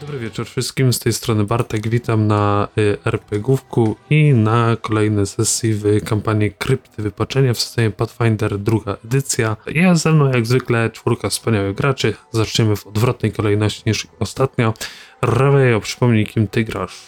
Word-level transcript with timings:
Dobry 0.00 0.18
wieczór 0.18 0.46
wszystkim, 0.46 0.92
z 0.92 0.98
tej 0.98 1.12
strony 1.12 1.44
Bartek, 1.44 1.88
witam 1.88 2.26
na 2.26 2.68
y, 2.78 2.96
RPGówku 3.04 3.96
i 4.10 4.34
na 4.34 4.76
kolejnej 4.82 5.26
sesji 5.26 5.74
w 5.74 6.04
kampanii 6.04 6.52
Krypty 6.58 7.02
Wypaczenia 7.02 7.54
w 7.54 7.58
systemie 7.58 7.90
Pathfinder 7.90 8.58
druga 8.58 8.96
edycja. 9.04 9.56
Jest 9.66 10.02
ze 10.02 10.12
mną 10.12 10.32
jak 10.32 10.46
zwykle 10.46 10.90
czwórka 10.90 11.28
wspaniałych 11.28 11.74
graczy, 11.74 12.14
zaczniemy 12.30 12.76
w 12.76 12.86
odwrotnej 12.86 13.32
kolejności 13.32 13.82
niż 13.86 14.06
ostatnio. 14.20 14.74
Ravejo, 15.22 15.80
przypomnij 15.80 16.26
kim 16.26 16.48
ty 16.48 16.64
grasz. 16.64 17.00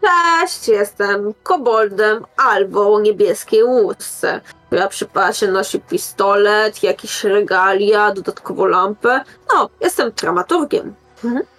Cześć, 0.00 0.68
jestem 0.68 1.34
koboldem 1.42 2.24
albo 2.36 2.94
o 2.94 3.00
niebieskiej 3.00 3.64
łusce, 3.64 4.40
która 4.66 4.88
przy 4.88 5.08
nosi 5.48 5.80
pistolet, 5.80 6.82
jakieś 6.82 7.24
regalia, 7.24 8.12
dodatkowo 8.12 8.66
lampę. 8.66 9.20
No, 9.54 9.68
jestem 9.80 10.12
dramaturgiem. 10.16 10.94
Mhm. 11.24 11.55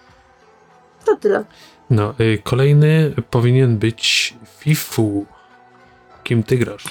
To 1.07 1.15
tyle. 1.15 1.43
No, 1.89 2.13
y, 2.19 2.41
kolejny 2.43 3.13
powinien 3.29 3.77
być 3.77 4.33
Fifu. 4.59 5.25
Kim 6.23 6.43
ty 6.43 6.57
grasz? 6.57 6.83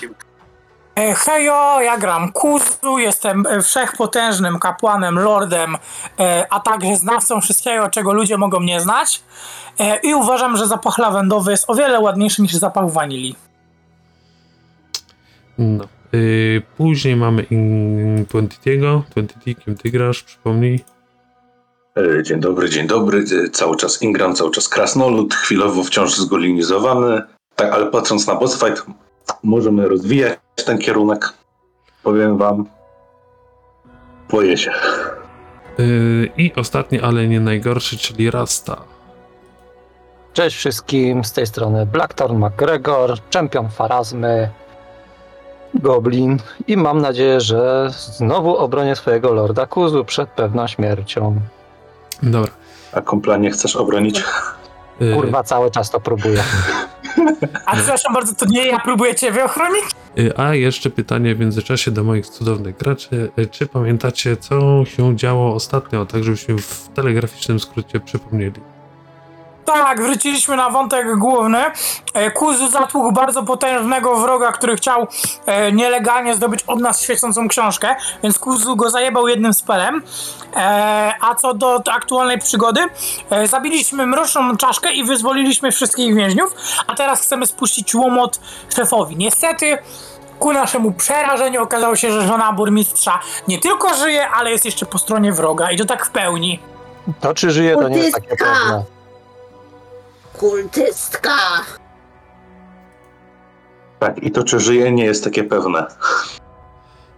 E, 0.96 1.14
Hejo, 1.14 1.80
ja 1.80 1.98
gram 1.98 2.32
Kuzu, 2.32 2.98
jestem 2.98 3.46
e, 3.46 3.62
wszechpotężnym 3.62 4.58
kapłanem, 4.58 5.18
lordem, 5.18 5.76
e, 6.20 6.46
a 6.50 6.60
także 6.60 6.96
znawcą 6.96 7.40
wszystkiego, 7.40 7.88
czego 7.88 8.12
ludzie 8.12 8.38
mogą 8.38 8.60
nie 8.60 8.80
znać. 8.80 9.22
E, 9.78 9.96
I 9.96 10.14
uważam, 10.14 10.56
że 10.56 10.66
zapach 10.66 10.98
lawendowy 10.98 11.50
jest 11.50 11.70
o 11.70 11.74
wiele 11.74 12.00
ładniejszy 12.00 12.42
niż 12.42 12.54
zapach 12.54 12.90
wanilii. 12.90 13.36
No. 15.58 15.84
Y, 16.14 16.62
później 16.76 17.16
mamy 17.16 17.42
in 17.42 18.26
Twenty'ego. 18.26 19.02
Twenty, 19.10 19.54
kim 19.54 19.76
ty 19.76 19.90
grasz? 19.90 20.22
Przypomnij. 20.22 20.84
E, 21.96 22.22
Dzień 22.22 22.40
dobry, 22.40 22.70
dzień 22.70 22.86
dobry. 22.86 23.24
E, 23.46 23.50
Cały 23.50 23.76
czas 23.76 24.02
Ingram, 24.02 24.34
cały 24.34 24.50
czas 24.50 24.68
krasnolud, 24.68 25.34
chwilowo 25.34 25.84
wciąż 25.84 26.16
zgolinizowany. 26.16 27.22
Tak, 27.56 27.72
ale 27.72 27.86
patrząc 27.86 28.26
na 28.26 28.34
boss 28.34 28.60
fight, 28.64 28.86
możemy 29.42 29.88
rozwijać 29.88 30.38
ten 30.66 30.78
kierunek. 30.78 31.32
Powiem 32.02 32.38
wam, 32.38 32.66
boję 34.30 34.56
się. 34.56 34.72
Yy, 35.78 36.30
I 36.36 36.52
ostatni, 36.54 37.00
ale 37.00 37.28
nie 37.28 37.40
najgorszy, 37.40 37.98
czyli 37.98 38.30
Rasta. 38.30 38.76
Cześć 40.32 40.56
wszystkim, 40.56 41.24
z 41.24 41.32
tej 41.32 41.46
strony 41.46 41.86
Blackthorn 41.86 42.44
McGregor, 42.44 43.18
czempion 43.30 43.68
Farazmy, 43.68 44.50
Goblin 45.74 46.38
i 46.66 46.76
mam 46.76 47.00
nadzieję, 47.00 47.40
że 47.40 47.88
znowu 47.90 48.56
obronię 48.56 48.96
swojego 48.96 49.32
Lorda 49.32 49.66
Kuzu 49.66 50.04
przed 50.04 50.28
pewną 50.28 50.66
śmiercią. 50.66 51.40
Dobra. 52.22 52.50
A 52.92 53.00
kompla 53.00 53.36
nie 53.36 53.50
chcesz 53.50 53.76
obronić? 53.76 54.24
Yy, 55.00 55.14
Kurwa, 55.14 55.42
cały 55.42 55.70
czas 55.70 55.90
to 55.90 56.00
próbuję. 56.00 56.42
A 57.66 57.76
przepraszam 57.76 58.14
bardzo, 58.14 58.34
to 58.34 58.46
nie 58.46 58.66
ja 58.66 58.78
próbuję 58.84 59.14
ciebie 59.14 59.44
ochronić? 59.44 59.84
yy, 60.16 60.32
A 60.36 60.54
jeszcze 60.54 60.90
pytanie 60.90 61.34
w 61.34 61.38
międzyczasie 61.40 61.90
do 61.90 62.04
moich 62.04 62.26
cudownych 62.26 62.76
graczy. 62.76 63.30
Yy, 63.36 63.46
Czy 63.46 63.66
pamiętacie, 63.66 64.36
co 64.36 64.84
się 64.84 65.16
działo 65.16 65.54
ostatnio, 65.54 66.06
tak 66.06 66.24
żebyśmy 66.24 66.58
w 66.58 66.88
telegraficznym 66.94 67.60
skrócie 67.60 68.00
przypomnieli? 68.00 68.60
Tak, 69.66 70.02
wróciliśmy 70.02 70.56
na 70.56 70.70
wątek 70.70 71.18
główny. 71.18 71.64
E, 72.14 72.30
Kuzu 72.30 72.68
zatłukł 72.68 73.12
bardzo 73.12 73.42
potężnego 73.42 74.16
wroga, 74.16 74.52
który 74.52 74.76
chciał 74.76 75.06
e, 75.46 75.72
nielegalnie 75.72 76.34
zdobyć 76.34 76.62
od 76.66 76.80
nas 76.80 77.02
świecącą 77.02 77.48
książkę, 77.48 77.96
więc 78.22 78.38
Kuzu 78.38 78.76
go 78.76 78.90
zajebał 78.90 79.28
jednym 79.28 79.54
spelem. 79.54 80.02
E, 80.56 81.12
a 81.20 81.34
co 81.34 81.54
do 81.54 81.82
aktualnej 81.92 82.38
przygody, 82.38 82.80
e, 83.30 83.48
zabiliśmy 83.48 84.06
mroczną 84.06 84.56
czaszkę 84.56 84.92
i 84.92 85.04
wyzwoliliśmy 85.04 85.72
wszystkich 85.72 86.14
więźniów, 86.14 86.54
a 86.86 86.94
teraz 86.94 87.20
chcemy 87.20 87.46
spuścić 87.46 87.94
łomot 87.94 88.40
szefowi. 88.76 89.16
Niestety, 89.16 89.78
ku 90.38 90.52
naszemu 90.52 90.92
przerażeniu 90.92 91.62
okazało 91.62 91.96
się, 91.96 92.12
że 92.12 92.26
żona 92.26 92.52
burmistrza 92.52 93.20
nie 93.48 93.58
tylko 93.58 93.94
żyje, 93.94 94.28
ale 94.28 94.50
jest 94.50 94.64
jeszcze 94.64 94.86
po 94.86 94.98
stronie 94.98 95.32
wroga 95.32 95.70
i 95.70 95.76
to 95.76 95.84
tak 95.84 96.06
w 96.06 96.10
pełni. 96.10 96.60
To 97.20 97.34
czy 97.34 97.50
żyje, 97.50 97.74
to 97.74 97.88
nie 97.88 97.98
jest 97.98 98.14
takie 98.14 98.36
pewne. 98.36 98.95
Kultystka! 100.38 101.36
Tak, 103.98 104.22
i 104.22 104.30
to 104.30 104.44
czy 104.44 104.60
żyje 104.60 104.92
nie 104.92 105.04
jest 105.04 105.24
takie 105.24 105.44
pewne. 105.44 105.86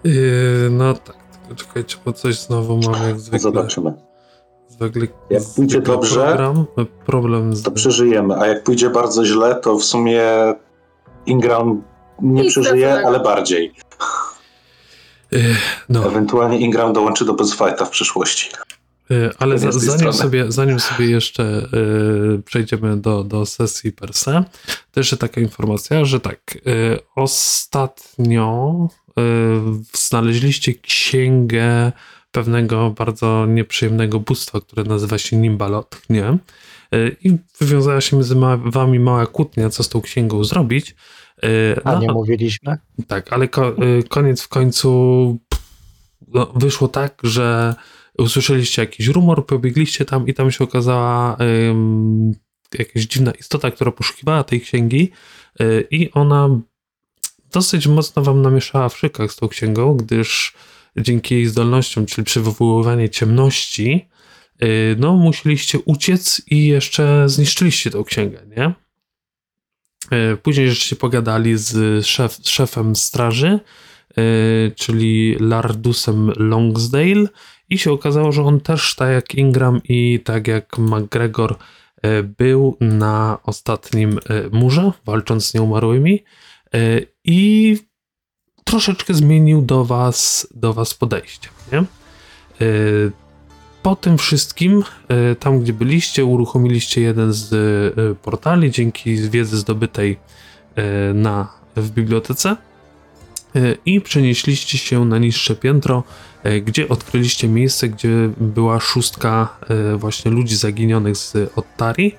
Yy, 0.04 0.68
no 0.70 0.94
tak, 0.94 1.16
tylko 1.32 1.54
czekajcie, 1.54 1.96
bo 2.04 2.12
coś 2.12 2.38
znowu 2.38 2.76
mam 2.76 3.08
jak 3.08 3.20
zwykle. 3.20 3.38
Zobaczymy. 3.38 3.94
zwykle 4.68 5.02
Jak 5.30 5.42
pójdzie 5.56 5.76
zwykle 5.76 5.94
dobrze, 5.94 6.26
program, 6.26 6.66
problem 7.06 7.56
z... 7.56 7.62
To 7.62 7.70
przeżyjemy, 7.70 8.36
a 8.40 8.46
jak 8.46 8.64
pójdzie 8.64 8.90
bardzo 8.90 9.24
źle, 9.24 9.54
to 9.54 9.76
w 9.78 9.84
sumie 9.84 10.22
Ingram 11.26 11.82
nie 12.22 12.42
Nic 12.42 12.52
przeżyje, 12.52 12.86
dobrego. 12.86 13.08
ale 13.08 13.20
bardziej. 13.20 13.74
Yy, 15.30 15.40
no, 15.88 16.06
Ewentualnie 16.06 16.58
Ingram 16.58 16.92
dołączy 16.92 17.24
do 17.24 17.34
fighta 17.56 17.84
w 17.84 17.90
przyszłości. 17.90 18.50
Yy, 19.10 19.30
ale 19.38 19.58
za, 19.58 19.72
zanim, 19.72 20.12
sobie, 20.12 20.52
zanim 20.52 20.80
sobie 20.80 21.10
jeszcze 21.10 21.68
yy, 21.72 22.42
przejdziemy 22.44 22.96
do, 22.96 23.24
do 23.24 23.46
sesji 23.46 23.92
per 23.92 24.14
se, 24.14 24.44
to 24.92 25.00
jeszcze 25.00 25.16
taka 25.16 25.40
informacja, 25.40 26.04
że 26.04 26.20
tak, 26.20 26.58
yy, 26.64 26.98
ostatnio 27.16 28.88
yy, 29.16 29.22
znaleźliście 29.96 30.74
księgę 30.74 31.92
pewnego 32.30 32.90
bardzo 32.90 33.46
nieprzyjemnego 33.46 34.20
bóstwa, 34.20 34.60
które 34.60 34.84
nazywa 34.84 35.18
się 35.18 35.36
Nimbalot, 35.36 36.02
nie? 36.10 36.38
Yy, 36.92 37.16
I 37.24 37.36
wywiązała 37.60 38.00
się 38.00 38.16
między 38.16 38.36
ma- 38.36 38.56
wami 38.56 39.00
mała 39.00 39.26
kłótnia, 39.26 39.70
co 39.70 39.82
z 39.82 39.88
tą 39.88 40.00
księgą 40.00 40.44
zrobić. 40.44 40.94
Yy, 41.42 41.48
A 41.84 41.92
no, 41.92 42.00
nie 42.00 42.12
mówiliśmy? 42.12 42.78
Tak, 43.06 43.32
ale 43.32 43.48
ko- 43.48 43.82
y, 43.84 44.02
koniec 44.08 44.42
w 44.42 44.48
końcu 44.48 45.38
pff, 45.48 45.64
no, 46.28 46.52
wyszło 46.56 46.88
tak, 46.88 47.20
że 47.22 47.74
usłyszeliście 48.18 48.82
jakiś 48.82 49.06
rumor, 49.06 49.46
pobiegliście 49.46 50.04
tam 50.04 50.28
i 50.28 50.34
tam 50.34 50.50
się 50.50 50.64
okazała 50.64 51.36
ym, 51.70 52.32
jakaś 52.78 53.02
dziwna 53.02 53.32
istota, 53.32 53.70
która 53.70 53.92
poszukiwała 53.92 54.44
tej 54.44 54.60
księgi 54.60 55.10
y, 55.60 55.86
i 55.90 56.12
ona 56.12 56.60
dosyć 57.52 57.86
mocno 57.86 58.22
wam 58.22 58.42
namieszała 58.42 58.88
w 58.88 58.98
szykach 58.98 59.32
z 59.32 59.36
tą 59.36 59.48
księgą, 59.48 59.96
gdyż 59.96 60.54
dzięki 60.96 61.34
jej 61.34 61.46
zdolnościom, 61.46 62.06
czyli 62.06 62.24
przywoływanie 62.24 63.10
ciemności, 63.10 64.08
y, 64.62 64.96
no 64.98 65.16
musieliście 65.16 65.78
uciec 65.78 66.42
i 66.46 66.66
jeszcze 66.66 67.28
zniszczyliście 67.28 67.90
tą 67.90 68.04
księgę, 68.04 68.42
nie? 68.56 68.74
E, 70.10 70.36
Później 70.36 70.68
żeście 70.68 70.96
pogadali 70.96 71.58
z 71.58 72.06
szef, 72.06 72.38
szefem 72.44 72.96
straży, 72.96 73.48
e, 73.48 73.60
czyli 74.70 75.36
Lardusem 75.40 76.32
Longsdale 76.36 77.28
i 77.70 77.78
się 77.78 77.92
okazało, 77.92 78.32
że 78.32 78.42
on 78.42 78.60
też, 78.60 78.94
tak 78.94 79.10
jak 79.10 79.34
Ingram 79.34 79.80
i 79.84 80.20
tak 80.24 80.48
jak 80.48 80.78
McGregor, 80.78 81.56
e, 82.02 82.22
był 82.22 82.76
na 82.80 83.38
ostatnim 83.42 84.18
e, 84.18 84.18
murze, 84.52 84.92
walcząc 85.04 85.46
z 85.46 85.54
nieumarłymi 85.54 86.24
e, 86.74 86.78
i 87.24 87.76
troszeczkę 88.64 89.14
zmienił 89.14 89.62
do 89.62 89.84
was, 89.84 90.48
do 90.54 90.72
was 90.72 90.94
podejście, 90.94 91.48
nie? 91.72 91.84
Po 93.82 93.96
tym 93.96 94.18
wszystkim, 94.18 94.84
tam 95.40 95.60
gdzie 95.60 95.72
byliście, 95.72 96.24
uruchomiliście 96.24 97.00
jeden 97.00 97.32
z 97.32 97.54
portali 98.22 98.70
dzięki 98.70 99.16
wiedzy 99.16 99.56
zdobytej 99.56 100.18
na, 101.14 101.52
w 101.76 101.90
bibliotece 101.90 102.56
i 103.86 104.00
przenieśliście 104.00 104.78
się 104.78 105.04
na 105.04 105.18
niższe 105.18 105.56
piętro, 105.56 106.02
e, 106.42 106.60
gdzie 106.60 106.88
odkryliście 106.88 107.48
miejsce, 107.48 107.88
gdzie 107.88 108.30
była 108.36 108.80
szóstka 108.80 109.58
e, 109.68 109.96
właśnie 109.96 110.30
ludzi 110.30 110.56
zaginionych 110.56 111.16
z 111.16 111.52
Ottari 111.56 112.14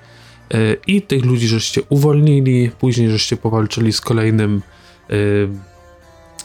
i 0.86 1.02
tych 1.02 1.24
ludzi 1.24 1.48
żeście 1.48 1.82
uwolnili, 1.88 2.70
później 2.80 3.10
żeście 3.10 3.36
powalczyli 3.36 3.92
z 3.92 4.00
kolejnym 4.00 4.62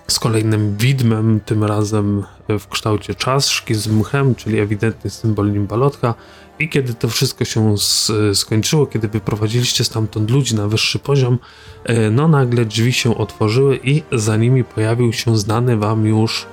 z 0.07 0.19
kolejnym 0.19 0.77
widmem, 0.77 1.39
tym 1.45 1.63
razem 1.63 2.23
w 2.49 2.67
kształcie 2.67 3.15
czaszki 3.15 3.75
z 3.75 3.87
mchem, 3.87 4.35
czyli 4.35 4.59
ewidentny 4.59 5.09
symbol 5.09 5.51
Nimbalotka. 5.51 6.13
I 6.59 6.69
kiedy 6.69 6.93
to 6.93 7.09
wszystko 7.09 7.45
się 7.45 7.75
skończyło, 8.33 8.87
kiedy 8.87 9.07
wyprowadziliście 9.07 9.83
stamtąd 9.83 10.31
ludzi 10.31 10.55
na 10.55 10.67
wyższy 10.67 10.99
poziom, 10.99 11.39
e, 11.83 12.09
no 12.09 12.27
nagle 12.27 12.65
drzwi 12.65 12.93
się 12.93 13.17
otworzyły 13.17 13.79
i 13.83 14.03
za 14.11 14.37
nimi 14.37 14.63
pojawił 14.63 15.13
się 15.13 15.37
znany 15.37 15.77
wam 15.77 16.05
już 16.05 16.45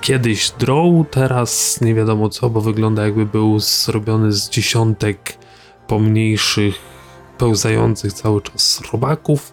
kiedyś 0.00 0.50
Drow, 0.50 1.06
teraz 1.10 1.80
nie 1.80 1.94
wiadomo 1.94 2.28
co, 2.28 2.50
bo 2.50 2.60
wygląda 2.60 3.04
jakby 3.04 3.26
był 3.26 3.60
zrobiony 3.60 4.32
z 4.32 4.50
dziesiątek 4.50 5.38
pomniejszych, 5.86 6.74
pełzających 7.38 8.12
cały 8.12 8.42
czas 8.42 8.82
robaków. 8.92 9.52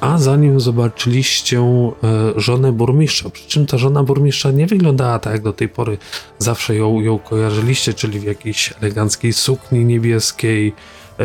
A 0.00 0.18
zanim 0.18 0.60
zobaczyliście 0.60 1.60
e, 1.60 1.92
żonę 2.36 2.72
burmistrza, 2.72 3.30
przy 3.30 3.48
czym 3.48 3.66
ta 3.66 3.78
żona 3.78 4.02
burmistrza 4.02 4.50
nie 4.50 4.66
wyglądała 4.66 5.18
tak 5.18 5.32
jak 5.32 5.42
do 5.42 5.52
tej 5.52 5.68
pory 5.68 5.98
zawsze 6.38 6.74
ją, 6.74 7.00
ją 7.00 7.18
kojarzyliście, 7.18 7.94
czyli 7.94 8.20
w 8.20 8.24
jakiejś 8.24 8.74
eleganckiej 8.80 9.32
sukni 9.32 9.84
niebieskiej, 9.84 10.74
e, 11.20 11.24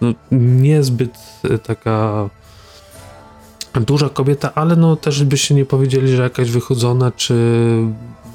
no, 0.00 0.14
niezbyt 0.32 1.14
e, 1.44 1.58
taka 1.58 2.28
duża 3.74 4.08
kobieta, 4.08 4.54
ale 4.54 4.76
no 4.76 4.96
też 4.96 5.24
byście 5.24 5.54
nie 5.54 5.64
powiedzieli, 5.64 6.16
że 6.16 6.22
jakaś 6.22 6.50
wychodzona, 6.50 7.12
czy, 7.12 7.34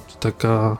czy 0.07 0.17
taka 0.19 0.77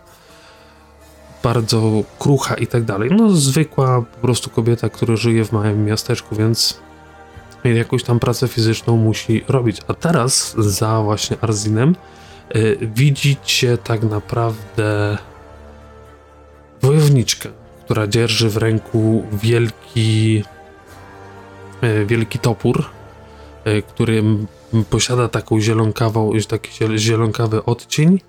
bardzo 1.43 2.03
krucha 2.19 2.55
i 2.55 2.67
tak 2.67 2.83
dalej. 2.83 3.09
No 3.17 3.31
zwykła 3.31 4.01
po 4.01 4.17
prostu 4.21 4.49
kobieta, 4.49 4.89
która 4.89 5.15
żyje 5.15 5.45
w 5.45 5.51
małym 5.51 5.85
miasteczku, 5.85 6.35
więc 6.35 6.79
jakąś 7.63 8.03
tam 8.03 8.19
pracę 8.19 8.47
fizyczną 8.47 8.97
musi 8.97 9.43
robić. 9.47 9.77
A 9.87 9.93
teraz 9.93 10.55
za 10.57 11.01
właśnie 11.01 11.37
Arzinem 11.41 11.95
y, 12.55 12.77
widzicie 12.81 13.77
tak 13.77 14.03
naprawdę 14.03 15.17
wojowniczkę, 16.81 17.49
która 17.85 18.07
dzierży 18.07 18.49
w 18.49 18.57
ręku 18.57 19.23
wielki 19.33 20.43
y, 21.83 22.05
wielki 22.05 22.39
topór, 22.39 22.85
y, 23.67 23.81
który 23.81 24.23
posiada 24.89 25.27
taką 25.27 25.61
zielonkawą, 25.61 26.31
taki 26.47 26.71
ziel- 26.71 26.97
zielonkawy 26.97 27.65
odcień. 27.65 28.19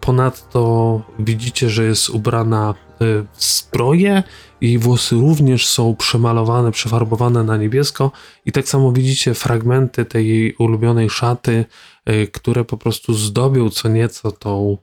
Ponadto 0.00 1.02
widzicie, 1.18 1.70
że 1.70 1.84
jest 1.84 2.10
ubrana 2.10 2.74
w 3.00 3.44
zbroję 3.44 4.22
jej 4.62 4.78
włosy 4.78 5.14
również 5.14 5.66
są 5.66 5.96
przemalowane, 5.96 6.72
przefarbowane 6.72 7.44
na 7.44 7.56
niebiesko 7.56 8.10
i 8.44 8.52
tak 8.52 8.68
samo 8.68 8.92
widzicie 8.92 9.34
fragmenty 9.34 10.04
tej 10.04 10.28
jej 10.28 10.54
ulubionej 10.54 11.10
szaty, 11.10 11.64
y, 12.10 12.26
które 12.26 12.64
po 12.64 12.76
prostu 12.76 13.14
zdobią 13.14 13.70
co 13.70 13.88
nieco 13.88 14.32
tą 14.32 14.78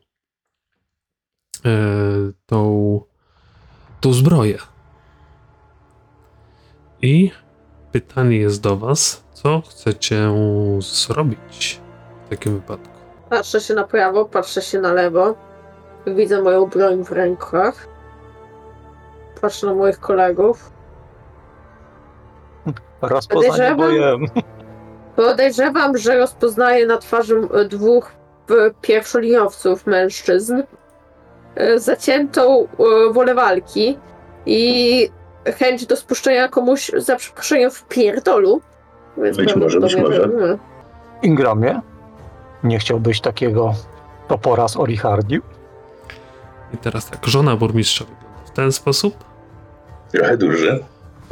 y, 1.65 2.33
tą, 2.45 3.01
tą 4.01 4.13
zbroję. 4.13 4.57
I 7.01 7.31
pytanie 7.91 8.37
jest 8.37 8.61
do 8.61 8.77
was, 8.77 9.23
co 9.33 9.61
chcecie 9.69 10.31
zrobić 10.79 11.81
w 12.25 12.29
takim 12.29 12.53
wypadku? 12.53 12.99
Patrzę 13.29 13.61
się 13.61 13.73
na 13.73 13.83
prawo, 13.83 14.25
patrzę 14.25 14.61
się 14.61 14.79
na 14.79 14.93
lewo. 14.93 15.35
Widzę 16.07 16.41
moją 16.41 16.65
broń 16.65 17.05
w 17.05 17.11
rękach. 17.11 17.88
Patrzę 19.41 19.67
na 19.67 19.73
moich 19.73 19.99
kolegów. 19.99 20.71
Rozpoznanie 23.01 23.75
Podejrzewam- 23.75 23.77
bojem. 23.77 24.25
Podejrzewam, 25.15 25.97
że 25.97 26.17
rozpoznaję 26.17 26.85
na 26.85 26.97
twarzy 26.97 27.41
dwóch 27.69 28.11
pierwszoliniowców 28.81 29.85
mężczyzn 29.87 30.63
e, 31.55 31.79
zaciętą 31.79 32.67
e, 33.09 33.13
wolę 33.13 33.35
walki 33.35 33.97
i 34.45 35.09
chęć 35.57 35.85
do 35.85 35.95
spuszczenia 35.95 36.47
komuś 36.47 36.91
za 36.97 37.15
przeproszeniem 37.15 37.71
w 37.71 37.83
pierdolu. 37.83 38.61
Więc 39.17 39.37
Być 39.37 39.55
może, 39.55 39.79
być 39.79 39.95
może. 39.95 40.29
Ingramie, 41.21 41.81
nie 42.63 42.79
chciałbyś 42.79 43.21
takiego 43.21 43.73
topora 44.27 44.67
z 44.67 44.77
Orichardi? 44.77 45.39
I 46.73 46.77
teraz 46.77 47.09
tak, 47.09 47.25
żona 47.27 47.55
burmistrza 47.55 48.05
wygląda 48.05 48.45
w 48.45 48.51
ten 48.51 48.71
sposób. 48.71 49.28
Trochę 50.11 50.37
duży, 50.37 50.83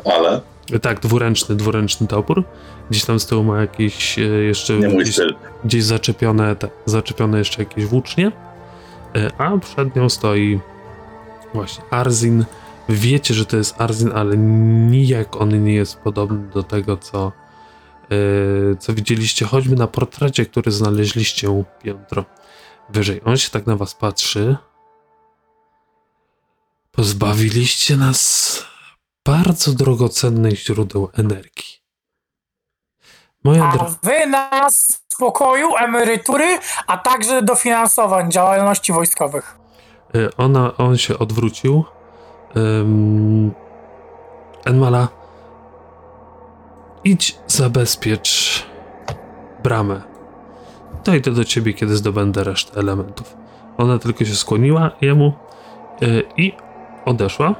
ale 0.05 0.41
Tak, 0.81 0.99
dwuręczny, 0.99 1.55
dwuręczny 1.55 2.07
topór. 2.07 2.43
Gdzieś 2.89 3.05
tam 3.05 3.19
z 3.19 3.25
tyłu 3.25 3.43
ma 3.43 3.61
jakieś 3.61 4.19
e, 4.19 4.21
jeszcze 4.21 4.79
gdzieś, 4.79 5.19
gdzieś 5.65 5.83
zaczepione, 5.83 6.55
te, 6.55 6.67
zaczepione 6.85 7.37
jeszcze 7.37 7.61
jakieś 7.63 7.85
włócznie. 7.85 8.31
E, 9.15 9.31
A 9.37 9.57
przed 9.57 9.95
nią 9.95 10.09
stoi 10.09 10.59
właśnie 11.53 11.83
Arzin. 11.89 12.45
Wiecie, 12.89 13.33
że 13.33 13.45
to 13.45 13.57
jest 13.57 13.81
Arzin, 13.81 14.11
ale 14.15 14.37
nijak 14.37 15.41
on 15.41 15.63
nie 15.63 15.73
jest 15.73 15.97
podobny 15.97 16.49
do 16.53 16.63
tego, 16.63 16.97
co, 16.97 17.31
e, 18.11 18.75
co 18.75 18.93
widzieliście 18.93 19.45
choćby 19.45 19.75
na 19.75 19.87
portrecie, 19.87 20.45
który 20.45 20.71
znaleźliście 20.71 21.63
piętro 21.83 22.25
wyżej. 22.89 23.21
On 23.25 23.37
się 23.37 23.49
tak 23.49 23.67
na 23.67 23.75
was 23.75 23.95
patrzy. 23.95 24.57
Pozbawiliście 26.97 27.97
nas 27.97 28.63
bardzo 29.25 29.73
drogocennych 29.73 30.59
źródeł 30.59 31.09
energii. 31.13 31.77
Moja 33.43 33.65
A 33.65 33.71
droga. 33.71 33.95
wy 34.03 34.27
nas 34.27 35.03
spokoju, 35.13 35.67
emerytury, 35.79 36.59
a 36.87 36.97
także 36.97 37.41
dofinansowań 37.41 38.31
działalności 38.31 38.93
wojskowych. 38.93 39.57
Y, 40.15 40.35
Ona, 40.37 40.77
on 40.77 40.97
się 40.97 41.19
odwrócił. 41.19 41.83
Ym, 42.57 43.51
Enmala, 44.65 45.07
idź 47.03 47.37
zabezpiecz 47.47 48.65
bramę. 49.63 50.01
Dojdę 51.03 51.31
do 51.31 51.45
ciebie, 51.45 51.73
kiedy 51.73 51.97
zdobędę 51.97 52.43
resztę 52.43 52.79
elementów. 52.79 53.37
Ona 53.77 53.99
tylko 53.99 54.25
się 54.25 54.35
skłoniła 54.35 54.91
jemu 55.01 55.33
y, 56.03 56.23
i 56.37 56.53
odeszła. 57.07 57.55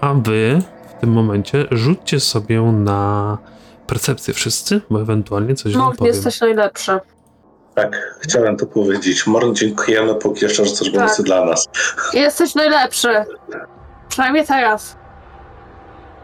A 0.00 0.14
wy 0.14 0.62
w 0.96 1.00
tym 1.00 1.12
momencie 1.12 1.66
rzućcie 1.70 2.20
sobie 2.20 2.62
na 2.62 3.38
percepcję 3.86 4.34
wszyscy, 4.34 4.80
bo 4.90 5.00
ewentualnie 5.00 5.54
coś 5.54 5.72
wam 5.76 5.82
No, 5.82 5.92
powiem. 5.98 6.14
jesteś 6.14 6.40
najlepszy. 6.40 6.98
Tak, 7.74 8.16
chciałem 8.20 8.56
to 8.56 8.66
powiedzieć. 8.66 9.26
Morn, 9.26 9.54
dziękujemy, 9.54 10.14
póki 10.14 10.44
jeszcze 10.44 10.64
że 10.66 10.72
coś 10.72 10.92
Tak. 10.92 11.22
dla 11.22 11.44
nas. 11.44 11.68
Jesteś 12.14 12.54
najlepszy. 12.54 13.08
Przynajmniej 14.08 14.46
teraz. 14.46 14.96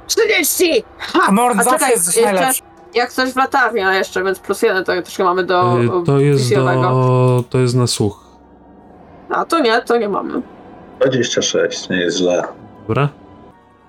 30! 0.07 0.85
Ha! 0.99 1.33
Mord 1.33 1.59
A 1.61 1.65
czekaj, 1.65 1.91
jesteś 1.91 2.17
jeszcze- 2.17 2.33
najlepszy. 2.33 2.63
Jak 2.95 3.13
coś 3.13 3.31
w 3.33 3.37
latarnia 3.37 3.95
jeszcze, 3.95 4.25
więc 4.25 4.39
plus 4.39 4.63
jeden 4.63 4.85
to 4.85 4.95
nie 4.95 5.25
mamy 5.25 5.45
do 5.45 5.81
Y, 5.83 6.07
To 6.07 6.19
jest 6.21 6.55
do, 6.55 7.45
to 7.51 7.59
jest 7.59 7.75
na 7.75 7.87
słuch. 7.87 8.25
A 9.31 9.45
to 9.45 9.61
nie, 9.61 9.83
to 9.83 9.97
nie 9.97 10.09
mamy. 10.09 10.43
26, 11.11 11.89
nie 11.89 11.97
jest 11.97 12.19
źle. 12.19 12.43
Dobra? 12.89 13.09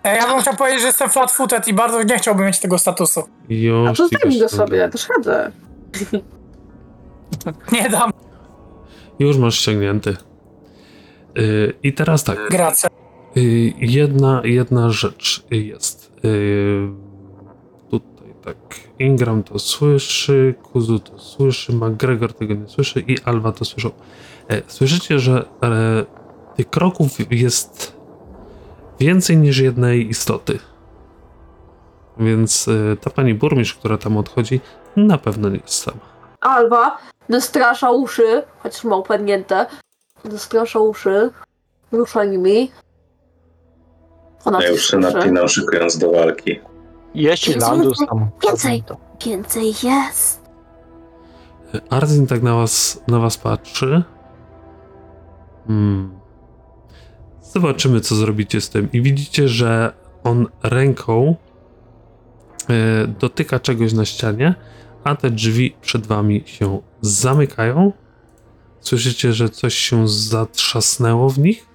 E, 0.03 0.15
Ja 0.17 0.27
bym 0.27 0.41
chciał 0.41 0.55
powiedzieć, 0.55 0.81
że 0.81 0.87
jestem 0.87 1.09
flat-footed 1.09 1.67
i 1.67 1.73
bardzo 1.73 2.03
nie 2.03 2.17
chciałbym 2.17 2.45
mieć 2.45 2.59
tego 2.59 2.77
statusu. 2.77 3.23
Już 3.49 3.89
A 3.89 3.93
to 3.93 4.09
ci 4.09 4.15
zdejmij 4.15 4.39
go 4.39 4.49
sobie, 4.49 4.77
ja 4.77 4.89
też 4.89 5.07
chodzę. 5.07 5.51
Nie 7.71 7.89
dam. 7.89 8.11
Już 9.19 9.37
masz 9.37 9.55
ściągnięty. 9.55 10.17
Yy, 11.35 11.73
I 11.83 11.93
teraz 11.93 12.23
tak. 12.23 12.49
Gracja. 12.49 12.89
Yy, 13.35 13.73
jedna, 13.77 14.41
jedna 14.43 14.89
rzecz 14.89 15.43
jest. 15.51 16.11
Yy, 16.23 16.89
tutaj 17.91 18.27
tak. 18.43 18.55
Ingram 18.99 19.43
to 19.43 19.59
słyszy, 19.59 20.55
Kuzu 20.63 20.99
to 20.99 21.19
słyszy, 21.19 21.73
McGregor 21.73 22.33
tego 22.33 22.53
nie 22.53 22.67
słyszy 22.69 22.99
i 23.07 23.17
Alwa 23.25 23.51
to 23.51 23.65
słyszą. 23.65 23.89
E, 24.49 24.61
słyszycie, 24.67 25.19
że 25.19 25.45
e, 25.63 26.05
tych 26.55 26.69
kroków 26.69 27.11
jest 27.31 27.93
więcej 28.99 29.37
niż 29.37 29.57
jednej 29.57 30.09
istoty. 30.09 30.59
Więc 32.19 32.67
e, 32.67 32.97
ta 32.97 33.09
pani 33.09 33.33
burmistrz, 33.33 33.75
która 33.75 33.97
tam 33.97 34.17
odchodzi, 34.17 34.61
na 34.95 35.17
pewno 35.17 35.49
nie 35.49 35.57
jest 35.57 35.73
sama. 35.73 35.99
Alwa 36.41 36.97
nastrasza 37.29 37.91
uszy, 37.91 38.43
chociaż 38.59 38.83
ma 38.83 38.95
upadnięte. 38.95 39.65
Nastrasza 40.23 40.79
uszy. 40.79 41.29
Rusza 41.91 42.23
nimi. 42.23 42.71
Ona 44.45 44.63
Ja 44.63 44.69
już 44.69 44.87
się 44.89 44.97
napinam, 44.97 45.47
szykując 45.47 45.97
do 45.97 46.11
walki. 46.11 46.59
Jeśli 47.15 47.53
Więcej, 47.53 47.69
Landus 47.69 47.97
tam... 48.09 48.29
więcej. 48.43 48.83
Więcej 49.25 49.73
jest. 49.83 50.43
Arzin 51.89 52.27
tak 52.27 52.43
na 52.43 52.55
was, 52.55 53.03
na 53.07 53.19
was 53.19 53.37
patrzy. 53.37 54.03
Hmm. 55.67 56.22
Zobaczymy, 57.53 58.01
co 58.01 58.15
zrobicie 58.15 58.61
z 58.61 58.69
tym. 58.69 58.91
I 58.91 59.01
widzicie, 59.01 59.47
że 59.47 59.93
on 60.23 60.47
ręką 60.63 61.35
e, 62.69 63.07
dotyka 63.07 63.59
czegoś 63.59 63.93
na 63.93 64.05
ścianie, 64.05 64.55
a 65.03 65.15
te 65.15 65.29
drzwi 65.29 65.75
przed 65.81 66.07
wami 66.07 66.43
się 66.45 66.81
zamykają. 67.01 67.91
Słyszycie, 68.81 69.33
że 69.33 69.49
coś 69.49 69.73
się 69.73 70.07
zatrzasnęło 70.07 71.29
w 71.29 71.39
nich. 71.39 71.65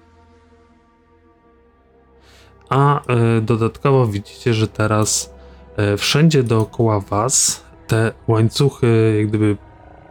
A 2.69 3.01
e, 3.07 3.41
dodatkowo 3.41 4.07
widzicie, 4.07 4.53
że 4.53 4.67
teraz 4.67 5.33
e, 5.77 5.97
wszędzie 5.97 6.43
dookoła 6.43 6.99
was 6.99 7.63
te 7.87 8.11
łańcuchy 8.27 9.15
jak 9.17 9.27
gdyby 9.27 9.57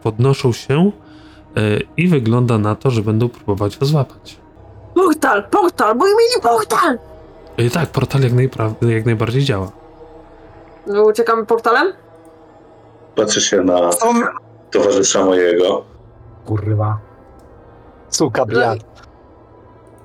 podnoszą 0.02 0.52
się 0.52 0.92
i 1.96 2.08
wygląda 2.08 2.58
na 2.58 2.74
to, 2.74 2.90
że 2.90 3.02
będą 3.02 3.28
próbować 3.28 3.78
was 3.78 3.88
złapać. 3.88 4.47
Portal, 5.02 5.42
portal, 5.50 5.94
mój 5.96 6.08
mini 6.08 6.42
portal! 6.42 6.98
E, 7.56 7.70
tak, 7.70 7.88
portal 7.90 8.20
jak, 8.22 8.32
najpra- 8.32 8.88
jak 8.88 9.06
najbardziej 9.06 9.42
działa. 9.44 9.70
No, 10.86 11.02
uciekamy 11.04 11.46
portalem? 11.46 11.92
Patrzę 13.16 13.40
się 13.40 13.56
na 13.64 13.90
towarzysza 14.70 15.24
mojego. 15.24 15.84
Kurwa. 16.46 16.98
Suka 18.10 18.46
biad. 18.46 18.78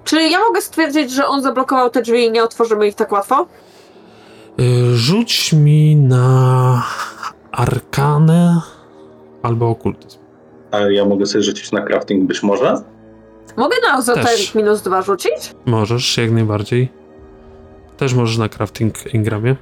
Czy 0.03 0.21
ja 0.23 0.39
mogę 0.39 0.61
stwierdzić, 0.61 1.11
że 1.11 1.27
on 1.27 1.41
zablokował 1.43 1.89
te 1.89 2.01
drzwi 2.01 2.25
i 2.25 2.31
nie 2.31 2.43
otworzymy 2.43 2.87
ich 2.87 2.95
tak 2.95 3.11
łatwo? 3.11 3.45
Y, 4.59 4.95
Rzuć 4.95 5.53
mi 5.53 5.95
na 5.95 6.83
arkanę 7.51 8.61
albo 9.43 9.69
okultyzm. 9.69 10.19
A 10.71 10.77
ja 10.79 11.05
mogę 11.05 11.25
sobie 11.25 11.43
rzucić 11.43 11.71
na 11.71 11.81
crafting 11.81 12.23
być 12.27 12.43
może? 12.43 12.75
Mogę 13.57 13.75
na 13.87 13.89
Też. 13.91 13.99
ezoteryk 13.99 14.55
minus 14.55 14.81
dwa 14.81 15.01
rzucić? 15.01 15.55
Możesz, 15.65 16.17
jak 16.17 16.31
najbardziej. 16.31 16.91
Też 17.97 18.13
możesz 18.13 18.37
na 18.37 18.49
crafting 18.49 19.13
Ingramie. 19.13 19.55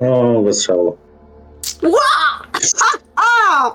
O, 0.00 0.42
bez 0.44 0.62
szału. 0.62 0.96
A! 3.16 3.70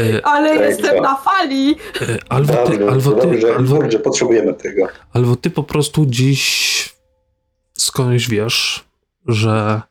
Y, 0.00 0.24
Ale 0.32 0.58
Tak, 0.58 0.68
jestem 0.68 0.90
tak. 0.94 1.02
na 1.02 1.16
fali! 1.16 1.76
y, 2.02 2.18
Albo 2.28 2.52
ty, 2.52 2.78
Dobrze, 2.78 2.90
albo 2.90 3.10
ty, 3.12 3.26
dobrze, 3.26 3.54
albo, 3.56 3.78
dobrze, 3.78 3.98
potrzebujemy 3.98 4.54
tego. 4.54 4.86
albo 5.12 5.36
ty 5.36 5.50
po 5.50 5.62
prostu 5.62 6.06
dziś 6.06 6.94
skądś 7.78 8.28
wiesz, 8.28 8.84
że 9.26 9.82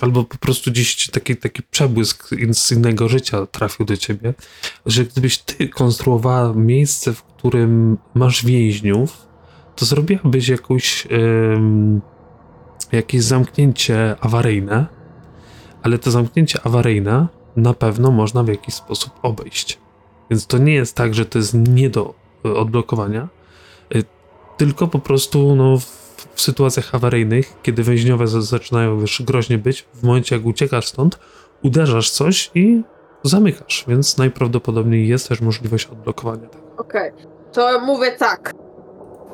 albo 0.00 0.24
po 0.24 0.38
prostu 0.38 0.70
dziś 0.70 0.94
ci 0.94 1.12
taki, 1.12 1.36
taki 1.36 1.62
przebłysk 1.62 2.32
in- 2.32 2.54
z 2.54 2.72
innego 2.72 3.08
życia 3.08 3.46
trafił 3.46 3.86
do 3.86 3.96
ciebie, 3.96 4.34
że 4.86 5.04
gdybyś 5.04 5.38
ty 5.38 5.68
konstruowała 5.68 6.52
miejsce, 6.54 7.12
w 7.12 7.22
którym 7.40 7.98
masz 8.14 8.44
więźniów, 8.44 9.26
to 9.76 9.84
zrobiłabyś 9.84 10.48
jakąś, 10.48 11.08
jakieś 12.92 13.22
zamknięcie 13.22 14.16
awaryjne, 14.20 14.86
ale 15.82 15.98
to 15.98 16.10
zamknięcie 16.10 16.60
awaryjne 16.64 17.26
na 17.56 17.74
pewno 17.74 18.10
można 18.10 18.42
w 18.42 18.48
jakiś 18.48 18.74
sposób 18.74 19.12
obejść. 19.22 19.78
Więc 20.30 20.46
to 20.46 20.58
nie 20.58 20.72
jest 20.72 20.96
tak, 20.96 21.14
że 21.14 21.26
to 21.26 21.38
jest 21.38 21.54
nie 21.54 21.90
do 21.90 22.14
y, 22.46 22.56
odblokowania, 22.56 23.28
y, 23.94 24.04
tylko 24.56 24.88
po 24.88 24.98
prostu 24.98 25.56
no, 25.56 25.78
w, 25.78 25.84
w 26.34 26.40
sytuacjach 26.40 26.94
awaryjnych, 26.94 27.54
kiedy 27.62 27.82
więźniowe 27.82 28.28
zaczynają 28.28 29.00
już 29.00 29.22
groźnie 29.22 29.58
być, 29.58 29.82
w 29.94 30.02
momencie 30.02 30.36
jak 30.36 30.46
uciekasz 30.46 30.86
stąd, 30.86 31.18
uderzasz 31.62 32.10
coś 32.10 32.50
i 32.54 32.82
zamykasz, 33.22 33.84
więc 33.88 34.18
najprawdopodobniej 34.18 35.08
jest 35.08 35.28
też 35.28 35.40
możliwość 35.40 35.86
odblokowania. 35.86 36.59
Okej, 36.80 37.12
to 37.52 37.80
mówię 37.80 38.12
tak. 38.12 38.52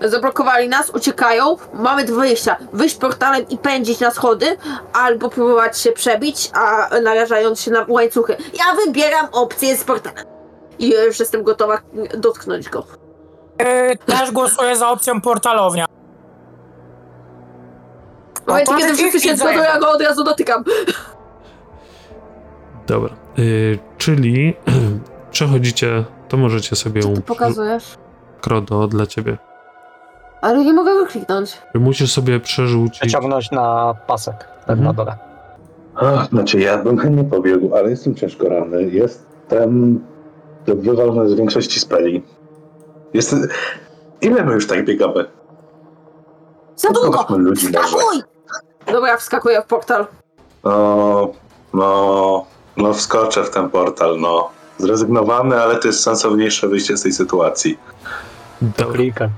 Zablokowali 0.01 0.69
nas, 0.69 0.91
uciekają, 0.91 1.57
mamy 1.75 2.05
dwa 2.05 2.21
wyjścia. 2.21 2.57
Wyjść 2.73 2.97
portalem 2.97 3.49
i 3.49 3.59
pędzić 3.59 4.01
na 4.01 4.11
schody, 4.11 4.57
albo 4.93 5.29
próbować 5.29 5.79
się 5.79 5.93
przebić, 5.93 6.51
a 6.53 6.89
narażając 7.01 7.61
się 7.61 7.71
na 7.71 7.85
łańcuchy. 7.89 8.37
Ja 8.55 8.85
wybieram 8.87 9.29
opcję 9.33 9.77
z 9.77 9.85
portalem. 9.85 10.25
I 10.79 10.91
już 10.91 11.21
jestem 11.21 11.43
gotowa 11.43 11.79
dotknąć 12.19 12.69
go. 12.69 12.87
Yy, 13.59 13.97
też 13.97 14.31
głosuję 14.31 14.77
za 14.77 14.89
opcją 14.91 15.21
portalownia. 15.21 15.87
W 18.45 18.47
momencie, 18.47 18.75
kiedy 18.79 18.95
wszyscy 18.95 19.21
się 19.21 19.37
zgodzą, 19.37 19.63
ja 19.63 19.79
go 19.79 19.91
od 19.91 20.03
razu 20.03 20.25
dotykam. 20.25 20.65
Dobra, 22.87 23.15
y, 23.39 23.79
czyli 23.99 24.57
przechodzicie, 25.31 26.05
to 26.29 26.37
możecie 26.37 26.77
sobie 26.77 27.03
Co 27.03 27.09
ty 27.09 27.15
ją 27.15 27.23
pokazujesz? 27.23 27.99
krodo 28.41 28.87
dla 28.89 29.07
ciebie. 29.07 29.39
Ale 30.41 30.65
nie 30.65 30.73
mogę 30.73 30.95
go 30.95 31.07
kliknąć. 31.07 31.59
Musisz 31.75 32.13
sobie 32.13 32.41
przerzucić. 32.41 33.01
Przeciągnąć 33.01 33.51
na 33.51 33.95
pasek, 34.07 34.37
tak 34.39 34.79
Mhm. 34.79 34.85
na 34.85 34.93
dole. 34.93 35.17
Ach, 35.95 36.29
znaczy 36.29 36.61
ja 36.61 36.79
bym 36.79 36.99
chętnie 36.99 37.25
pobiegł, 37.25 37.75
ale 37.75 37.91
jestem 37.91 38.15
ciężko 38.15 38.49
ranny. 38.49 38.83
Jestem 38.83 40.01
wywalony 40.67 41.29
z 41.29 41.35
większości 41.35 41.81
speli. 41.81 42.23
Jestem... 43.15 43.49
Ile 44.21 44.45
my 44.45 44.53
już 44.53 44.67
tak 44.67 44.85
biegamy? 44.85 45.25
Za 46.77 46.89
długo! 46.89 47.13
Zobaczmy 47.13 47.39
ludzi 47.39 47.67
może. 47.67 48.23
Dobra, 48.93 49.17
wskakuję 49.17 49.63
w 49.63 49.67
portal. 49.67 50.07
No, 50.65 51.29
no, 51.75 52.45
no 52.77 52.93
wskoczę 52.93 53.45
w 53.45 53.51
ten 53.51 53.71
portal, 53.71 54.21
no. 54.21 54.49
Zrezygnowany, 54.79 55.61
ale 55.63 55.77
to 55.77 55.89
jest 55.89 56.01
sensowniejsze 56.03 56.69
wyjście 56.69 56.97
z 56.97 57.03
tej 57.03 57.13
sytuacji. 57.13 57.79
Dobra. 58.63 59.29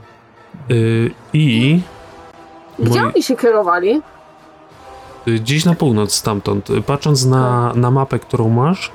Y, 0.70 1.10
I 1.32 1.80
Gdzie 2.78 3.00
moi- 3.00 3.12
oni 3.14 3.22
się 3.22 3.36
kierowali? 3.36 4.00
y, 5.28 5.30
gdzieś 5.38 5.64
na 5.64 5.74
północ 5.74 6.12
stamtąd, 6.14 6.70
y, 6.70 6.82
patrząc 6.82 7.24
na, 7.24 7.72
na 7.74 7.90
mapę, 7.90 8.18
którą 8.18 8.48
masz, 8.48 8.90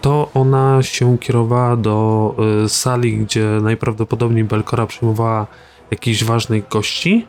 to 0.00 0.28
ona 0.34 0.82
się 0.82 1.18
kierowała 1.18 1.76
do 1.76 2.34
sali, 2.68 3.16
gdzie 3.18 3.44
najprawdopodobniej 3.62 4.44
Belkora 4.44 4.86
przyjmowała 4.86 5.46
jakichś 5.90 6.24
ważnych 6.24 6.68
gości. 6.68 7.26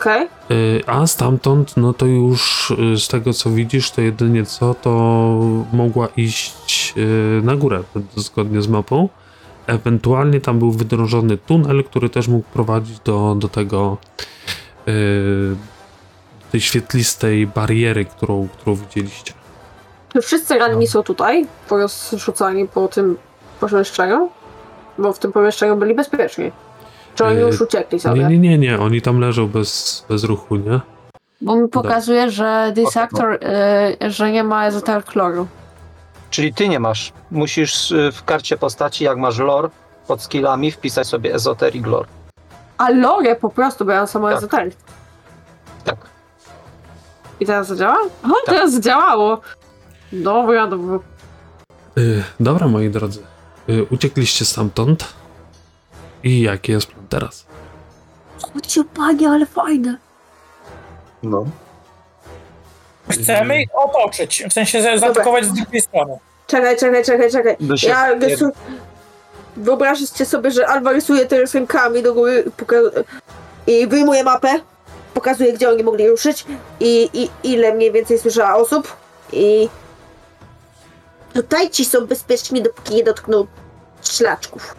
Okej. 0.00 0.28
Y, 0.50 0.82
A 0.86 1.06
stamtąd, 1.06 1.76
no 1.76 1.92
to 1.92 2.06
już 2.06 2.70
y, 2.70 2.98
z 3.00 3.08
tego 3.08 3.32
co 3.32 3.50
widzisz, 3.50 3.90
to 3.90 4.00
jedynie 4.00 4.46
co, 4.46 4.74
to 4.74 4.90
mogła 5.72 6.08
iść 6.16 6.94
y, 6.96 7.40
na 7.44 7.56
górę, 7.56 7.82
zgodnie 8.16 8.62
z 8.62 8.68
mapą. 8.68 9.08
Ewentualnie 9.66 10.40
tam 10.40 10.58
był 10.58 10.72
wydrążony 10.72 11.38
tunel, 11.38 11.84
który 11.84 12.10
też 12.10 12.28
mógł 12.28 12.48
prowadzić 12.48 13.00
do, 13.00 13.36
do 13.38 13.48
tego 13.48 13.96
y, 14.88 15.56
tej 16.52 16.60
świetlistej 16.60 17.46
bariery, 17.46 18.04
którą, 18.04 18.48
którą 18.48 18.76
widzieliście. 18.76 19.32
Czy 20.12 20.22
wszyscy 20.22 20.58
ranni 20.58 20.86
są 20.86 21.02
tutaj, 21.02 21.46
porozrzucani 21.68 22.68
po 22.68 22.88
tym 22.88 23.16
pomieszczeniu? 23.60 24.30
Bo 24.98 25.12
w 25.12 25.18
tym 25.18 25.32
pomieszczeniu 25.32 25.76
byli 25.76 25.94
bezpieczni. 25.94 26.52
Czy 27.14 27.24
oni 27.24 27.36
Yy, 27.36 27.42
już 27.42 27.60
uciekli 27.60 28.00
sobie? 28.00 28.20
Nie, 28.20 28.28
nie, 28.28 28.38
nie, 28.38 28.58
nie, 28.58 28.78
oni 28.80 29.02
tam 29.02 29.20
leżą 29.20 29.48
bez, 29.48 30.04
bez 30.08 30.24
ruchu, 30.24 30.56
nie? 30.56 30.80
Bo 31.40 31.56
mi 31.56 31.68
pokazuje, 31.68 32.30
że 32.30 32.72
Dissector, 32.74 33.38
yy, 34.00 34.10
że 34.10 34.32
nie 34.32 34.44
ma 34.44 34.66
ezoter 34.66 35.04
chloru. 35.04 35.46
Czyli 36.30 36.54
ty 36.54 36.68
nie 36.68 36.80
masz. 36.80 37.12
Musisz 37.30 37.90
y, 37.90 38.12
w 38.12 38.24
karcie 38.24 38.56
postaci, 38.56 39.04
jak 39.04 39.18
masz 39.18 39.38
lore, 39.38 39.68
pod 40.06 40.22
skillami 40.22 40.70
wpisać 40.70 41.06
sobie 41.06 41.34
esoteric 41.34 41.86
lore. 41.86 42.08
A 42.78 42.90
lore 42.90 43.36
po 43.36 43.50
prostu, 43.50 43.84
bo 43.84 43.90
ja 43.92 43.98
mam 43.98 44.06
samo 44.06 44.28
Tak. 44.28 44.38
ezoteryk. 44.38 44.74
Tak. 45.84 45.96
I 47.40 47.46
teraz 47.46 47.66
zadziała? 47.66 47.96
O, 48.24 48.46
teraz 48.46 48.72
zadziałało! 48.72 49.40
Dobra, 50.12 50.66
dobra. 50.66 50.98
Y, 51.98 52.22
dobra, 52.40 52.68
moi 52.68 52.90
drodzy, 52.90 53.22
y, 53.68 53.84
uciekliście 53.90 54.44
stamtąd 54.44 55.14
i 56.24 56.40
jaki 56.42 56.72
jest 56.72 56.86
plan 56.86 57.06
teraz? 57.08 57.44
Chodźcie, 58.54 58.84
panie, 58.94 59.28
ale 59.28 59.46
fajne. 59.46 59.96
No. 61.22 61.44
Chcemy 63.10 63.62
ich 63.62 63.68
otoczyć, 63.74 64.44
w 64.50 64.52
sensie 64.52 64.82
za- 64.82 64.98
zaatakować 64.98 65.44
z 65.44 65.52
drugiej 65.52 65.80
strony. 65.80 66.18
Czekaj, 66.46 66.76
czekaj, 66.76 67.04
czekaj, 67.04 67.30
czekaj. 67.30 67.56
Się 67.78 67.88
Ja 67.88 68.14
rysuję... 68.14 68.50
Wyobraźcie 69.56 70.26
sobie, 70.26 70.50
że 70.50 70.66
Alba 70.68 70.92
rysuje 70.92 71.26
te 71.26 71.38
rysunkami 71.40 72.02
do 72.02 72.14
góry 72.14 72.44
i 72.46 72.50
poka- 72.62 73.04
i 73.66 73.86
wyjmuje 73.86 74.24
mapę, 74.24 74.60
pokazuje, 75.14 75.52
gdzie 75.52 75.68
oni 75.70 75.84
mogli 75.84 76.08
ruszyć 76.08 76.44
i, 76.80 77.10
i 77.12 77.30
ile 77.52 77.74
mniej 77.74 77.92
więcej 77.92 78.18
słyszała 78.18 78.54
osób 78.56 78.96
i 79.32 79.68
tutaj 81.34 81.70
ci 81.70 81.84
są 81.84 82.06
bezpieczni, 82.06 82.62
dopóki 82.62 82.94
nie 82.94 83.04
dotkną 83.04 83.46
szlaczków. 84.02 84.74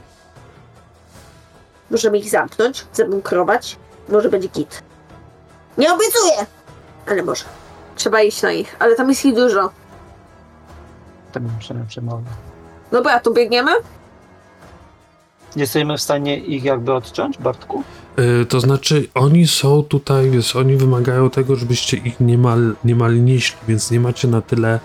Możemy 1.92 2.18
ich 2.18 2.30
zamknąć, 2.30 2.86
zabunkrować, 2.94 3.78
może 4.10 4.30
będzie 4.30 4.50
kit. 4.50 4.84
Nie 5.78 5.94
obiecuję, 5.94 6.46
ale 7.08 7.24
może. 7.24 7.44
Trzeba 7.96 8.22
iść 8.22 8.42
na 8.42 8.52
nich, 8.52 8.76
ale 8.80 8.96
tam 8.96 9.10
jest 9.10 9.26
ich 9.26 9.36
dużo. 9.36 9.70
Tak 11.32 11.44
bym 11.44 11.60
przynajmniej 11.60 11.90
przemawiał. 11.90 12.24
Dobra, 12.92 13.20
to 13.20 13.32
biegniemy? 13.32 13.72
Jesteśmy 15.56 15.98
w 15.98 16.02
stanie 16.02 16.38
ich 16.38 16.64
jakby 16.64 16.94
odciąć, 16.94 17.38
Bartku? 17.38 17.84
Y, 18.42 18.46
to 18.46 18.60
znaczy, 18.60 19.08
oni 19.14 19.48
są 19.48 19.84
tutaj, 19.84 20.30
wiesz, 20.30 20.56
oni 20.56 20.78
wymagają 20.78 21.30
tego, 21.30 21.56
żebyście 21.56 21.98
ich 21.98 22.20
niemal, 22.20 22.76
niemal 22.86 23.24
nieśli, 23.24 23.58
więc 23.68 23.92
nie 23.92 24.00
macie 24.00 24.28
na 24.28 24.42
tyle 24.42 24.80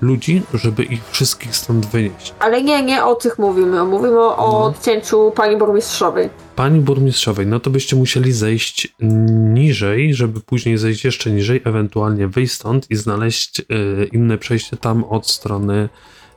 ludzi, 0.00 0.42
żeby 0.54 0.82
ich 0.82 1.08
wszystkich 1.10 1.56
stąd 1.56 1.86
wynieść. 1.86 2.34
Ale 2.40 2.62
nie, 2.62 2.82
nie 2.82 3.04
o 3.04 3.14
tych 3.14 3.38
mówimy. 3.38 3.84
Mówimy 3.84 4.20
o, 4.20 4.36
o 4.36 4.52
No. 4.52 4.64
odcięciu 4.64 5.32
pani 5.36 5.56
burmistrzowej. 5.56 6.30
Pani 6.56 6.80
burmistrzowej, 6.80 7.46
no 7.46 7.60
to 7.60 7.70
byście 7.70 7.96
musieli 7.96 8.32
zejść 8.32 8.94
niżej, 9.30 10.14
żeby 10.14 10.40
później 10.40 10.78
zejść 10.78 11.04
jeszcze 11.04 11.30
niżej, 11.30 11.62
ewentualnie 11.64 12.28
wyjść 12.28 12.52
stąd 12.52 12.90
i 12.90 12.96
znaleźć 12.96 13.60
y, 13.60 13.64
inne 14.12 14.38
przejście 14.38 14.76
tam 14.76 15.04
od 15.04 15.30
strony 15.30 15.88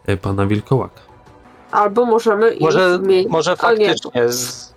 y, 0.10 0.17
pana 0.17 0.46
Wilkołaka. 0.46 1.01
Albo 1.72 2.05
możemy 2.05 2.55
Może, 2.62 2.91
ich 2.96 3.03
zmienić. 3.03 3.29
może 3.29 3.55
faktycznie 3.55 4.29
z... 4.29 4.74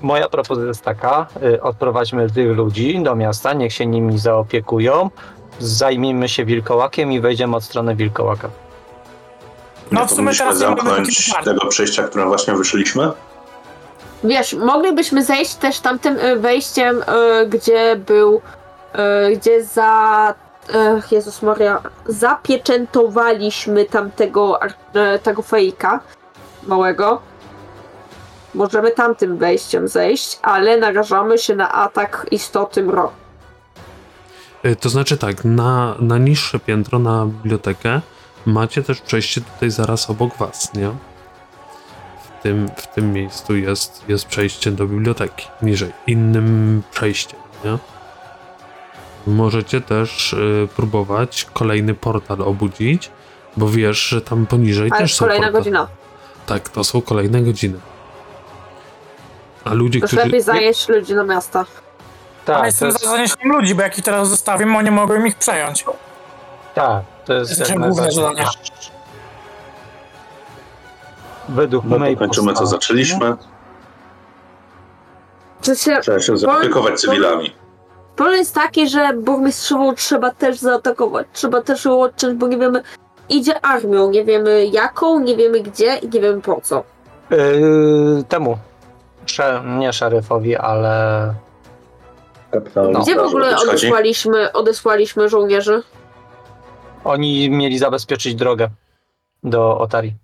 Moja 0.00 0.28
propozycja 0.28 0.68
jest 0.68 0.82
taka, 0.82 1.26
y, 1.42 1.62
odprowadźmy 1.62 2.30
tych 2.30 2.56
ludzi 2.56 3.02
do 3.02 3.16
miasta, 3.16 3.52
niech 3.52 3.72
się 3.72 3.86
nimi 3.86 4.18
zaopiekują, 4.18 5.10
zajmijmy 5.58 6.28
się 6.28 6.44
wilkołakiem 6.44 7.12
i 7.12 7.20
wejdziemy 7.20 7.56
od 7.56 7.64
strony 7.64 7.96
wilkołaka. 7.96 8.48
No, 9.90 10.00
Nie 10.00 10.06
w 10.06 10.10
sumie 10.10 10.34
teraz 10.34 10.58
zamknąć 10.58 11.30
tego 11.44 11.66
przejścia, 11.66 12.02
którym 12.02 12.28
właśnie 12.28 12.54
wyszliśmy? 12.54 13.10
Wiesz, 14.24 14.54
moglibyśmy 14.54 15.24
zejść 15.24 15.54
też 15.54 15.80
tamtym 15.80 16.18
y, 16.18 16.36
wejściem, 16.36 17.02
y, 17.02 17.46
gdzie 17.46 17.96
był, 17.96 18.40
y, 19.32 19.36
gdzie 19.36 19.64
za, 19.64 20.34
y, 20.68 20.74
Jezus 21.14 21.42
Maria, 21.42 21.80
zapieczętowaliśmy 22.06 23.84
tamtego, 23.84 24.60
y, 24.64 25.18
tego 25.18 25.42
fejka 25.42 26.00
małego. 26.62 27.22
Możemy 28.54 28.90
tamtym 28.90 29.36
wejściem 29.38 29.88
zejść, 29.88 30.38
ale 30.42 30.76
narażamy 30.76 31.38
się 31.38 31.54
na 31.56 31.72
atak 31.72 32.26
istoty 32.30 32.82
mroku. 32.82 33.21
Y, 34.64 34.76
To 34.76 34.88
znaczy 34.88 35.16
tak, 35.16 35.44
na, 35.44 35.94
na 35.98 36.18
niższe 36.18 36.58
piętro, 36.58 36.98
na 36.98 37.26
bibliotekę, 37.26 38.00
macie 38.46 38.82
też 38.82 39.00
przejście 39.00 39.40
tutaj 39.40 39.70
zaraz 39.70 40.10
obok 40.10 40.36
was, 40.36 40.74
nie? 40.74 40.88
W 42.38 42.42
tym, 42.42 42.68
w 42.76 42.86
tym 42.86 43.12
miejscu 43.12 43.56
jest, 43.56 44.04
jest 44.08 44.26
przejście 44.26 44.70
do 44.70 44.86
biblioteki, 44.86 45.46
niżej, 45.62 45.92
innym 46.06 46.82
przejściem, 46.90 47.40
nie? 47.64 47.78
Możecie 49.26 49.80
też 49.80 50.32
y, 50.32 50.68
próbować 50.76 51.46
kolejny 51.52 51.94
portal 51.94 52.42
obudzić, 52.42 53.10
bo 53.56 53.68
wiesz, 53.68 54.08
że 54.08 54.20
tam 54.20 54.46
poniżej 54.46 54.90
Ale 54.92 55.00
też 55.00 55.14
są 55.14 55.24
kolejna 55.24 55.46
portale. 55.46 55.60
godzina. 55.64 55.88
Tak, 56.46 56.68
to 56.68 56.84
są 56.84 57.02
kolejne 57.02 57.42
godziny. 57.42 57.78
A 59.64 59.74
ludzie, 59.74 59.98
Już 59.98 60.06
którzy... 60.10 60.24
lepiej 60.26 60.42
zajeść 60.42 60.88
ludzi 60.88 61.14
na 61.14 61.24
miasta. 61.24 61.64
Ale 62.46 62.56
Tak, 62.56 62.60
to 62.60 62.66
jestem 62.66 62.88
jest, 62.88 63.04
za 63.04 63.10
zaniesieniem 63.10 63.52
ludzi, 63.52 63.74
bo 63.74 63.82
jak 63.82 63.98
ich 63.98 64.04
teraz 64.04 64.28
zostawimy, 64.28 64.76
oni 64.78 64.90
mogą 64.90 65.24
ich 65.24 65.36
przejąć. 65.36 65.84
tak, 66.74 67.02
to 67.24 67.34
jest 67.34 67.52
Znaczy, 67.52 67.72
jak 67.72 67.82
główne 67.82 68.12
zadanie. 68.12 68.44
Według 71.48 71.84
No 71.84 71.98
mojej 71.98 72.14
to 72.16 72.20
kończymy, 72.20 72.52
co 72.54 72.66
zaczęliśmy. 72.66 73.36
Sensie, 75.62 75.98
Trzeba 76.00 76.20
się 76.20 76.36
zaopiekować 76.38 77.00
cywilami. 77.00 77.52
Problem 78.16 78.38
jest 78.38 78.54
taki, 78.54 78.88
że 78.88 79.12
burmistrzową 79.12 79.94
trzeba 79.94 80.30
też 80.30 80.58
zaatakować. 80.58 81.26
Trzeba 81.32 81.62
też 81.62 81.84
ją 81.84 82.00
odciąć, 82.00 82.38
bo 82.38 82.46
nie 82.46 82.58
wiemy, 82.58 82.82
idzie 83.28 83.66
armią, 83.66 84.10
nie 84.10 84.24
wiemy 84.24 84.66
jaką, 84.66 85.20
nie 85.20 85.36
wiemy 85.36 85.60
gdzie 85.60 85.96
i 85.96 86.08
nie 86.08 86.20
wiemy 86.20 86.40
po 86.40 86.60
co. 86.60 86.82
Yy, 87.30 88.24
temu, 88.28 88.58
sze, 89.26 89.62
nie 89.78 89.92
szeryfowi, 89.92 90.56
ale 90.56 91.34
No. 92.76 93.00
Gdzie 93.00 93.00
w 93.00 93.02
Straży 93.02 93.20
ogóle 93.20 93.56
odesłaliśmy, 93.56 94.52
odesłaliśmy 94.52 95.28
żołnierzy? 95.28 95.82
oni 97.04 97.50
mieli 97.50 97.78
zabezpieczyć 97.78 98.34
drogę 98.34 98.68
do 99.42 99.78
Otari. 99.78 100.14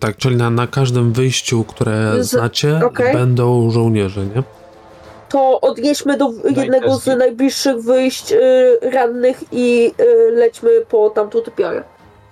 Tak, 0.00 0.16
czyli 0.16 0.36
na, 0.36 0.50
na 0.50 0.66
każdym 0.66 1.12
wyjściu, 1.12 1.64
które 1.64 2.24
Z- 2.24 2.30
znacie, 2.30 2.80
okej. 2.86 3.12
będą 3.12 3.70
żołnierze, 3.70 4.26
nie? 4.26 4.42
To 5.28 5.60
odjedźmy 5.60 6.16
do 6.16 6.30
jednego 6.56 6.96
z 6.96 7.06
najbliższych 7.06 7.76
wyjść 7.82 8.32
y, 8.32 8.78
rannych 8.92 9.40
i 9.52 9.92
y, 10.00 10.30
lećmy 10.30 10.70
po 10.88 11.10
tamtą 11.10 11.40
typiarę. 11.40 11.84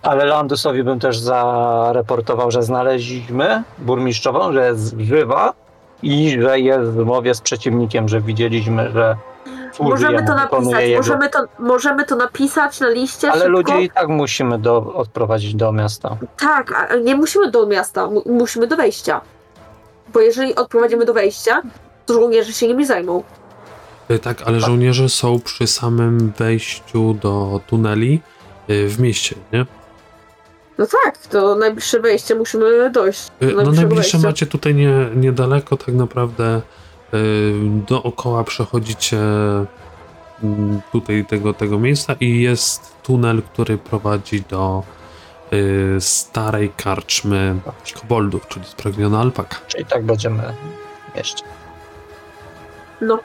Ale 0.02 0.24
Landusowi 0.24 0.84
bym 0.84 1.00
też 1.00 1.18
zareportował, 1.18 2.50
że 2.50 2.62
znaleźliśmy 2.62 3.62
burmistrzową, 3.78 4.52
że 4.52 4.66
jest 4.66 4.94
żywa 5.00 5.52
i 6.02 6.36
że 6.40 6.60
jest 6.60 6.90
w 6.90 7.04
mowie 7.04 7.34
z 7.34 7.40
przeciwnikiem, 7.40 8.08
że 8.08 8.20
widzieliśmy, 8.20 8.90
że 8.92 9.16
służy 9.76 9.90
Możemy 9.90 10.12
jemu, 10.14 10.26
to 10.26 10.34
napisać, 10.34 10.84
jego. 10.84 10.96
możemy 10.98 11.28
to, 11.30 11.38
możemy 11.58 12.04
to 12.04 12.16
napisać 12.16 12.80
na 12.80 12.88
liście 12.88 13.30
Ale 13.30 13.40
szybko. 13.40 13.52
ludzi 13.58 13.72
i 13.84 13.90
tak 13.90 14.08
musimy 14.08 14.58
do, 14.58 14.94
odprowadzić 14.94 15.54
do 15.54 15.72
miasta. 15.72 16.16
Tak, 16.36 16.96
nie 17.04 17.16
musimy 17.16 17.50
do 17.50 17.66
miasta, 17.66 18.06
mu- 18.06 18.22
musimy 18.26 18.66
do 18.66 18.76
wejścia. 18.76 19.20
Bo 20.12 20.20
jeżeli 20.20 20.54
odprowadzimy 20.54 21.04
do 21.04 21.14
wejścia, 21.14 21.62
to 22.06 22.14
żołnierze 22.14 22.52
się 22.52 22.68
nimi 22.68 22.86
zajmą. 22.86 23.22
Y, 24.10 24.18
Tak, 24.18 24.42
ale 24.46 24.60
żołnierze 24.60 25.08
są 25.08 25.40
przy 25.40 25.66
samym 25.66 26.32
wejściu 26.38 27.14
do 27.14 27.60
tuneli 27.66 28.20
y, 28.70 28.88
w 28.88 29.00
mieście, 29.00 29.36
nie? 29.52 29.66
No 30.78 30.86
tak, 31.04 31.18
to 31.18 31.54
najbliższe 31.54 32.00
wejście 32.00 32.34
musimy 32.34 32.90
dojść. 32.90 33.30
do 33.40 33.46
Y, 33.46 33.52
No 33.54 33.62
najbliższe 33.72 33.94
wejścia. 33.94 34.18
macie 34.28 34.46
tutaj 34.46 34.74
nie, 34.74 34.92
niedaleko, 35.16 35.76
tak 35.76 35.94
naprawdę 35.94 36.62
dookoła 37.88 38.44
przechodzicie 38.44 39.18
mm, 40.42 40.80
tutaj 40.92 41.24
tego, 41.24 41.54
tego 41.54 41.78
miejsca 41.78 42.14
i 42.20 42.40
jest 42.40 42.96
tunel, 43.02 43.42
który 43.42 43.78
prowadzi 43.78 44.42
do 44.42 44.82
y, 45.52 45.96
starej 46.00 46.70
karczmy 46.76 47.54
koboldów, 48.00 48.48
czyli 48.48 48.64
spragniona 48.64 49.20
alpaka. 49.20 49.56
Czyli 49.66 49.84
tak 49.84 50.04
będziemy 50.04 50.54
mieście. 51.16 51.44
No, 53.00 53.18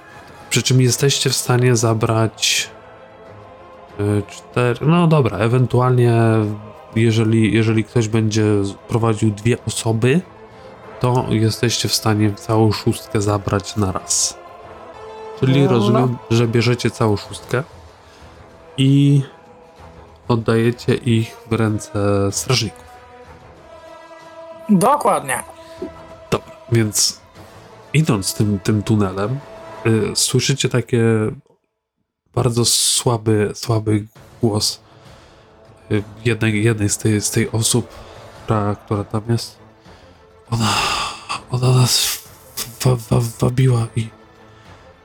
Przy 0.50 0.64
czym 0.64 0.82
jesteście 0.82 1.30
w 1.30 1.36
stanie 1.36 1.76
zabrać 1.76 2.70
y, 4.00 4.24
cztery. 4.30 4.86
No 4.86 5.08
dobra, 5.08 5.38
ewentualnie 5.38 6.14
jeżeli, 6.96 7.54
jeżeli 7.54 7.84
ktoś 7.84 8.08
będzie 8.08 8.44
prowadził 8.88 9.32
dwie 9.32 9.58
osoby, 9.68 10.22
to 11.02 11.26
jesteście 11.30 11.90
w 11.90 11.96
stanie 11.96 12.34
całą 12.34 12.72
szóstkę 12.72 13.22
zabrać 13.22 13.76
na 13.76 13.92
raz. 13.92 14.38
Czyli 15.40 15.62
No, 15.62 15.72
rozumiem, 15.72 16.18
że 16.30 16.48
bierzecie 16.48 16.92
całą 16.92 17.18
szóstkę 17.18 17.64
i 18.78 19.22
oddajecie 20.28 20.96
ich 20.96 21.38
w 21.50 21.54
ręce 21.54 21.92
strażników. 22.32 22.84
Dokładnie. 24.70 25.44
Dobra, 26.32 26.52
więc 26.72 27.22
idąc 27.94 28.34
tym, 28.34 28.60
tym 28.60 28.84
tunelem, 28.84 29.40
y, 29.86 30.16
słyszycie 30.16 30.70
takie 30.70 31.04
bardzo 32.34 32.66
słaby, 32.66 33.52
słaby 33.56 34.06
głos 34.42 34.82
y, 35.92 36.04
jednej, 36.26 36.64
jednej 36.64 36.90
z, 36.90 36.98
tej, 36.98 37.22
z 37.22 37.32
tej 37.32 37.52
osób, 37.52 37.88
która, 38.44 38.76
która 38.76 39.04
tam 39.04 39.22
jest. 39.30 39.61
Ona, 40.52 40.74
ona 41.52 41.72
nas 41.82 42.24
wa, 42.86 42.96
wa, 42.96 43.22
wabiła 43.40 43.88
i 43.96 44.10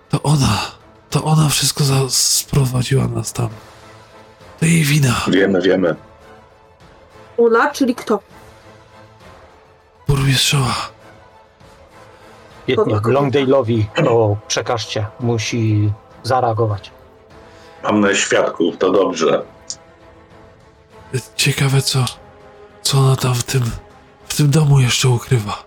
to 0.08 0.22
ona, 0.22 0.60
to 1.10 1.24
ona 1.24 1.48
wszystko 1.48 1.84
za, 1.84 1.94
sprowadziła 2.08 3.08
nas 3.08 3.32
tam. 3.32 3.48
To 4.60 4.66
jej 4.66 4.82
wina. 4.84 5.14
Wiemy, 5.28 5.60
wiemy. 5.62 5.96
ona, 7.38 7.70
czyli 7.70 7.94
kto? 7.94 8.20
Burmistrzowa. 10.08 10.74
Jednie? 12.66 12.94
Longdale'owi 12.94 13.84
to 14.04 14.36
przekażcie, 14.48 15.06
musi 15.20 15.92
zareagować. 16.22 16.90
Mamy 17.82 18.16
świadków, 18.16 18.78
to 18.78 18.92
dobrze. 18.92 19.42
Ciekawe 21.36 21.82
co, 21.82 22.04
co 22.82 22.98
ona 22.98 23.16
tam 23.16 23.34
w 23.34 23.44
tym, 23.44 23.62
w 24.36 24.38
tym 24.38 24.50
domu 24.50 24.80
jeszcze 24.80 25.08
ukrywa. 25.08 25.64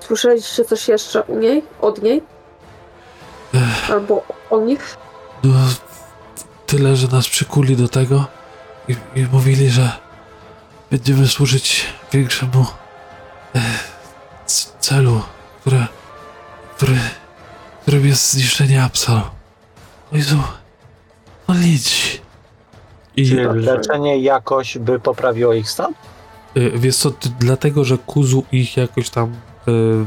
Słyszeliście 0.00 0.64
coś 0.64 0.88
jeszcze 0.88 1.22
u 1.22 1.38
niej? 1.38 1.62
Od 1.80 2.02
niej? 2.02 2.22
Albo 3.90 4.22
o 4.50 4.60
nich? 4.60 4.96
No, 5.44 5.54
tyle, 6.66 6.96
że 6.96 7.08
nas 7.08 7.28
przykuli 7.28 7.76
do 7.76 7.88
tego 7.88 8.26
i, 8.88 8.96
i 9.14 9.26
mówili, 9.32 9.70
że 9.70 9.92
będziemy 10.90 11.28
służyć 11.28 11.84
większemu 12.12 12.66
e, 13.54 13.60
celu, 14.80 15.22
które, 15.60 15.86
który, 16.76 16.98
którym 17.82 18.06
jest 18.06 18.32
zniszczenie 18.32 18.82
Absalom. 18.82 19.30
O 20.12 20.16
Jezu, 20.16 20.38
no 21.48 21.54
nic. 21.54 21.92
I 23.16 23.28
Czy 23.28 23.48
leczenie 23.52 24.18
jakoś 24.18 24.78
by 24.78 25.00
poprawiło 25.00 25.52
ich 25.52 25.70
stan? 25.70 25.94
Y, 26.56 26.72
wiesz 26.74 26.96
co, 26.96 27.10
ty, 27.10 27.28
dlatego, 27.38 27.84
że 27.84 27.98
Kuzu 27.98 28.44
ich 28.52 28.76
jakoś 28.76 29.10
tam 29.10 29.32
y, 29.32 29.32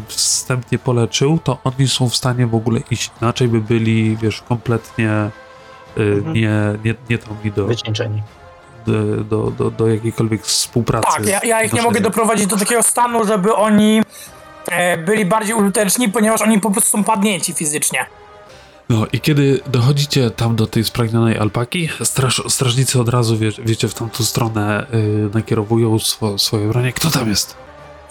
wstępnie 0.07 0.79
poleczył, 0.79 1.39
to 1.43 1.57
oni 1.63 1.87
są 1.87 2.09
w 2.09 2.15
stanie 2.15 2.47
w 2.47 2.55
ogóle 2.55 2.79
iść. 2.91 3.11
Inaczej 3.21 3.47
by 3.47 3.61
byli, 3.61 4.17
wiesz, 4.17 4.41
kompletnie 4.41 5.29
y, 5.97 6.01
Mhm. 6.01 6.33
nie, 6.33 6.49
nie, 6.85 6.95
nie 7.09 7.17
tam 7.17 7.35
mi 7.43 7.51
do, 7.51 7.65
Wycieńczeni. 7.65 8.21
do, 8.85 9.23
do, 9.23 9.51
do, 9.51 9.71
do 9.71 9.87
jakiejkolwiek 9.87 10.41
współpracy. 10.43 11.07
Tak, 11.17 11.25
ja, 11.27 11.39
ja 11.43 11.63
ich 11.63 11.73
nie 11.73 11.81
mogę 11.81 12.01
doprowadzić 12.01 12.45
do 12.47 12.57
takiego 12.57 12.83
stanu, 12.83 13.25
żeby 13.25 13.55
oni 13.55 14.01
e, 14.67 14.97
byli 14.97 15.25
bardziej 15.25 15.55
użyteczni, 15.55 16.09
ponieważ 16.09 16.41
oni 16.41 16.59
po 16.59 16.71
prostu 16.71 16.89
są 16.97 17.03
padnięci 17.03 17.53
fizycznie. 17.53 18.05
No 18.89 19.05
i 19.13 19.19
kiedy 19.21 19.61
dochodzicie 19.67 20.31
tam 20.31 20.55
do 20.55 20.67
tej 20.67 20.83
spragnionej 20.83 21.37
alpaki, 21.37 21.89
straż, 22.03 22.41
strażnicy 22.47 22.99
od 22.99 23.09
razu, 23.09 23.37
wie, 23.37 23.51
wiecie, 23.65 23.87
w 23.87 23.93
tamtą 23.93 24.23
stronę 24.23 24.87
y, 24.93 25.29
nakierowują 25.33 25.99
swo, 25.99 26.37
swoje 26.37 26.67
bronie. 26.67 26.93
Kto 26.93 27.11
tam 27.11 27.29
jest? 27.29 27.55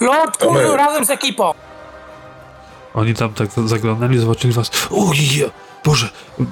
Lord. 0.00 0.36
Kuzu 0.36 0.76
razem 0.76 1.04
z 1.04 1.10
ekipą. 1.10 1.52
Oni 2.94 3.14
tam 3.14 3.34
tak 3.34 3.48
zaglądali, 3.66 4.18
zobaczyli 4.18 4.54
was. 4.54 4.70
Ojej, 4.90 5.50
Boże! 5.84 6.08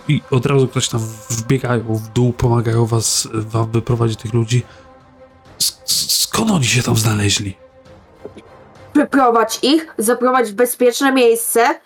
I 0.09 0.23
od 0.31 0.47
razu 0.47 0.69
ktoś 0.69 0.89
tam 0.89 1.01
wbiegają 1.31 1.95
w 1.95 2.09
dół, 2.09 2.33
pomagają 2.33 2.87
was, 2.87 3.29
wam 3.33 3.71
wyprowadzić 3.71 4.21
tych 4.21 4.35
ludzi. 4.35 4.63
Skąd 5.87 6.51
oni 6.51 6.65
się 6.65 6.83
tam 6.83 6.97
znaleźli? 6.97 7.57
Wyprowadź 8.95 9.59
ich, 9.63 9.95
zaprowadź 9.99 10.51
w 10.51 10.55
bezpieczne 10.55 11.13
miejsce, 11.13 11.81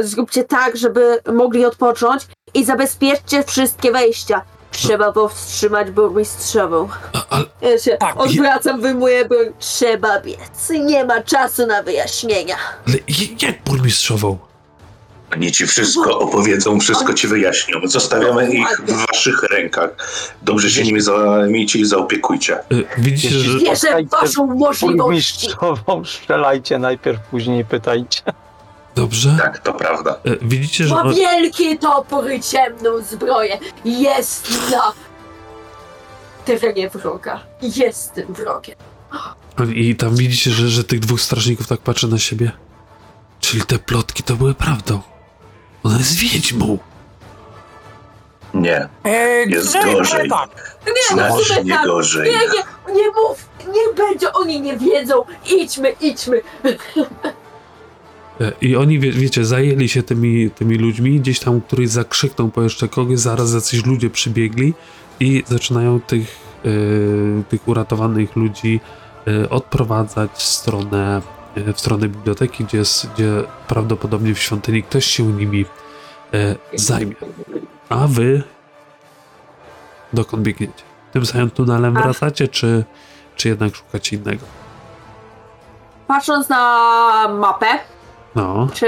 zróbcie 0.00 0.44
tak, 0.44 0.76
żeby 0.76 1.18
mogli 1.32 1.64
odpocząć 1.64 2.26
i 2.54 2.64
zabezpieczcie 2.64 3.44
wszystkie 3.44 3.92
wejścia. 3.92 4.42
Trzeba 4.70 5.12
powstrzymać 5.12 5.90
burmistrzową. 5.90 6.88
Ja 7.60 7.78
się 7.78 7.96
Tak. 7.96 8.20
odwracam, 8.20 8.80
wyjmuję 8.80 9.24
broń. 9.24 9.46
Trzeba 9.58 10.20
biec. 10.20 10.70
Nie 10.80 11.04
ma 11.04 11.22
czasu 11.22 11.66
na 11.66 11.82
wyjaśnienia. 11.82 12.56
Ale 12.88 12.96
je- 13.08 13.48
jak 13.48 13.62
burmistrzową? 13.64 14.38
Oni 15.32 15.52
ci 15.52 15.66
wszystko 15.66 16.18
opowiedzą, 16.18 16.80
wszystko 16.80 17.14
ci 17.14 17.28
wyjaśnią. 17.28 17.80
Zostawiamy 17.84 18.50
ich 18.50 18.80
w 18.86 19.06
waszych 19.06 19.42
rękach. 19.42 19.90
Dobrze 20.42 20.70
się 20.70 20.82
nimi 20.82 21.00
zajmijcie 21.00 21.78
i 21.78 21.84
zaopiekujcie. 21.84 22.58
Y, 22.72 22.84
Widzicie, 22.98 23.34
że... 23.38 23.58
Wierzę 23.58 24.02
w 24.02 24.10
waszą 24.10 24.46
możliwości. 24.46 24.96
Burmistrzową 24.98 26.04
strzelajcie 26.04 26.78
najpierw, 26.78 27.18
później 27.30 27.64
pytajcie. 27.64 28.20
Dobrze? 28.94 29.36
Tak, 29.42 29.58
to 29.58 29.72
prawda. 29.74 30.16
Y, 30.26 30.38
Widzicie, 30.42 30.84
że... 30.84 30.94
Ma 30.94 31.02
On... 31.02 31.14
wielki 31.14 31.78
topór 31.78 32.30
i 32.30 32.40
ciemną 32.42 32.90
zbroję. 33.10 33.58
Jest 33.84 34.50
na 34.70 34.92
terenie 36.44 36.90
wroga. 36.90 37.40
Jest 37.62 38.12
tym 38.14 38.34
wrogiem. 38.34 38.76
I 39.74 39.96
tam 39.96 40.16
widzicie, 40.16 40.50
że, 40.50 40.68
że 40.68 40.84
tych 40.84 41.00
dwóch 41.00 41.20
strażników 41.20 41.66
tak 41.66 41.80
patrzy 41.80 42.08
na 42.08 42.18
siebie. 42.18 42.52
Czyli 43.40 43.62
te 43.62 43.78
plotki 43.78 44.22
to 44.22 44.36
były 44.36 44.54
prawdą. 44.54 45.00
Ona 45.82 45.98
jest 45.98 46.14
wiedźmą. 46.14 46.78
Nie, 48.54 48.88
E, 49.04 49.42
Jest 49.44 49.76
gorzej. 49.84 50.28
Tak. 50.30 50.76
Nie, 50.86 51.16
no 51.16 51.16
znacznie 51.16 51.54
sobie 51.56 51.74
tak. 51.74 51.86
gorzej. 51.86 52.30
Nie, 52.30 52.38
nie, 52.38 52.94
nie 53.02 53.08
mów. 53.10 53.48
Niech 53.66 53.94
będzie, 53.96 54.32
oni 54.32 54.60
nie 54.60 54.76
wiedzą. 54.76 55.24
Idźmy, 55.50 55.94
idźmy. 56.00 56.40
I 58.60 58.76
oni, 58.76 58.98
wie, 58.98 59.12
wiecie, 59.12 59.44
zajęli 59.44 59.88
się 59.88 60.02
tymi, 60.02 60.50
tymi 60.50 60.76
ludźmi, 60.76 61.20
gdzieś 61.20 61.40
tam 61.40 61.60
któryś 61.60 61.88
zakrzyknął 61.88 62.48
po 62.48 62.62
jeszcze 62.62 62.88
kogoś, 62.88 63.18
zaraz 63.18 63.54
jacyś 63.54 63.86
ludzie 63.86 64.10
przybiegli 64.10 64.74
i 65.20 65.42
zaczynają 65.46 66.00
tych, 66.00 66.38
e, 66.64 67.42
tych 67.42 67.68
uratowanych 67.68 68.36
ludzi 68.36 68.80
e, 69.26 69.50
odprowadzać 69.50 70.30
w 70.32 70.42
stronę, 70.42 71.22
e, 71.54 71.72
w 71.72 71.80
stronę 71.80 72.08
biblioteki, 72.08 72.64
gdzie, 72.64 72.78
jest, 72.78 73.06
gdzie 73.14 73.44
prawdopodobnie 73.68 74.34
w 74.34 74.38
świątyni 74.38 74.82
ktoś 74.82 75.04
się 75.04 75.22
nimi 75.22 75.64
zajmie. 76.74 77.14
A 77.88 78.06
wy 78.06 78.42
dokąd 80.12 80.42
biegniecie? 80.42 80.82
Tym 81.12 81.26
samym 81.26 81.50
tunelem 81.50 81.96
Ach. 81.96 82.02
wracacie, 82.02 82.48
czy, 82.48 82.84
czy 83.36 83.48
jednak 83.48 83.74
szukacie 83.74 84.16
innego? 84.16 84.46
Patrząc 86.06 86.48
na 86.48 87.28
mapę, 87.28 87.66
No. 88.34 88.68
czy 88.74 88.86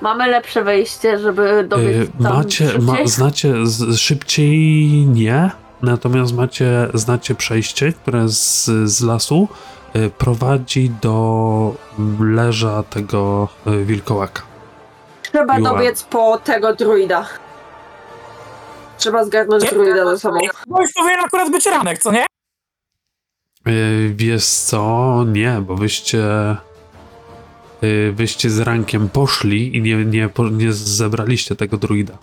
mamy 0.00 0.26
lepsze 0.26 0.64
wejście, 0.64 1.18
żeby 1.18 1.64
dobiec 1.68 1.96
Y, 1.96 2.22
tam 2.22 2.36
macie, 2.36 2.64
ma, 2.78 2.92
szybciej? 2.92 3.08
znacie 3.08 3.54
z, 3.66 3.98
szybciej 3.98 4.86
nie, 5.06 5.50
natomiast 5.82 6.34
macie, 6.34 6.88
znacie 6.94 7.34
przejście, 7.34 7.92
które 7.92 8.28
z, 8.28 8.64
z 8.84 9.02
lasu 9.02 9.48
y, 9.96 10.10
prowadzi 10.18 10.90
do 11.02 11.74
leża 12.20 12.82
tego 12.82 13.48
y, 13.66 13.84
wilkołaka. 13.84 14.42
Trzeba 15.22 15.58
Miła. 15.58 15.70
dobiec 15.72 16.02
po 16.02 16.38
tego 16.38 16.74
druida. 16.74 17.26
Trzeba 18.98 19.24
zgarnąć 19.24 19.64
Nie? 19.64 19.70
druida 19.70 20.04
ze 20.10 20.18
sobą. 20.18 20.38
No 20.66 20.80
już 20.80 20.92
powinien 20.92 21.20
akurat 21.24 21.50
być 21.50 21.66
ranek, 21.66 21.98
co 21.98 22.12
nie? 22.12 22.26
Y, 23.68 24.12
wiesz 24.16 24.46
co, 24.46 25.24
nie, 25.26 25.62
bo 25.66 25.74
wyście 25.76 26.22
wyście 28.12 28.50
z 28.50 28.58
rankiem 28.60 29.08
poszli 29.08 29.76
i 29.76 29.82
nie, 29.82 30.04
nie, 30.04 30.28
nie 30.52 30.72
zebraliście 30.72 31.56
tego 31.56 31.76
druida. 31.76 32.18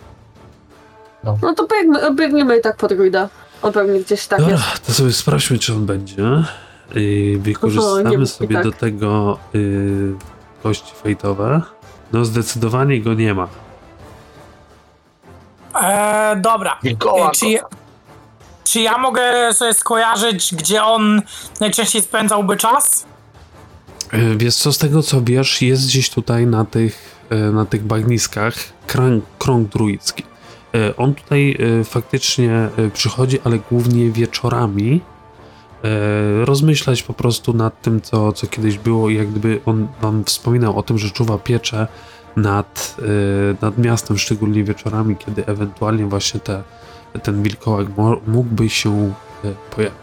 No 1.24 1.54
to 1.56 1.66
biegniemy, 1.66 2.14
biegniemy 2.14 2.58
i 2.58 2.60
tak 2.60 2.76
po 2.76 2.88
druida. 2.88 3.28
On 3.62 3.72
pewnie 3.72 4.00
gdzieś 4.00 4.26
tak 4.26 4.38
Dobra, 4.38 4.54
jest. 4.54 4.86
to 4.86 4.92
sobie 4.92 5.12
sprawdźmy, 5.12 5.58
czy 5.58 5.72
on 5.72 5.86
będzie. 5.86 6.22
Yy, 6.94 7.38
wykorzystamy 7.38 8.10
wiem, 8.10 8.26
sobie 8.26 8.54
tak. 8.54 8.64
do 8.64 8.72
tego 8.72 9.38
yy, 9.52 10.14
kości 10.62 10.92
fejtowe. 11.02 11.62
No 12.12 12.24
zdecydowanie 12.24 13.00
go 13.00 13.14
nie 13.14 13.34
ma. 13.34 13.48
E, 15.82 16.36
dobra. 16.36 16.78
E, 16.84 17.30
Czy, 17.34 17.48
ja- 17.48 17.64
czy 18.64 18.80
ja 18.80 18.98
mogę 18.98 19.52
sobie 19.52 19.74
skojarzyć, 19.74 20.54
gdzie 20.54 20.84
on 20.84 21.22
najczęściej 21.60 22.02
spędzałby 22.02 22.56
czas? 22.56 23.06
Yy, 24.12 24.36
wiesz 24.36 24.54
co, 24.54 24.72
z 24.72 24.78
tego 24.78 25.02
co 25.02 25.22
wiesz, 25.22 25.62
jest 25.62 25.86
gdzieś 25.86 26.10
tutaj 26.10 26.46
na 26.46 26.64
tych, 26.64 27.26
yy, 27.30 27.52
na 27.52 27.64
tych 27.64 27.84
bagniskach 27.84 28.54
krąg, 28.86 29.24
krąg 29.38 29.68
druicki. 29.68 30.22
Yy, 30.72 30.96
on 30.96 31.14
tutaj 31.14 31.58
faktycznie 31.84 32.68
przychodzi, 32.92 33.38
ale 33.44 33.58
głównie 33.70 34.10
wieczorami. 34.10 35.00
Rozmyślać 36.44 37.02
po 37.02 37.12
prostu 37.12 37.52
nad 37.52 37.82
tym, 37.82 38.00
co, 38.00 38.32
co 38.32 38.46
kiedyś 38.46 38.78
było 38.78 39.10
i 39.10 39.14
jak 39.16 39.30
gdyby 39.30 39.60
on 39.66 39.88
wam 40.00 40.24
wspominał 40.24 40.78
o 40.78 40.82
tym, 40.82 40.98
że 40.98 41.10
czuwa 41.10 41.38
pieczę 41.38 41.86
nad, 42.36 42.96
nad 43.62 43.78
miastem, 43.78 44.18
szczególnie 44.18 44.64
wieczorami, 44.64 45.16
kiedy 45.16 45.46
ewentualnie 45.46 46.06
właśnie 46.06 46.40
te, 46.40 46.62
ten 47.22 47.42
wilkołak 47.42 47.86
mógłby 48.26 48.68
się 48.68 49.12
pojawić. 49.76 50.01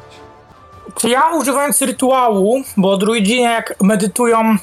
Czy 0.96 1.10
ja 1.10 1.30
używając 1.30 1.82
rytuału, 1.82 2.64
bo 2.78 2.98
druidzi 2.98 3.42
jak 3.42 3.76
medytują, 3.82 4.58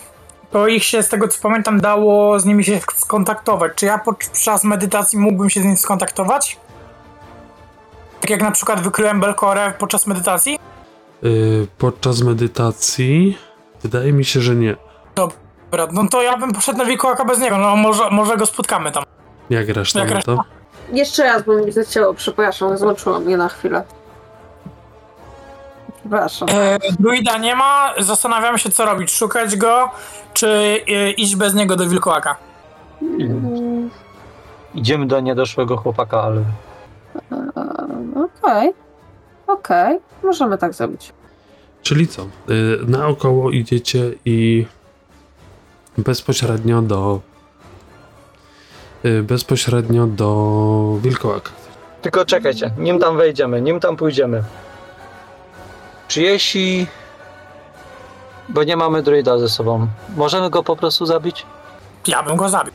to 0.50 0.68
ich 0.68 0.84
się 0.84 1.02
z 1.02 1.08
tego 1.08 1.28
co 1.28 1.42
pamiętam 1.42 1.80
dało 1.80 2.40
z 2.40 2.44
nimi 2.44 2.64
się 2.64 2.80
skontaktować. 2.94 3.72
Czy 3.76 3.86
ja 3.86 3.98
podczas 3.98 4.64
medytacji 4.64 5.18
mógłbym 5.18 5.50
się 5.50 5.60
z 5.60 5.64
nimi 5.64 5.76
skontaktować? 5.76 6.58
Tak 8.20 8.30
jak 8.30 8.42
na 8.42 8.50
przykład 8.50 8.80
wykryłem 8.80 9.20
Belkorę 9.20 9.72
podczas 9.78 10.06
medytacji? 10.06 10.58
Yy, 11.22 11.66
podczas 11.78 12.22
medytacji 12.22 13.38
wydaje 13.82 14.12
mi 14.12 14.24
się, 14.24 14.40
że 14.40 14.54
nie. 14.54 14.76
Dobra, 15.14 15.88
no 15.92 16.08
to 16.10 16.22
ja 16.22 16.36
bym 16.36 16.52
poszedł 16.52 16.78
na 16.78 16.84
wilkołaka 16.84 17.24
bez 17.24 17.38
niego, 17.38 17.58
no 17.58 17.76
może, 17.76 18.10
może 18.10 18.36
go 18.36 18.46
spotkamy 18.46 18.92
tam. 18.92 19.04
Jak 19.50 19.68
reszta 19.68 20.00
Jak 20.00 20.10
na 20.10 20.22
to? 20.22 20.44
Jeszcze 20.92 21.24
raz 21.24 21.42
bym 21.42 21.64
mi 21.64 21.72
zechciało, 21.72 22.14
przepraszam, 22.14 22.78
złączyłam 22.78 23.24
mnie 23.24 23.36
na 23.36 23.48
chwilę. 23.48 23.84
Przepraszam. 26.06 26.48
E, 26.52 26.78
druida 27.00 27.38
nie 27.38 27.56
ma, 27.56 27.94
zastanawiamy 27.98 28.58
się 28.58 28.70
co 28.70 28.84
robić, 28.84 29.10
szukać 29.10 29.56
go, 29.56 29.90
czy 30.34 30.48
e, 30.88 31.10
iść 31.10 31.36
bez 31.36 31.54
niego 31.54 31.76
do 31.76 31.86
wilkołaka. 31.86 32.36
Mm, 33.02 33.90
Idziemy 34.74 35.06
do 35.06 35.20
niedoszłego 35.20 35.76
chłopaka, 35.76 36.22
ale 36.22 36.40
e, 37.32 38.26
Okej. 38.42 38.72
Okej. 39.46 39.98
Możemy 40.22 40.58
tak 40.58 40.74
zrobić. 40.74 41.12
Czyli 41.82 42.08
co? 42.08 42.22
Yy, 42.48 42.80
naokoło 42.86 43.50
idziecie 43.50 44.10
i 44.24 44.66
bezpośrednio 45.98 46.82
do 46.82 47.20
yy, 49.04 49.22
bezpośrednio 49.22 50.06
do 50.06 50.98
wilkołaka. 51.02 51.50
Tylko 52.02 52.24
czekajcie, 52.24 52.70
nim 52.78 52.98
tam 52.98 53.16
wejdziemy, 53.16 53.62
nim 53.62 53.80
tam 53.80 53.96
pójdziemy. 53.96 54.42
Czy 56.08 56.22
jeśli. 56.22 56.86
Bo 58.48 58.64
nie 58.64 58.76
mamy 58.76 59.02
druida 59.02 59.38
ze 59.38 59.48
sobą, 59.48 59.86
możemy 60.16 60.50
go 60.50 60.62
po 60.62 60.76
prostu 60.76 61.06
zabić? 61.06 61.46
Ja 62.06 62.22
bym 62.22 62.36
go 62.36 62.48
zabił. 62.48 62.72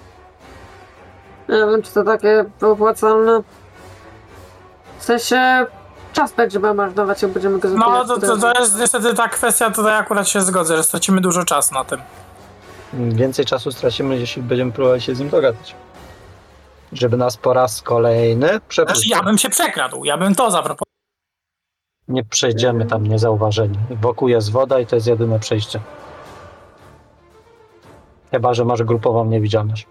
Nie 1.50 1.56
wiem, 1.58 1.82
czy 1.84 1.92
to 1.94 2.04
takie 2.04 2.46
opłacalne. 2.62 3.42
W 5.00 5.04
sensie 5.04 5.66
czas 6.14 6.34
będziemy 6.34 6.74
marnować, 6.74 7.22
jak 7.22 7.32
będziemy 7.32 7.60
go 7.60 7.70
No 7.70 8.06
zabijać. 8.06 8.22
to, 8.30 8.38
to, 8.38 8.54
to 8.54 8.60
jest 8.60 8.80
niestety 8.80 9.14
ta 9.14 9.28
kwestia, 9.30 9.72
tutaj 9.72 9.98
akurat 9.98 10.28
się 10.30 10.42
zgodzę, 10.42 10.78
że 10.78 10.84
stracimy 10.84 11.22
dużo 11.22 11.44
czasu 11.46 11.74
na 11.74 11.84
tym. 11.84 12.02
Więcej 12.94 13.46
czasu 13.46 13.72
stracimy, 13.72 14.18
jeśli 14.20 14.42
będziemy 14.44 14.72
próbować 14.72 15.04
się 15.04 15.16
z 15.16 15.20
nim 15.20 15.30
dogadać. 15.30 15.76
Żeby 16.94 17.18
nas 17.18 17.38
po 17.38 17.54
raz 17.54 17.82
kolejny 17.82 18.48
Znaczy, 18.48 18.62
przepuścił. 18.68 19.18
ja 19.18 19.24
bym 19.24 19.38
się 19.38 19.50
przekradł, 19.50 20.06
ja 20.06 20.18
bym 20.18 20.36
to 20.36 20.52
zaproponował. 20.52 20.91
Nie 22.12 22.24
przejdziemy 22.24 22.86
tam 22.86 23.08
niezauważeni. 23.08 23.78
Wokół 24.02 24.28
jest 24.28 24.52
woda 24.52 24.80
i 24.80 24.86
to 24.86 24.96
jest 24.96 25.08
jedyne 25.08 25.40
przejście. 25.40 25.80
Chyba, 28.32 28.54
że 28.54 28.66
masz 28.66 28.84
grupową 28.84 29.26
niewidzialność. 29.26 29.88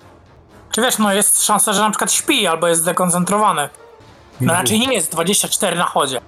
Czy 0.72 0.82
wiesz, 0.82 0.98
no 0.98 1.12
jest 1.12 1.44
szansa, 1.44 1.72
że 1.72 1.80
na 1.80 1.90
przykład 1.90 2.12
śpi 2.12 2.46
albo 2.46 2.68
jest 2.68 2.80
zdekoncentrowany. 2.82 3.68
No 4.40 4.52
raczej 4.52 4.80
nie 4.80 4.94
jest 4.94 5.12
24 5.12 5.76
na 5.76 5.84
chodzie. 5.84 6.20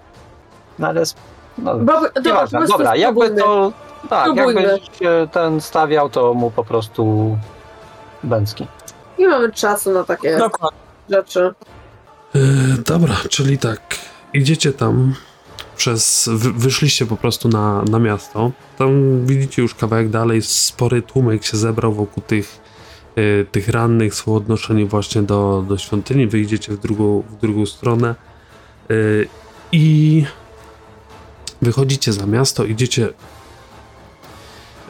No 0.78 0.88
ale. 0.88 1.00
s- 1.00 1.14
No, 1.58 1.74
Bo, 1.78 1.92
dobra, 2.22 2.46
Dobra, 2.68 2.96
jakby 2.96 3.30
to. 3.30 3.72
Tak, 4.10 4.22
Spróbujmy. 4.30 4.62
jakby 4.62 4.86
się 4.96 5.28
ten 5.32 5.60
stawiał, 5.60 6.10
to 6.10 6.34
mu 6.34 6.50
po 6.50 6.64
prostu 6.64 7.36
Bęcki. 8.22 8.66
Nie 9.18 9.28
mamy 9.28 9.52
czasu 9.52 9.90
na 9.92 10.04
takie 10.04 10.38
Dokładnie. 10.38 10.78
rzeczy. 11.10 11.54
E, 12.34 12.38
dobra, 12.86 13.14
czyli 13.30 13.58
tak, 13.58 13.80
idziecie 14.34 14.72
tam 14.72 15.14
przez, 15.76 16.30
wy, 16.32 16.52
wyszliście 16.52 17.06
po 17.06 17.16
prostu 17.16 17.48
na, 17.48 17.82
na 17.82 17.98
miasto. 17.98 18.52
Tam 18.78 19.26
widzicie 19.26 19.62
już 19.62 19.74
kawałek 19.74 20.10
dalej, 20.10 20.42
spory 20.42 21.02
tłumek 21.02 21.44
się 21.44 21.56
zebrał 21.56 21.92
wokół 21.92 22.22
tych, 22.22 22.60
e, 23.16 23.44
tych 23.44 23.68
rannych, 23.68 24.14
są 24.14 24.34
odnoszeni 24.34 24.84
właśnie 24.84 25.22
do, 25.22 25.64
do 25.68 25.78
świątyni. 25.78 26.26
Wyjdziecie 26.26 26.72
w 26.72 26.78
drugą, 26.78 27.22
w 27.30 27.40
drugą 27.40 27.66
stronę 27.66 28.14
e, 28.90 28.94
i 29.72 30.24
wychodzicie 31.62 32.12
za 32.12 32.26
miasto, 32.26 32.64
idziecie 32.64 33.08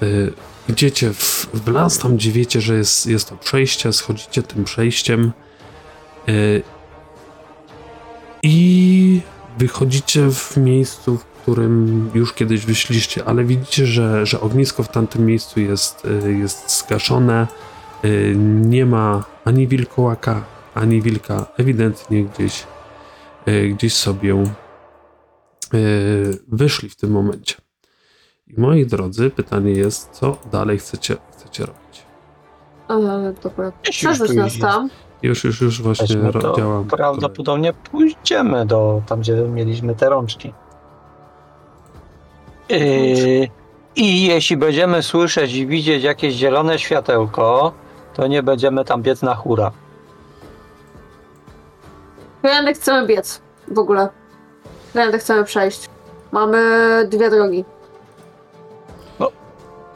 e, 0.03 0.07
idziecie 0.69 1.13
w, 1.13 1.47
w 1.55 1.69
las, 1.69 1.99
tam 1.99 2.17
gdzie 2.17 2.33
wiecie, 2.33 2.61
że 2.61 2.75
jest, 2.75 3.07
jest 3.07 3.29
to 3.29 3.37
przejście, 3.37 3.93
schodzicie 3.93 4.43
tym 4.43 4.65
przejściem 4.65 5.33
e, 6.29 6.33
i 8.43 9.21
wychodzicie 9.59 10.31
w 10.31 10.57
miejscu, 10.57 11.17
w 11.17 11.25
którym 11.25 12.11
już 12.15 12.33
kiedyś 12.33 12.67
wyszliście, 12.67 13.25
ale 13.25 13.45
widzicie, 13.45 13.87
że, 13.87 14.27
że 14.27 14.41
ognisko 14.41 14.83
w 14.83 14.89
tamtym 14.89 15.27
miejscu 15.27 15.61
jest, 15.61 16.05
y, 16.05 16.33
jest 16.33 16.79
zgaszone. 16.79 17.47
Y, 18.05 18.35
Nie 18.61 18.87
ma 18.87 19.25
ani 19.45 19.69
wilkołaka, 19.69 20.45
ani 20.75 21.03
wilka. 21.03 21.47
Ewidentnie 21.57 22.25
gdzieś, 22.25 22.67
y, 23.49 23.69
gdzieś 23.69 23.95
sobie 23.95 24.45
wyszli 26.49 26.89
w 26.89 26.97
tym 26.97 27.11
momencie. 27.11 27.55
I 28.47 28.61
moi 28.61 28.87
drodzy, 28.87 29.31
pytanie 29.31 29.73
jest, 29.73 30.11
co 30.11 30.37
dalej 30.53 30.79
chcecie, 30.79 31.17
chcecie 31.33 31.67
robić? 31.67 32.03
E, 32.89 33.35
dobra. 33.43 33.73
Co 34.17 34.35
idzie- 34.47 34.61
tam? 34.61 34.91
Już, 35.23 35.45
już, 35.45 35.61
już 35.61 35.83
właśnie 35.83 36.07
Weźmy 36.07 36.31
ro- 36.31 36.41
to 36.41 36.57
działam. 36.57 36.85
prawdopodobnie 36.85 37.73
pójdziemy 37.73 38.67
do 38.67 39.03
tam, 39.07 39.21
gdzie 39.21 39.35
mieliśmy 39.35 39.95
te 39.95 40.09
rączki. 40.09 40.53
Yy, 42.69 43.49
I 43.97 44.27
jeśli 44.27 44.57
będziemy 44.57 45.03
słyszeć 45.03 45.53
i 45.55 45.67
widzieć 45.67 46.05
jakieś 46.05 46.35
zielone 46.35 46.79
światełko, 46.79 47.73
to 48.15 48.27
nie 48.27 48.43
będziemy 48.43 48.85
tam 48.85 49.03
biec 49.03 49.23
na 49.23 49.35
hura. 49.35 49.71
Którędy 52.39 52.75
chcemy 52.75 53.07
biec 53.07 53.43
w 53.69 53.79
ogóle? 53.79 54.09
Którędy 54.91 55.19
chcemy 55.19 55.45
przejść? 55.45 55.89
Mamy 56.33 56.59
dwie 57.11 57.31
drogi. 57.31 57.65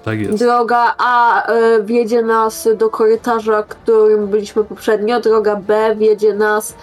Tak 0.07 0.21
jest. 0.21 0.39
Droga 0.39 0.95
A 0.99 1.43
y, 1.53 1.85
wiedzie 1.85 2.23
nas 2.23 2.69
do 2.77 2.91
korytarza, 2.91 3.63
którym 3.63 4.27
byliśmy 4.27 4.65
poprzednio. 4.65 5.21
Droga 5.21 5.57
B 5.57 5.97
wiedzie 5.97 6.35
nas 6.35 6.71
y, 6.71 6.75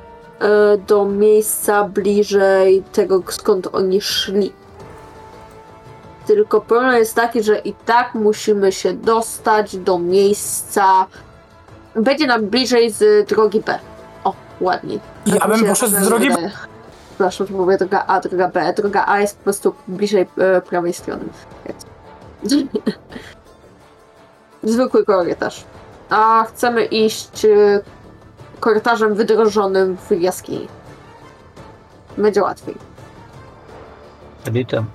do 0.88 1.06
miejsca 1.06 1.84
bliżej 1.84 2.84
tego, 2.94 3.24
skąd 3.30 3.68
oni 3.72 4.02
szli. 4.02 4.54
Tylko 6.28 6.62
problem 6.62 6.96
jest 6.96 7.16
taki, 7.16 7.44
że 7.44 7.60
i 7.60 7.74
tak 7.74 8.14
musimy 8.16 8.72
się 8.72 8.94
dostać 8.94 9.78
do 9.78 10.00
miejsca. 10.00 11.06
Będzie 11.96 12.28
nam 12.28 12.46
bliżej 12.46 12.92
z 12.92 13.30
drogi 13.30 13.60
B. 13.60 13.80
O, 14.24 14.34
ładnie. 14.62 15.00
Ja 15.26 15.40
Tak 15.40 15.48
bym 15.48 15.60
się 15.60 15.66
poszedł 15.66 15.96
z 15.96 16.08
drogi 16.08 16.30
B. 16.30 16.52
Przepraszam, 17.10 17.48
że 17.48 17.54
mówię 17.54 17.78
droga 17.78 18.04
A, 18.08 18.20
droga 18.20 18.48
B. 18.48 18.74
Droga 18.78 19.06
A 19.08 19.20
jest 19.20 19.38
po 19.38 19.44
prostu 19.44 19.76
bliżej 19.88 20.26
e, 20.38 20.62
prawej 20.62 20.94
strony. 20.94 21.24
Zwykły 24.64 25.06
korytarz. 25.06 25.64
A 26.10 26.44
chcemy 26.44 26.86
iść 26.86 27.46
e, 27.46 27.82
korytarzem 28.60 29.16
wydrożonym 29.16 29.98
w 29.98 30.22
jaskini. 30.22 30.68
Będzie 32.18 32.42
łatwiej. 32.42 32.76
Elitem. 34.46 34.86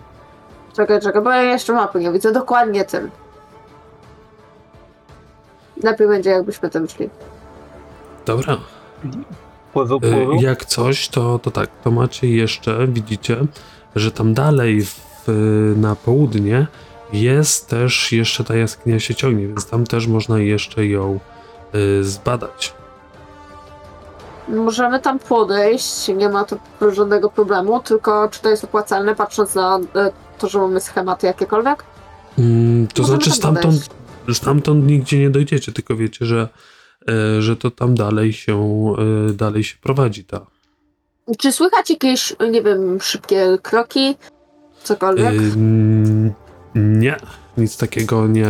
Czekaj, 0.77 1.01
czekaj, 1.01 1.23
bo 1.23 1.31
ja 1.31 1.43
jeszcze 1.43 1.73
mapy 1.73 2.01
nie 2.01 2.13
widzę. 2.13 2.33
Dokładnie 2.33 2.85
tym. 2.85 3.11
Lepiej 5.83 6.09
będzie, 6.09 6.31
jakbyśmy 6.31 6.71
tym 6.71 6.89
szli. 6.89 7.11
Dobra. 8.27 8.57
Pływu, 9.73 9.97
Y, 9.97 10.01
pływu. 10.01 10.33
Jak 10.33 10.65
coś, 10.65 11.09
to, 11.09 11.39
to 11.39 11.51
tak, 11.51 11.71
to 11.85 11.91
macie 11.91 12.29
jeszcze, 12.29 12.87
widzicie, 12.87 13.37
że 13.97 14.13
tam 14.13 14.35
dalej 14.35 14.85
w, 14.85 15.01
na 15.77 15.97
południe 15.97 16.67
jest 17.13 17.69
też 17.69 18.13
jeszcze 18.13 18.45
ta 18.45 18.57
jaskinia 18.57 19.01
się 19.01 19.15
ciągnie, 19.15 19.47
więc 19.49 19.67
tam 19.67 19.87
też 19.87 20.07
można 20.07 20.39
jeszcze 20.39 20.87
ją 20.87 21.21
y, 21.75 22.05
zbadać. 22.05 22.75
Możemy 24.49 25.01
tam 25.01 25.19
podejść, 25.19 26.09
nie 26.09 26.29
ma 26.29 26.45
to 26.45 26.59
żadnego 26.93 27.31
problemu, 27.31 27.81
tylko 27.81 28.29
czy 28.29 28.43
to 28.43 28.49
jest 28.49 28.65
opłacalne, 28.65 29.15
patrząc 29.15 29.55
na 29.55 29.81
e, 29.97 30.13
to, 30.39 30.49
że 30.49 30.59
mamy 30.59 30.81
schematy 30.81 31.27
jakiekolwiek? 31.27 31.85
Mm, 32.39 32.87
to 32.87 33.03
Możemy 33.03 33.23
znaczy 33.23 33.41
tam 33.41 33.57
stamtąd, 33.57 33.89
stamtąd 34.33 34.87
nigdzie 34.87 35.19
nie 35.19 35.31
dojdziecie, 35.31 35.73
tylko 35.73 35.97
wiecie, 35.97 36.27
że, 36.27 36.49
y, 37.39 37.43
że 37.43 37.57
to 37.57 37.71
tam 37.71 37.95
dalej 37.95 38.33
się, 38.33 38.85
y, 39.31 39.35
dalej 39.35 39.65
się 39.65 39.77
prowadzi 39.83 40.25
ta. 40.25 40.47
Czy 41.39 41.53
słychać 41.53 41.91
jakieś, 41.91 42.37
nie 42.51 42.63
wiem, 42.63 43.01
szybkie 43.01 43.59
kroki? 43.63 44.17
Cokolwiek? 44.83 45.35
Y, 45.35 46.48
nie, 46.79 47.17
nic 47.57 47.77
takiego 47.77 48.27
nie, 48.27 48.47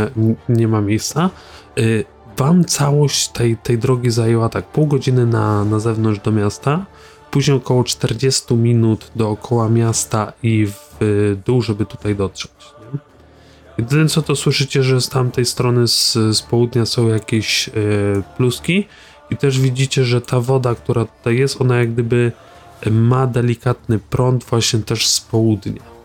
nie 0.48 0.68
ma 0.68 0.80
miejsca. 0.80 1.30
Y, 1.78 2.04
wam 2.36 2.64
całość 2.64 3.28
tej, 3.28 3.56
tej 3.56 3.78
drogi 3.78 4.10
zajęła 4.10 4.48
tak 4.48 4.66
pół 4.66 4.86
godziny 4.86 5.26
na, 5.26 5.64
na 5.64 5.80
zewnątrz 5.80 6.20
do 6.20 6.32
miasta, 6.32 6.86
później 7.30 7.56
około 7.56 7.84
40 7.84 8.54
minut 8.54 9.10
dookoła 9.16 9.68
miasta 9.68 10.32
i 10.42 10.66
w 10.66 11.02
y, 11.02 11.36
dół, 11.46 11.62
żeby 11.62 11.86
tutaj 11.86 12.16
dotrzeć. 12.16 12.52
Nie? 12.92 12.98
Jedyne 13.78 14.08
co 14.08 14.22
to 14.22 14.36
słyszycie, 14.36 14.82
że 14.82 15.00
z 15.00 15.08
tamtej 15.08 15.44
strony 15.44 15.88
z, 15.88 16.12
z 16.12 16.42
południa 16.42 16.86
są 16.86 17.08
jakieś 17.08 17.68
y, 17.68 17.72
pluski 18.36 18.86
i 19.30 19.36
też 19.36 19.60
widzicie, 19.60 20.04
że 20.04 20.20
ta 20.20 20.40
woda, 20.40 20.74
która 20.74 21.04
tutaj 21.04 21.38
jest, 21.38 21.60
ona 21.60 21.78
jak 21.78 21.92
gdyby 21.92 22.32
ma 22.90 23.26
delikatny 23.26 23.98
prąd 23.98 24.44
właśnie 24.44 24.78
też 24.78 25.06
z 25.06 25.20
południa. 25.20 25.97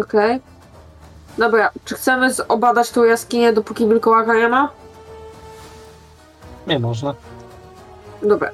Okej. 0.00 0.40
Dobra, 1.38 1.70
czy 1.84 1.94
chcemy 1.94 2.30
obadać 2.48 2.90
tą 2.90 3.04
jaskinię, 3.04 3.52
dopóki 3.52 3.86
wilkołaka 3.88 4.34
nie 4.34 4.48
ma? 4.48 4.68
Nie 6.66 6.78
można. 6.78 7.14
Dobra. 8.22 8.50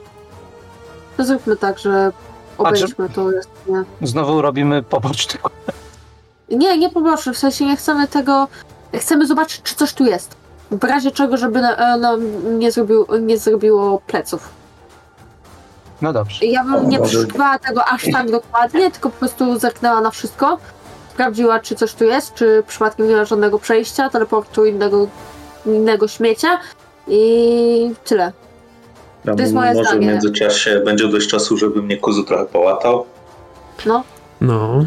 To 1.16 1.24
zróbmy 1.24 1.56
tak, 1.56 1.78
że 1.78 2.12
obejdźmy 2.58 3.08
tą 3.08 3.30
jaskinię. 3.30 3.82
Znowu 4.02 4.42
robimy 4.42 4.82
poboczny. 4.82 5.40
Nie, 6.50 6.78
nie 6.78 6.90
poproszę, 6.90 7.32
w 7.32 7.38
sensie 7.38 7.64
nie 7.66 7.76
chcemy 7.76 8.08
tego... 8.08 8.48
Chcemy 8.98 9.26
zobaczyć, 9.26 9.62
czy 9.62 9.74
coś 9.74 9.94
tu 9.94 10.04
jest. 10.04 10.36
W 10.70 10.84
razie 10.84 11.10
czego, 11.10 11.36
żeby 11.36 11.60
na- 11.60 11.76
e, 11.94 11.98
nam 11.98 12.20
nie, 12.58 12.72
zrobił, 12.72 13.06
nie 13.20 13.38
zrobiło 13.38 14.00
pleców. 14.06 14.48
No 16.02 16.12
dobrze. 16.12 16.46
Ja 16.46 16.64
bym 16.64 16.88
nie 16.88 16.98
może- 16.98 17.10
przeszukiwała 17.10 17.58
tego 17.58 17.84
aż 17.84 18.06
tak 18.12 18.30
dokładnie, 18.30 18.90
tylko 18.90 19.10
po 19.10 19.16
prostu 19.18 19.58
zerknęła 19.58 20.00
na 20.00 20.10
wszystko. 20.10 20.58
Sprawdziła, 21.14 21.60
czy 21.60 21.74
coś 21.74 21.94
tu 21.94 22.04
jest, 22.04 22.34
czy 22.34 22.62
przypadkiem 22.68 23.08
nie 23.08 23.16
ma 23.16 23.24
żadnego 23.24 23.58
przejścia, 23.58 24.10
teleportu, 24.10 24.64
innego, 24.64 25.06
innego 25.66 26.08
śmiecia. 26.08 26.58
I 27.08 27.94
tyle. 28.04 28.32
Ja 29.24 29.34
To 29.34 29.40
jest 29.42 29.54
moje 29.54 29.74
może 29.74 29.84
zdanie. 29.88 30.06
w 30.06 30.10
międzyczasie 30.10 30.80
będzie 30.84 31.08
dość 31.08 31.28
czasu, 31.30 31.56
żeby 31.56 31.82
mnie 31.82 31.96
kuzu 31.96 32.24
trochę 32.24 32.44
połatał. 32.46 33.06
No, 33.86 34.04
No, 34.40 34.84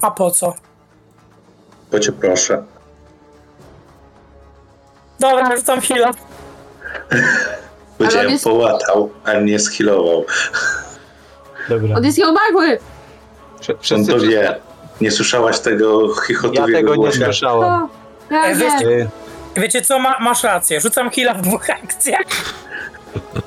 A 0.00 0.10
po 0.10 0.30
co? 0.30 0.54
To 1.90 2.00
cię 2.00 2.12
proszę. 2.12 2.64
Dobra, 5.20 5.56
rzucam 5.56 5.80
chwilę. 5.80 6.10
Powiedziałem 7.98 8.30
jest- 8.30 8.44
połatał, 8.44 9.10
a 9.24 9.34
nie 9.34 9.58
schilował. 9.58 10.24
Dobra. 11.68 11.96
on 11.96 12.04
jest 12.04 12.18
nieumarły! 12.18 12.78
On 13.94 14.06
to 14.06 14.18
wie. 14.18 14.60
Nie 15.00 15.10
słyszałaś 15.10 15.58
tego 15.60 16.14
chichotu 16.26 16.54
Ja 16.54 16.64
w 16.64 16.68
jego 16.68 16.78
tego 16.80 16.90
nie 16.92 16.96
głosie? 16.96 17.24
słyszałem. 17.24 17.72
O, 17.72 17.88
ja 18.30 18.44
E, 18.44 18.54
wiesz- 18.54 18.80
wiem. 18.80 18.90
Y, 18.90 19.60
Wiecie 19.60 19.82
co, 19.82 19.98
Ma, 19.98 20.16
masz 20.20 20.42
rację, 20.44 20.80
rzucam 20.80 21.10
chwilę 21.10 21.34
w 21.34 21.40
dwóch 21.42 21.70
akcjach. 21.70 22.26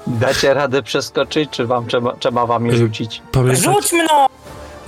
Dacie 0.07 0.53
radę 0.53 0.83
przeskoczyć, 0.83 1.49
czy 1.49 1.65
wam 1.65 1.87
trzeba, 1.87 2.15
trzeba 2.15 2.45
wam 2.45 2.65
je 2.65 2.75
rzucić? 2.77 3.21
pamiętacie, 3.31 3.63
Rzuć 3.73 3.93
mną! 3.93 4.25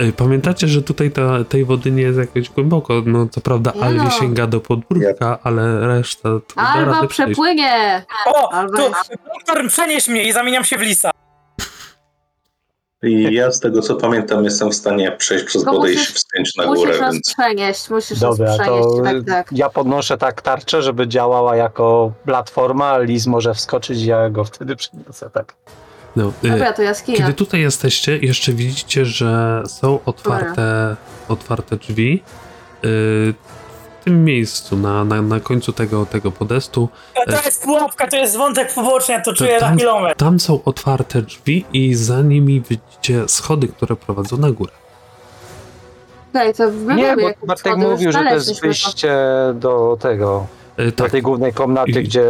y, 0.00 0.12
pamiętacie, 0.12 0.68
że 0.68 0.82
tutaj 0.82 1.10
ta, 1.10 1.44
tej 1.48 1.64
wody 1.64 1.90
nie 1.90 2.02
jest 2.02 2.18
jakoś 2.18 2.50
głęboko. 2.50 3.02
No 3.06 3.26
co 3.30 3.40
prawda 3.40 3.72
Nie 3.76 3.90
no. 3.94 4.10
sięga 4.10 4.46
do 4.46 4.60
podbródka, 4.60 5.38
ale 5.42 5.86
reszta 5.86 6.28
to 6.46 6.54
da 6.56 6.62
Alba 6.62 6.92
radę 6.92 7.08
przejść. 7.08 7.32
przepłynie! 7.32 8.04
O, 8.26 8.52
Albo 8.52 8.76
tu, 8.76 8.82
doktor, 9.34 9.68
przenieś 9.68 10.08
mnie 10.08 10.22
i 10.22 10.32
zamieniam 10.32 10.64
się 10.64 10.78
w 10.78 10.80
lisa. 10.82 11.10
I 13.02 13.34
ja 13.34 13.52
z 13.52 13.60
tego 13.60 13.82
co 13.82 13.94
pamiętam 13.96 14.44
jestem 14.44 14.70
w 14.70 14.74
stanie 14.74 15.12
przejść 15.12 15.44
przez 15.44 15.64
wodę 15.64 15.78
i 15.78 15.80
musisz- 15.94 16.08
się 16.08 16.14
wspiąć 16.14 16.56
na 16.56 16.66
musisz 16.66 16.84
górę, 16.84 17.00
nas 17.00 17.14
więc 17.14 17.34
przenieść, 17.34 17.90
musisz 17.90 18.18
Dobra, 18.18 18.46
nas 18.46 18.58
przenieść, 18.60 18.88
to 18.96 19.02
tak, 19.02 19.16
tak. 19.26 19.48
ja 19.52 19.68
podnoszę 19.70 20.18
tak 20.18 20.42
tarczę, 20.42 20.82
żeby 20.82 21.08
działała 21.08 21.56
jako 21.56 22.12
platforma, 22.24 22.98
Liz 22.98 23.26
może 23.26 23.54
wskoczyć 23.54 23.98
i 23.98 24.06
ja 24.06 24.30
go 24.30 24.44
wtedy 24.44 24.76
przeniosę, 24.76 25.30
tak. 25.30 25.54
No, 26.16 26.32
y, 26.44 26.50
Dobra, 26.50 26.72
to 26.72 26.82
jaskinia. 26.82 27.18
Kiedy 27.18 27.32
tutaj 27.32 27.60
jesteście, 27.60 28.18
jeszcze 28.18 28.52
widzicie, 28.52 29.04
że 29.04 29.62
są 29.66 29.98
otwarte, 30.06 30.96
otwarte 31.28 31.76
drzwi. 31.76 32.22
y, 32.84 33.34
tym 34.04 34.24
miejscu, 34.24 34.76
na, 34.76 35.04
na, 35.04 35.22
na 35.22 35.40
końcu 35.40 35.72
tego, 35.72 36.06
tego 36.06 36.32
podestu, 36.32 36.88
To 37.26 37.32
jest 37.44 37.62
pułapka, 37.64 38.06
to 38.06 38.16
jest 38.16 38.36
wątek 38.36 38.74
poboczny, 38.74 39.14
ja 39.14 39.20
to 39.20 39.32
czuję 39.34 39.58
tam- 39.60 39.70
na 39.74 39.80
kilometr. 39.80 40.16
tam 40.16 40.40
są 40.40 40.60
otwarte 40.64 41.22
drzwi 41.22 41.64
i 41.72 41.94
za 41.94 42.22
nimi 42.22 42.60
widzicie 42.60 43.28
schody, 43.28 43.68
które 43.68 43.96
prowadzą 43.96 44.36
na 44.36 44.50
górę. 44.50 44.72
Okej, 46.34 46.54
to 46.54 46.70
wygląda 46.70 46.94
Nie, 47.02 47.16
bo 47.16 47.46
Bartek 47.46 47.72
schody, 47.72 47.86
mówił, 47.86 48.12
że 48.12 48.18
to 48.18 48.24
jest 48.24 48.44
znaleźliśmy 48.46 48.68
wyjście 48.68 49.14
do 49.54 49.96
tego, 50.00 50.46
Y, 50.78 50.84
do 50.86 50.92
Tak, 50.92 51.10
tej 51.10 51.22
głównej 51.22 51.52
komnaty, 51.52 51.90
I- 51.90 52.04
gdzie 52.04 52.24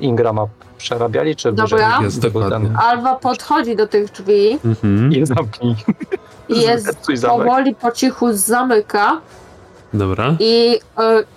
Ingrama 0.00 0.46
przerabiali, 0.78 1.36
czy 1.36 1.52
Dobra. 1.52 1.64
wyżej? 1.88 2.04
Jest, 2.04 2.20
Był 2.20 2.30
dokładnie. 2.30 2.68
ten- 2.68 2.76
Alwa 2.76 3.14
podchodzi 3.14 3.76
do 3.76 3.86
tych 3.88 4.10
drzwi 4.12 4.58
mhm, 4.64 5.12
I 5.12 5.26
zamknij. 5.26 5.74
i 6.48 6.60
jest 6.60 6.84
Zepsuj 6.92 7.16
zamek. 7.16 7.38
powoli 7.46 7.74
po 7.74 7.92
cichu 7.92 8.32
zamyka 8.32 9.20
dobra. 9.94 10.36
i 10.38 10.80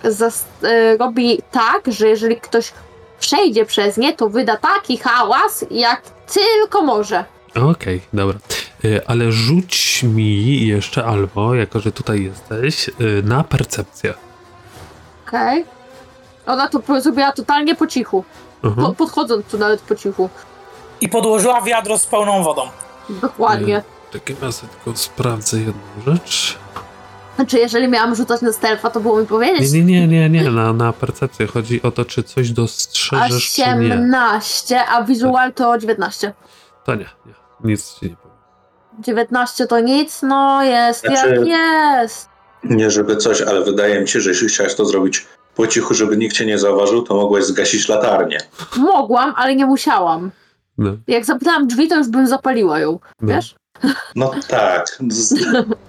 y, 0.05 0.11
zas- 0.11 0.45
y, 0.63 0.97
robi 0.97 1.41
tak, 1.51 1.81
że 1.87 2.07
jeżeli 2.07 2.35
ktoś 2.41 2.73
przejdzie 3.19 3.65
przez 3.65 3.97
nie, 3.97 4.13
to 4.13 4.29
wyda 4.29 4.57
taki 4.57 4.97
hałas, 4.97 5.65
jak 5.71 6.01
tylko 6.33 6.81
może. 6.81 7.25
Okej, 7.71 8.01
dobra. 8.13 8.37
Y, 8.85 9.01
Ale 9.07 9.31
rzuć 9.31 10.03
mi 10.03 10.67
jeszcze 10.67 11.05
albo, 11.05 11.55
jako 11.55 11.79
że 11.79 11.91
tutaj 11.91 12.23
jesteś, 12.23 12.89
na 13.23 13.43
percepcję. 13.43 14.13
Okej? 15.27 15.65
Ona 16.45 16.67
to 16.67 17.01
zrobiła 17.01 17.31
totalnie 17.31 17.75
po 17.75 17.87
cichu. 17.87 18.23
Po, 18.61 18.67
Mhm. 18.67 18.95
podchodząc 18.95 19.45
tu 19.45 19.57
nawet 19.57 19.81
po 19.81 19.95
cichu. 19.95 20.29
I 21.01 21.09
podłożyła 21.09 21.61
wiadro 21.61 21.97
z 21.97 22.05
pełną 22.05 22.43
wodą. 22.43 22.61
Dokładnie. 23.09 23.83
Czekaj, 24.11 24.35
ja 24.41 24.51
sobie 24.51 24.73
tylko 24.73 24.97
sprawdzę 24.99 25.57
jedną 25.57 25.73
rzecz. 26.05 26.57
Znaczy, 27.37 27.59
jeżeli 27.59 27.87
miałam 27.87 28.15
rzucać 28.15 28.41
na 28.41 28.53
stealtha, 28.53 28.89
to 28.89 28.99
było 28.99 29.21
mi 29.21 29.27
powiedzieć. 29.27 29.71
nie, 29.71 29.83
nie, 29.83 30.07
nie, 30.07 30.29
nie, 30.29 30.51
na, 30.51 30.73
na 30.73 30.93
percepcję. 30.93 31.47
Chodzi 31.47 31.81
o 31.81 31.91
to, 31.91 32.05
czy 32.05 32.23
coś 32.23 32.51
dostrzeżesz, 32.51 33.51
czy 33.53 33.61
nie. 33.61 33.67
17, 33.67 34.85
a 34.85 35.03
visual 35.03 35.53
to 35.53 35.77
19. 35.77 36.33
To 36.85 36.95
nie, 36.95 37.05
nie. 37.25 37.33
Nic 37.63 37.93
ci 37.99 38.05
nie 38.09 38.15
powiem. 38.15 38.37
19 38.99 39.67
to 39.67 39.79
nic, 39.79 40.21
no 40.21 40.63
jest 40.63 40.99
Znaczy- 41.05 41.35
jak 41.35 41.47
jest. 41.47 42.29
nie 42.63 42.91
żeby 42.91 43.17
coś, 43.17 43.41
ale 43.41 43.63
wydaje 43.63 44.01
mi 44.01 44.07
się, 44.07 44.21
że 44.21 44.29
jeśli 44.29 44.47
chciałeś 44.47 44.75
to 44.75 44.85
zrobić 44.85 45.25
po 45.55 45.67
cichu, 45.67 45.93
żeby 45.93 46.17
nikt 46.17 46.35
cię 46.35 46.45
nie 46.45 46.59
zauważył, 46.59 47.01
to 47.01 47.15
mogłeś 47.15 47.45
zgasić 47.45 47.89
latarnię. 47.89 48.37
Mogłam, 48.77 49.33
ale 49.37 49.55
nie 49.55 49.65
musiałam. 49.65 50.31
No, 50.77 50.91
Jak 51.07 51.25
zapytałam 51.25 51.67
drzwi, 51.67 51.87
to 51.87 51.95
już 51.95 52.07
bym 52.07 52.27
zapaliła 52.27 52.79
ją, 52.79 52.99
no. 53.21 53.33
wiesz? 53.35 53.55
No 54.15 54.31
tak. 54.47 54.85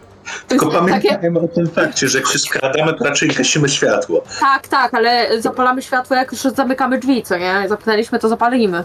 Tylko 0.49 0.67
jest 0.67 0.79
takie, 0.79 1.09
pamiętajmy 1.09 1.41
o 1.41 1.49
tym 1.49 1.67
fakcie, 1.69 2.09
że 2.09 2.19
jak 2.19 2.29
się 2.29 2.39
skradamy, 2.39 2.95
to 2.95 3.05
raczej 3.05 3.29
gasimy 3.29 3.69
światło. 3.69 4.23
tak, 4.41 4.69
tak, 4.69 4.95
ale 4.95 5.43
zapalamy 5.43 5.83
światło, 5.83 6.17
jak 6.17 6.33
już 6.33 6.41
zamykamy 6.41 6.99
drzwi, 6.99 7.23
co 7.23 7.39
nie? 7.39 7.65
Zapytaliśmy, 7.69 8.19
to 8.19 8.29
zapalimy. 8.29 8.85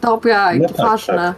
Dobra, 0.00 0.54
No 0.54 0.68
to 0.68 0.74
tak, 0.74 0.86
ważne. 0.86 1.34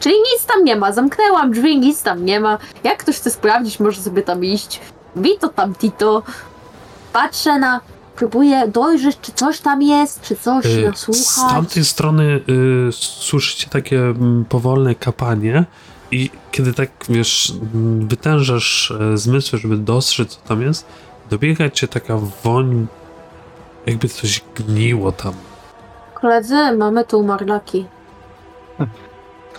Czyli 0.00 0.14
nic 0.14 0.44
tam 0.46 0.64
nie 0.64 0.76
ma, 0.76 0.92
zamknęłam 0.92 1.52
drzwi, 1.52 1.78
nic 1.78 2.02
tam 2.02 2.24
nie 2.24 2.40
ma. 2.40 2.58
Jak 2.84 2.98
ktoś 2.98 3.16
chce 3.16 3.30
sprawdzić, 3.30 3.80
może 3.80 4.02
sobie 4.02 4.22
tam 4.22 4.44
iść. 4.44 4.80
Vito 5.16 5.48
tam 5.48 5.74
Tito. 5.74 6.22
Patrzę 7.12 7.58
na... 7.58 7.80
Próbuję 8.16 8.68
dojrzeć, 8.68 9.18
czy 9.22 9.32
coś 9.32 9.60
tam 9.60 9.82
jest, 9.82 10.22
czy 10.22 10.36
coś 10.36 10.66
Y, 10.66 10.92
Z 11.14 11.36
tamtej 11.36 11.84
strony 11.84 12.40
y, 12.88 12.92
słyszycie 12.92 13.66
takie 13.70 13.96
mm, 13.98 14.44
powolne 14.48 14.94
kapanie 14.94 15.64
i 16.14 16.30
kiedy 16.50 16.74
tak, 16.74 16.90
wiesz, 17.08 17.52
wytężasz 18.00 18.90
e, 18.90 19.18
zmysły, 19.18 19.58
żeby 19.58 19.76
dostrzec, 19.76 20.36
co 20.36 20.48
tam 20.48 20.62
jest, 20.62 20.86
dobiega 21.30 21.70
cię 21.70 21.88
taka 21.88 22.16
woń, 22.44 22.86
jakby 23.86 24.08
coś 24.08 24.40
gniło 24.54 25.12
tam. 25.12 25.34
Koledzy, 26.14 26.72
mamy 26.76 27.04
tu 27.04 27.22
marlaki. 27.22 27.86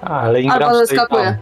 A, 0.01 0.19
ale 0.21 0.41
Ingram 0.41 0.63
Albo 0.63 0.75
stoi 0.75 0.87
zeskakuje. 0.87 1.37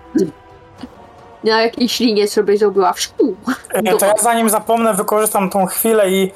Ja 1.43 1.61
jakiejś 1.61 1.91
ślinie 1.91 2.27
sobie 2.27 2.57
zrobiła. 2.57 2.93
Wszku. 2.93 3.35
E, 3.69 3.97
To 3.97 4.05
ja 4.05 4.13
zanim 4.21 4.49
zapomnę, 4.49 4.93
wykorzystam 4.93 5.49
tą 5.49 5.65
chwilę 5.65 6.11
i 6.11 6.31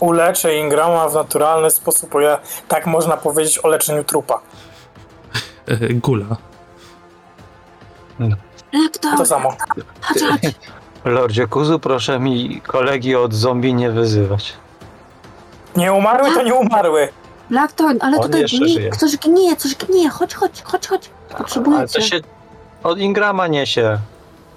uleczę 0.00 0.56
Ingrama 0.56 1.08
w 1.08 1.14
naturalny 1.14 1.70
sposób, 1.70 2.10
bo 2.10 2.20
ja, 2.20 2.38
tak 2.68 2.86
można 2.86 3.16
powiedzieć 3.16 3.64
o 3.64 3.68
leczeniu 3.68 4.04
trupa. 4.04 4.40
E, 5.66 5.94
Gula. 5.94 6.49
Jak 8.72 8.98
to? 8.98 9.16
To 9.16 9.26
samo. 9.26 9.56
Chodź, 10.02 10.22
chodź. 10.22 10.54
Lordzie 11.04 11.46
Kuzu, 11.46 11.78
proszę 11.78 12.18
mi 12.20 12.60
kolegi 12.66 13.16
od 13.16 13.34
zombie 13.34 13.74
nie 13.74 13.90
wyzywać. 13.90 14.52
Nie 15.76 15.92
umarły, 15.92 16.34
to 16.34 16.42
nie 16.42 16.54
umarły. 16.54 17.08
Blackthorn, 17.50 17.98
ale 18.00 18.16
On 18.16 18.22
tutaj 18.22 18.40
jeszcze 18.40 18.56
gni... 18.58 18.72
żyje. 18.72 18.90
ktoś 18.90 19.16
gnije, 19.16 19.56
coś 19.56 19.74
gnije. 19.74 20.08
Chodź, 20.10 20.34
chodź, 20.34 20.62
chodź, 20.64 20.86
chodź. 20.86 21.10
Potrzebuję 21.38 21.78
Ale 21.78 21.88
to 21.88 21.92
cię. 21.94 22.02
się 22.02 22.20
od 22.82 22.98
Ingrama 22.98 23.46
niesie. 23.46 23.98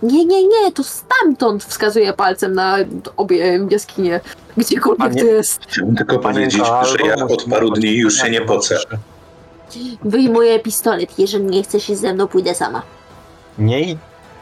Nie, 0.04 0.26
nie, 0.26 0.48
nie, 0.48 0.72
to 0.74 0.84
stamtąd 0.84 1.64
wskazuje 1.64 2.14
palcem 2.14 2.54
na 2.54 2.76
obie 3.18 3.60
jaskinie. 3.70 4.20
Gdziekolwiek 4.58 5.14
to 5.14 5.26
jest. 5.26 5.62
Chciałbym 5.68 5.96
tylko 5.96 6.20
powiedzieć, 6.20 6.62
Panienka, 6.62 6.86
że 6.86 6.98
ja 7.06 7.14
albo 7.14 7.34
od 7.34 7.44
paru 7.44 7.70
dni 7.72 7.96
już 7.98 8.18
się 8.18 8.30
nie 8.30 8.42
pocę. 8.42 8.78
Wyjmuję 10.04 10.60
pistolet. 10.60 11.20
Jeżeli 11.20 11.44
nie 11.46 11.64
chcesz 11.64 11.90
iść 11.90 12.00
ze 12.02 12.14
mną, 12.14 12.28
pójdę 12.28 12.56
sama. 12.56 12.82
Nie 13.58 13.82
idź, 13.82 14.00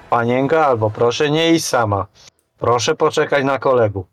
panienka, 0.10 0.65
albo 0.67 0.89
proszę 0.89 1.30
nie 1.32 1.52
idź 1.52 1.65
sama. 1.65 2.06
Proszę 2.60 2.95
poczekać 2.95 3.43
na 3.43 3.60
kolegów. 3.60 4.06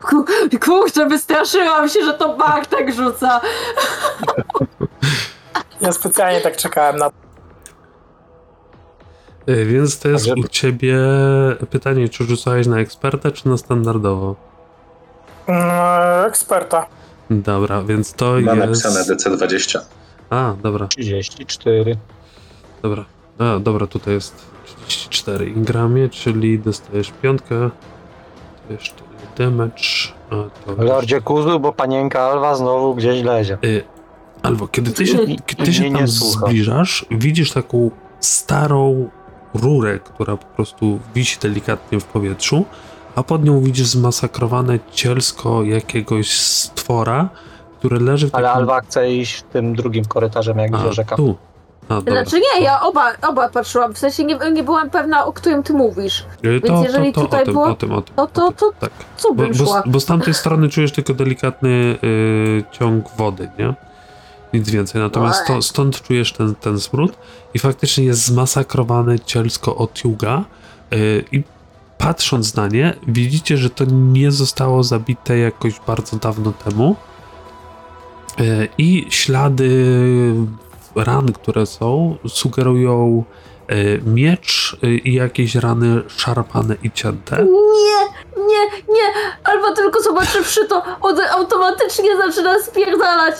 Ku- 0.00 0.24
Kurczę, 0.64 1.06
wystraszyłam 1.06 1.88
się, 1.88 2.04
że 2.04 2.14
to 2.14 2.36
Bartek 2.36 2.94
rzuca. 2.94 3.40
Ja 5.80 5.92
specjalnie 5.92 6.40
tak 6.40 6.56
czekałem 6.56 6.96
na 6.96 7.10
E, 9.46 9.64
Więc 9.64 9.98
to 9.98 10.08
jest 10.08 10.24
żeby- 10.24 10.40
u 10.40 10.48
ciebie 10.48 10.96
pytanie, 11.70 12.08
czy 12.08 12.24
rzucałeś 12.24 12.66
na 12.66 12.78
eksperta, 12.78 13.30
czy 13.30 13.48
na 13.48 13.56
standardowo? 13.56 14.36
mm, 15.46 16.26
eksperta. 16.26 16.86
Dobra, 17.30 17.82
więc 17.82 18.12
to 18.12 18.24
Ma 18.40 18.54
jest... 18.54 18.84
napisane 18.84 19.00
DC20. 19.04 19.78
A, 20.30 20.54
dobra, 20.62 20.86
34. 20.86 21.96
dobra. 22.82 23.04
A, 23.38 23.58
dobra, 23.58 23.86
tutaj 23.86 24.14
jest 24.14 24.46
34 24.86 25.46
ingramie, 25.50 26.08
czyli 26.08 26.58
dostajesz 26.58 27.12
piątkę. 27.22 27.70
To 28.68 28.76
4 28.76 29.02
damage. 29.38 29.82
A 30.30 30.34
to 30.76 30.82
Lordzie 30.82 31.20
Kuzu, 31.20 31.60
bo 31.60 31.72
panienka 31.72 32.20
Alwa 32.20 32.54
znowu 32.54 32.94
gdzieś 32.94 33.22
lezie. 33.24 33.58
Y, 33.64 33.84
Albo 34.42 34.68
kiedy 34.68 34.90
ty 34.92 35.06
się, 35.06 35.18
kiedy 35.46 35.64
ty 35.64 35.74
się 35.74 35.92
tam 35.92 36.08
zbliżasz, 36.08 37.06
widzisz 37.10 37.52
taką 37.52 37.90
starą 38.20 39.10
rurę, 39.54 39.98
która 39.98 40.36
po 40.36 40.46
prostu 40.46 40.98
wisi 41.14 41.38
delikatnie 41.40 42.00
w 42.00 42.04
powietrzu, 42.04 42.64
a 43.14 43.22
pod 43.22 43.44
nią 43.44 43.60
widzisz 43.60 43.86
zmasakrowane 43.86 44.78
cielsko 44.92 45.62
jakiegoś 45.62 46.30
stwora, 46.40 47.28
które 47.78 47.98
leży 48.00 48.30
w 48.30 48.34
Ale 48.34 48.46
takim... 48.46 48.60
Alwa 48.60 48.80
chce 48.80 49.12
iść 49.12 49.42
tym 49.42 49.76
drugim 49.76 50.04
korytarzem, 50.04 50.58
jak 50.58 50.74
A, 50.74 50.92
rzeka. 50.92 51.16
tu. 51.16 51.36
A, 51.88 51.94
dobra. 51.94 52.12
Znaczy 52.24 52.40
nie, 52.40 52.64
ja 52.64 52.80
oba, 52.80 53.12
oba 53.28 53.48
patrzyłam. 53.48 53.94
W 53.94 53.98
sensie 53.98 54.24
nie, 54.24 54.38
nie 54.52 54.62
byłam 54.62 54.90
pewna, 54.90 55.24
o 55.26 55.32
którym 55.32 55.62
ty 55.62 55.72
mówisz. 55.72 56.24
Y, 56.44 56.60
więc 56.60 56.84
jeżeli 56.84 57.12
to, 57.12 57.20
to, 57.20 57.26
tutaj 57.26 57.42
o 57.42 57.44
tym, 57.44 57.54
było- 57.54 57.66
o 57.66 57.74
tym, 57.74 57.92
o 57.92 58.02
tym, 58.02 58.14
to- 58.16 58.22
o 58.22 58.26
to- 58.26 58.52
to- 58.52 58.72
tak. 58.80 58.90
Co 59.16 59.28
Bo, 59.34 59.42
bym 59.42 59.52
bo, 59.52 59.64
szła? 59.66 59.82
bo 59.86 60.00
z 60.00 60.06
tamtej 60.06 60.34
strony 60.34 60.68
czujesz 60.68 60.92
tylko 60.92 61.14
delikatny 61.14 61.68
y, 62.04 62.64
ciąg 62.72 63.04
wody, 63.16 63.50
nie? 63.58 63.74
Nic 64.52 64.70
więcej. 64.70 65.00
Natomiast 65.02 65.46
to, 65.46 65.62
stąd 65.62 66.02
czujesz 66.02 66.32
ten, 66.32 66.54
ten 66.54 66.80
smród 66.80 67.12
i 67.54 67.58
faktycznie 67.58 68.04
jest 68.04 68.24
zmasakrowany 68.26 69.18
cielsko 69.20 69.76
od 69.76 70.04
Juga 70.04 70.44
y, 70.92 71.24
i 71.32 71.42
patrząc 71.98 72.54
na 72.54 72.66
nie, 72.68 72.94
widzicie, 73.06 73.56
że 73.56 73.70
to 73.70 73.84
nie 73.92 74.30
zostało 74.30 74.82
zabite 74.82 75.38
jakoś 75.38 75.80
bardzo 75.86 76.16
dawno 76.16 76.52
temu 76.52 76.96
y, 78.40 78.68
i 78.78 79.06
ślady 79.10 79.70
ran, 81.04 81.32
które 81.32 81.66
są, 81.66 82.16
sugerują 82.28 83.24
y, 83.70 84.00
miecz 84.06 84.76
y, 84.84 84.94
i 84.96 85.14
jakieś 85.14 85.54
rany 85.54 86.02
szarpane 86.16 86.76
i 86.82 86.90
cięte. 86.90 87.36
Nie, 87.44 88.04
nie, 88.42 88.64
nie. 88.94 89.12
Albo 89.44 89.74
tylko 89.74 90.02
zobaczywszy 90.02 90.68
to, 90.68 90.82
on 91.00 91.16
automatycznie 91.30 92.16
zaczyna 92.16 92.62
spierdalać. 92.62 93.34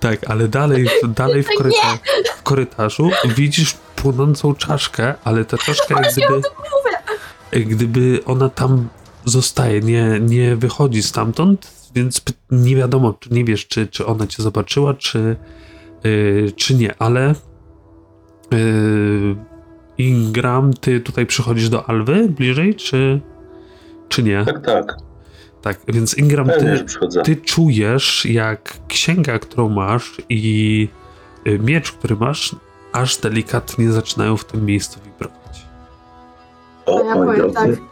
Tak, 0.00 0.30
ale 0.30 0.48
dalej, 0.48 0.88
dalej 1.08 1.42
w, 1.42 1.48
koryta- 1.48 1.98
w 2.36 2.42
korytarzu 2.42 3.10
widzisz 3.24 3.76
płonącą 3.96 4.54
czaszkę, 4.54 5.14
ale 5.24 5.44
ta 5.44 5.58
czaszka 5.58 6.00
jak 6.00 6.12
gdyby, 6.14 6.42
gdyby 7.74 8.24
ona 8.24 8.48
tam 8.48 8.88
zostaje, 9.24 9.80
nie, 9.80 10.20
nie 10.20 10.56
wychodzi 10.56 11.02
stamtąd, 11.02 11.70
więc 11.94 12.22
nie 12.50 12.76
wiadomo, 12.76 13.14
nie 13.30 13.44
wiesz, 13.44 13.66
czy, 13.66 13.86
czy 13.86 14.06
ona 14.06 14.26
cię 14.26 14.42
zobaczyła, 14.42 14.94
czy, 14.94 15.36
yy, 16.04 16.52
czy 16.56 16.74
nie, 16.74 16.94
ale 16.98 17.34
yy, 18.50 19.36
Ingram, 19.98 20.72
ty 20.72 21.00
tutaj 21.00 21.26
przychodzisz 21.26 21.68
do 21.68 21.88
Alwy 21.90 22.28
bliżej, 22.28 22.74
czy, 22.74 23.20
czy 24.08 24.22
nie? 24.22 24.44
Tak, 24.44 24.66
tak. 24.66 24.96
Tak, 25.62 25.80
więc 25.88 26.18
Ingram, 26.18 26.46
Pewnie, 26.46 26.78
ty, 26.78 27.22
ty 27.22 27.36
czujesz, 27.36 28.26
jak 28.26 28.74
księga, 28.88 29.38
którą 29.38 29.68
masz 29.68 30.22
i 30.28 30.88
y, 31.46 31.58
miecz, 31.58 31.92
który 31.92 32.16
masz, 32.16 32.56
aż 32.92 33.16
delikatnie 33.16 33.92
zaczynają 33.92 34.36
w 34.36 34.44
tym 34.44 34.66
miejscu 34.66 35.00
wibrować. 35.04 35.66
O, 36.86 37.04
Ja 37.04 37.14
powiem 37.14 37.36
drodzy, 37.36 37.54
tak. 37.54 37.87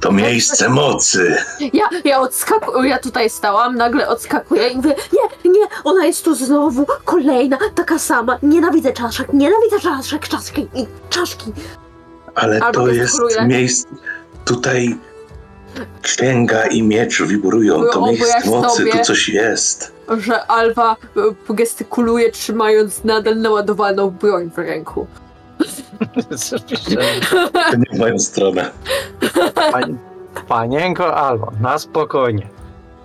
To 0.00 0.12
miejsce 0.12 0.68
mocy. 0.68 1.36
Ja, 1.72 1.88
ja 2.04 2.20
odskakuję, 2.20 2.90
ja 2.90 2.98
tutaj 2.98 3.30
stałam, 3.30 3.76
nagle 3.76 4.08
odskakuję 4.08 4.68
i 4.68 4.76
mówię, 4.76 4.94
nie, 5.12 5.50
nie, 5.50 5.66
ona 5.84 6.06
jest 6.06 6.24
tu 6.24 6.34
znowu, 6.34 6.86
kolejna, 7.04 7.58
taka 7.74 7.98
sama, 7.98 8.38
nienawidzę 8.42 8.92
czaszek, 8.92 9.32
nienawidzę 9.32 9.80
czaszek, 9.80 10.28
czaszki 10.28 10.68
i 10.74 10.86
czaszki. 11.10 11.52
Ale 12.34 12.60
Albo 12.60 12.80
to 12.80 12.88
jest 12.88 13.20
miejsce. 13.46 13.88
Tutaj 14.44 14.98
księga 16.02 16.62
i 16.66 16.82
miecz 16.82 17.22
wibrują. 17.22 17.74
To 17.74 17.80
Wyobraź 17.82 18.20
miejsce 18.20 18.50
mocy, 18.50 18.76
sobie- 18.76 18.92
tu 18.92 18.98
coś 19.04 19.28
jest. 19.28 19.92
Że 20.18 20.46
Alwa 20.46 20.96
y, 21.50 21.54
gestykuluje, 21.54 22.32
trzymając 22.32 23.04
nadal 23.04 23.36
naładowaną 23.36 24.10
broń 24.10 24.50
w 24.54 24.58
ręku. 24.58 25.06
Nie 27.78 27.96
w 27.96 27.98
moją 27.98 28.18
stronę. 28.18 28.70
Pani, 29.72 29.96
panienko 30.48 31.16
Albo, 31.16 31.52
na 31.60 31.78
spokojnie. 31.78 32.46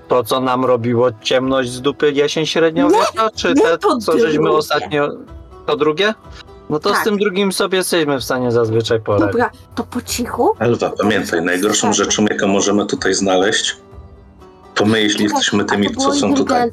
To, 0.08 0.24
co 0.24 0.40
nam 0.40 0.66
robiło 0.66 1.10
ciemność 1.22 1.72
z 1.72 1.82
dupy 1.82 2.12
jesień 2.12 2.46
średniowieczna, 2.46 3.30
czy 3.36 3.54
nie 3.54 3.62
te, 3.62 3.78
to 3.78 3.98
co 3.98 4.12
żeśmy 4.12 4.32
drugie. 4.44 4.52
ostatnio... 4.52 5.10
To 5.66 5.78
drugie? 5.78 6.14
No 6.70 6.80
to 6.80 6.90
Tak. 6.90 7.02
z 7.02 7.04
tym 7.04 7.18
drugim 7.18 7.52
sobie 7.52 7.78
jesteśmy 7.78 8.20
w 8.20 8.24
stanie 8.24 8.52
zazwyczaj 8.52 9.02
poradzić. 9.02 9.28
Dobra, 9.28 9.50
to 9.76 9.84
po 9.84 10.02
cichu. 10.02 10.54
Elwa, 10.60 10.92
pamiętaj, 11.02 11.42
najgorszą 11.42 11.94
rzeczą, 11.94 12.26
jaką 12.30 12.48
możemy 12.48 12.86
tutaj 12.86 13.14
znaleźć, 13.14 13.78
to 14.76 14.86
my, 14.86 15.02
jeśli 15.02 15.24
jesteśmy 15.24 15.66
tymi, 15.66 15.96
co 15.96 16.14
są 16.14 16.34
tutaj. 16.34 16.72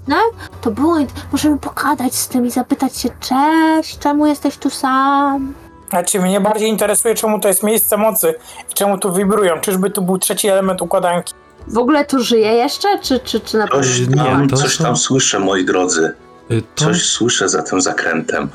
To 0.60 0.70
było, 0.70 0.96
możemy 1.32 1.58
pogadać 1.58 2.14
z 2.14 2.28
tym 2.28 2.46
i 2.46 2.50
zapytać 2.50 2.96
się, 2.96 3.08
cześć, 3.20 3.98
czemu 3.98 4.26
jesteś 4.26 4.56
tu 4.56 4.70
sam? 4.70 5.54
Znaczy, 5.90 6.20
mnie 6.20 6.40
bardziej 6.40 6.68
interesuje, 6.68 7.14
czemu 7.14 7.40
to 7.40 7.48
jest 7.48 7.62
miejsce 7.62 7.96
mocy 7.96 8.34
i 8.70 8.74
czemu 8.74 8.98
tu 8.98 9.12
wibrują. 9.14 9.60
Czyżby 9.60 9.90
tu 9.90 10.02
był 10.02 10.18
trzeci 10.18 10.48
element 10.48 10.82
układanki? 10.82 11.34
W 11.66 11.78
ogóle 11.78 12.04
tu 12.04 12.20
żyje 12.24 12.52
jeszcze, 12.52 12.88
czy, 13.02 13.20
czy, 13.20 13.40
czy 13.40 13.58
na 13.58 13.66
pewno? 13.68 13.82
Coś 13.82 14.08
Nie, 14.08 14.16
tam, 14.16 14.48
to 14.48 14.56
coś 14.56 14.76
są- 14.76 14.84
tam 14.84 14.96
słyszę, 14.96 15.38
moi 15.38 15.64
drodzy. 15.64 16.12
Y, 16.50 16.62
To, 16.74 16.84
Coś 16.84 17.02
słyszę 17.06 17.48
za 17.48 17.62
tym 17.62 17.80
zakrętem. 17.80 18.48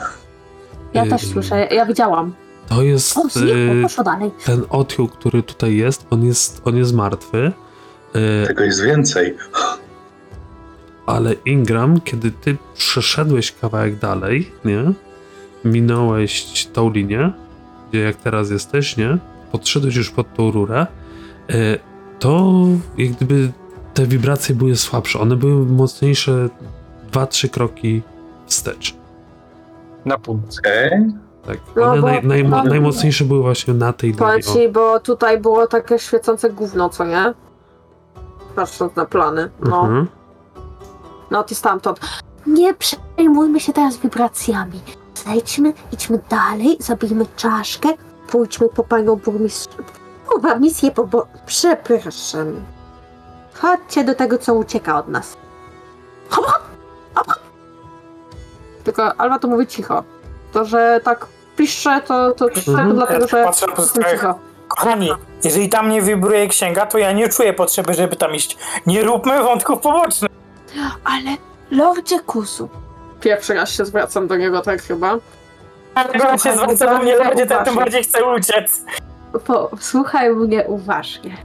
Ja 0.93 1.05
też 1.05 1.23
y, 1.23 1.27
słyszę, 1.27 1.57
ja, 1.59 1.65
ja 1.69 1.85
widziałam. 1.85 2.33
To 2.69 2.81
jest 2.81 3.17
O, 3.17 3.21
znikło, 3.29 3.55
y, 3.55 3.81
poszło 3.83 4.03
dalej. 4.03 4.31
ten 4.45 4.61
odchył, 4.69 5.07
który 5.07 5.43
tutaj 5.43 5.75
jest, 5.75 6.05
on 6.09 6.25
jest, 6.25 6.61
on 6.65 6.77
jest 6.77 6.93
martwy. 6.93 7.51
Y, 8.43 8.47
Tego 8.47 8.63
jest 8.63 8.83
więcej. 8.83 9.37
Ale 11.05 11.33
Ingram, 11.45 12.01
kiedy 12.01 12.31
ty 12.31 12.57
przeszedłeś 12.75 13.51
kawałek 13.51 13.95
dalej, 13.99 14.51
nie? 14.65 14.83
Minąłeś 15.65 16.65
tą 16.73 16.89
linię, 16.91 17.31
gdzie 17.89 17.99
jak 17.99 18.15
teraz 18.15 18.49
jesteś, 18.51 18.97
nie? 18.97 19.17
Podszedłeś 19.51 19.95
już 19.95 20.11
pod 20.11 20.33
tą 20.33 20.51
rurę, 20.51 20.87
e, 21.49 21.55
to 22.19 22.53
jak 22.97 23.11
gdyby 23.11 23.51
te 23.93 24.05
wibracje 24.05 24.55
były 24.55 24.75
słabsze. 24.75 25.19
One 25.19 25.35
były 25.35 25.65
mocniejsze 25.65 26.49
2-3 27.11 27.49
kroki 27.49 28.01
wstecz. 28.45 28.95
Na 30.05 30.17
północ. 30.17 30.59
Okej. 30.59 31.05
Tak. 31.47 31.57
No, 31.75 31.83
One 31.83 32.01
bo- 32.01 32.07
naj, 32.07 32.23
najmo- 32.23 32.49
no- 32.49 32.63
najmocniejsze 32.63 33.25
były 33.25 33.41
właśnie 33.41 33.73
na 33.73 33.93
tej 33.93 34.11
linii. 34.11 34.43
ci, 34.53 34.69
bo 34.69 34.99
tutaj 34.99 35.39
było 35.39 35.67
takie 35.67 35.99
świecące 35.99 36.49
gówno, 36.49 36.89
co 36.89 37.05
nie? 37.05 37.33
Patrząc 38.55 38.95
na 38.95 39.05
plany. 39.05 39.49
No, 39.69 39.79
Mhm. 39.81 40.07
no 41.31 41.43
ty 41.43 41.55
stamtąd. 41.55 41.99
Nie 42.47 42.73
przejmujmy 42.73 43.59
się 43.59 43.73
teraz 43.73 43.97
wibracjami. 43.97 44.79
Zejdźmy, 45.25 45.73
idźmy 45.91 46.19
dalej, 46.29 46.77
zabijmy 46.79 47.25
czaszkę, 47.35 47.89
pójdźmy 48.27 48.69
po 48.69 48.83
panią 48.83 49.15
burmistrz... 49.15 49.75
Kurwa, 50.27 50.55
misję 50.55 50.91
po... 50.91 51.07
Bo... 51.07 51.27
Przepraszam. 51.45 52.55
Chodźcie 53.53 54.03
do 54.03 54.15
tego, 54.15 54.37
co 54.37 54.53
ucieka 54.53 54.99
od 54.99 55.07
nas. 55.07 55.37
Hop, 56.29 56.45
hop, 56.45 56.61
hop, 57.15 57.27
hop. 57.27 57.39
Tylko 58.83 59.15
Alba 59.21 59.39
to 59.39 59.47
mówi 59.47 59.67
cicho. 59.67 60.03
To, 60.53 60.65
że 60.65 61.01
tak 61.03 61.27
pisze, 61.57 62.01
to, 62.07 62.31
to, 62.31 62.49
to 62.49 62.71
Mhm. 62.71 62.95
dlatego, 62.95 63.27
że 63.27 63.43
Patrzę 63.43 63.67
pozostałych. 63.67 64.11
cicho. 64.11 64.39
Kochani, 64.67 65.09
jeżeli 65.43 65.69
tam 65.69 65.89
nie 65.89 66.01
wibruje 66.01 66.47
księga, 66.47 66.85
to 66.85 66.97
ja 66.97 67.11
nie 67.11 67.29
czuję 67.29 67.53
potrzeby, 67.53 67.93
żeby 67.93 68.15
tam 68.15 68.35
iść. 68.35 68.57
Nie 68.85 69.03
róbmy 69.03 69.43
wątków 69.43 69.79
pobocznych. 69.79 70.31
Ale 71.03 71.37
Lordzie 71.71 72.19
Kusu. 72.19 72.69
Pierwszy 73.25 73.53
raz 73.53 73.69
się 73.69 73.85
zwracam 73.85 74.27
do 74.27 74.35
niego 74.35 74.61
tak 74.61 74.81
chyba. 74.81 75.17
Dlatego 75.93 76.29
on 76.29 76.37
się 76.39 76.53
zwraca 76.53 76.97
do 76.97 77.03
mnie 77.03 77.17
bardziej, 77.17 77.47
ten 77.47 77.65
tym 77.65 77.75
bardziej 77.75 78.03
chce 78.03 78.35
uciec. 78.35 78.85
Posłuchaj 79.71 80.35
mnie 80.35 80.63
uważnie. 80.67 81.37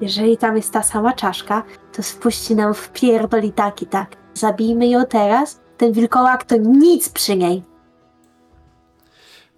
Jeżeli 0.00 0.36
tam 0.36 0.56
jest 0.56 0.72
ta 0.72 0.82
sama 0.82 1.12
czaszka, 1.12 1.62
to 1.96 2.02
spuści 2.02 2.54
nam 2.56 2.74
w 2.74 2.88
pierdoli 2.88 3.52
tak 3.52 3.82
i 3.82 3.86
tak. 3.86 4.08
Zabijmy 4.34 4.88
ją 4.88 5.06
teraz, 5.06 5.60
ten 5.78 5.92
wilkołak 5.92 6.44
to 6.44 6.56
nic 6.56 7.08
przy 7.08 7.36
niej. 7.36 7.62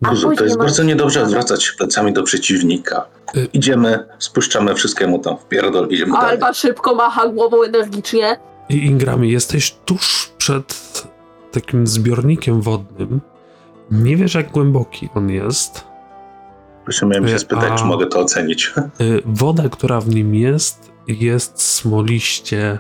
A 0.05 0.09
Guzu, 0.09 0.33
to 0.37 0.45
jest 0.45 0.59
bardzo 0.59 0.83
niedobrze 0.83 1.23
odwracać 1.23 1.65
się 1.65 1.73
plecami 1.79 2.13
do 2.13 2.23
przeciwnika. 2.23 3.07
Y- 3.37 3.49
Idziemy, 3.53 4.07
spuszczamy 4.19 4.75
wszystkiemu 4.75 5.19
tam 5.19 5.39
w 5.39 5.45
pierdol, 5.45 5.89
idziemy 5.89 6.13
dalej. 6.13 6.31
Alba 6.31 6.53
szybko 6.53 6.95
macha 6.95 7.29
głową 7.29 7.63
energicznie. 7.63 8.37
I 8.69 8.87
Ingramie, 8.87 9.33
jesteś 9.33 9.75
tuż 9.85 10.33
przed 10.39 10.99
takim 11.61 11.87
zbiornikiem 11.87 12.61
wodnym. 12.61 13.21
Nie 13.91 14.17
wiesz, 14.17 14.35
jak 14.35 14.51
głęboki 14.51 15.09
on 15.15 15.31
jest. 15.31 15.85
Właśnie 16.85 17.09
miałem 17.09 17.29
się 17.29 17.39
spytać, 17.39 17.71
a- 17.73 17.75
czy 17.75 17.85
mogę 17.85 18.07
to 18.07 18.21
ocenić. 18.21 18.73
Y, 19.01 19.23
Woda, 19.41 19.69
która 19.69 20.01
w 20.01 20.09
nim 20.09 20.35
jest, 20.35 20.93
jest 21.07 21.63
smoliście 21.63 22.79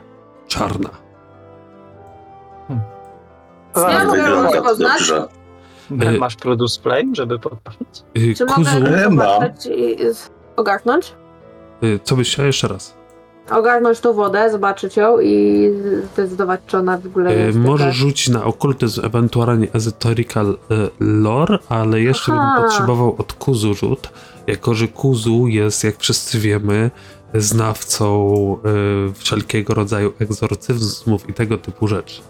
czarna. 0.48 0.90
Ja 2.70 3.80
Zaraz 3.82 4.06
mogę 4.06 4.22
wygląda. 4.22 4.62
to 4.62 4.76
dobrze. 4.76 5.28
Y- 6.14 6.18
Masz 6.18 6.36
produce 6.36 6.80
flame, 6.82 7.14
żeby 7.14 7.38
podpalić? 7.38 8.02
Y, 8.18 8.34
Czy 8.34 8.46
Kuzu, 8.46 8.70
mogę 8.80 9.08
ogarnąć? 10.56 11.14
co 12.04 12.16
byś 12.16 12.32
chciał 12.32 12.46
jeszcze 12.46 12.68
raz? 12.68 12.97
Ogarnąć 13.50 14.00
tą 14.00 14.12
wodę, 14.12 14.50
zobaczyć 14.50 14.96
ją 14.96 15.20
i 15.20 15.70
zdecydować, 16.12 16.60
czy 16.66 16.78
ona 16.78 16.98
w 16.98 17.06
ogóle 17.06 17.30
Y, 17.36 17.38
jest. 17.38 17.58
Możesz 17.58 17.86
taka- 17.86 17.92
rzucić 17.92 18.28
na 18.28 18.44
okultyzm, 18.44 19.06
ewentualnie 19.06 19.68
esoterical 19.72 20.46
y, 20.50 20.56
lore, 21.00 21.58
ale 21.68 22.00
jeszcze 22.00 22.32
Aha. 22.32 22.54
bym 22.54 22.64
potrzebował 22.68 23.14
od 23.18 23.32
Kuzu 23.32 23.74
rzut, 23.74 24.08
jako 24.46 24.74
że 24.74 24.88
Kuzu 24.88 25.46
jest, 25.46 25.84
jak 25.84 25.96
wszyscy 25.98 26.38
wiemy, 26.38 26.90
znawcą 27.34 28.32
y, 29.10 29.12
wszelkiego 29.14 29.74
rodzaju 29.74 30.12
egzorcyzmów 30.18 31.28
i 31.28 31.34
tego 31.34 31.58
typu 31.58 31.88
rzeczy. 31.88 32.22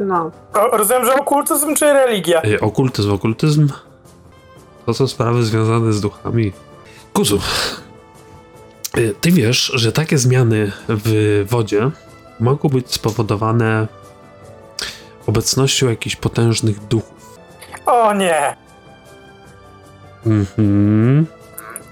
No. 0.00 0.30
O, 0.54 0.76
Rozumiem, 0.76 1.04
że 1.04 1.14
okultyzm 1.14 1.74
czy 1.74 1.92
religia? 1.92 2.42
Okultyzm, 2.60 3.12
okultyzm 3.12 3.68
to 4.86 4.94
są 4.94 5.06
sprawy 5.08 5.42
związane 5.44 5.92
z 5.92 6.00
duchami. 6.00 6.52
Kuzu, 7.12 7.38
ty 9.20 9.30
wiesz, 9.32 9.72
że 9.74 9.92
takie 9.92 10.18
zmiany 10.18 10.72
w 10.88 11.44
wodzie 11.50 11.90
mogą 12.40 12.68
być 12.68 12.92
spowodowane 12.92 13.86
obecnością 15.26 15.88
jakichś 15.88 16.16
potężnych 16.16 16.86
duchów. 16.86 17.38
O 17.86 18.14
nie. 18.14 18.56
Mhm. 20.26 21.26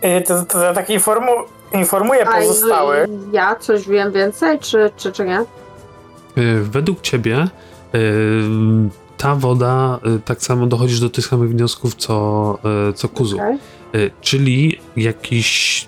Y, 0.05 0.23
To, 0.27 0.43
to 0.45 0.63
ja 0.63 0.75
tak 0.75 0.91
informu, 0.91 1.31
informuję 1.73 2.29
A 2.29 2.41
i- 2.43 2.47
pozostałych. 2.47 3.09
ja 3.33 3.57
coś 3.57 3.89
wiem 3.89 4.13
więcej, 4.13 4.59
czy, 4.59 4.91
czy, 4.97 5.13
czy 5.13 5.25
nie? 5.25 5.41
Y, 6.39 6.63
Według 6.63 7.01
ciebie 7.01 7.49
y, 7.95 8.43
ta 9.17 9.35
woda 9.35 9.99
y, 10.17 10.21
tak 10.21 10.43
samo 10.43 10.67
dochodzisz 10.67 11.01
do 11.01 11.11
tych 11.11 11.27
samych 11.27 11.51
wniosków 11.51 11.95
co, 11.95 12.59
y, 12.91 12.93
co 12.93 13.09
Kuzu. 13.09 13.37
Okej. 13.37 13.59
Y, 13.95 14.11
Czyli 14.21 14.81
jakiś 14.97 15.87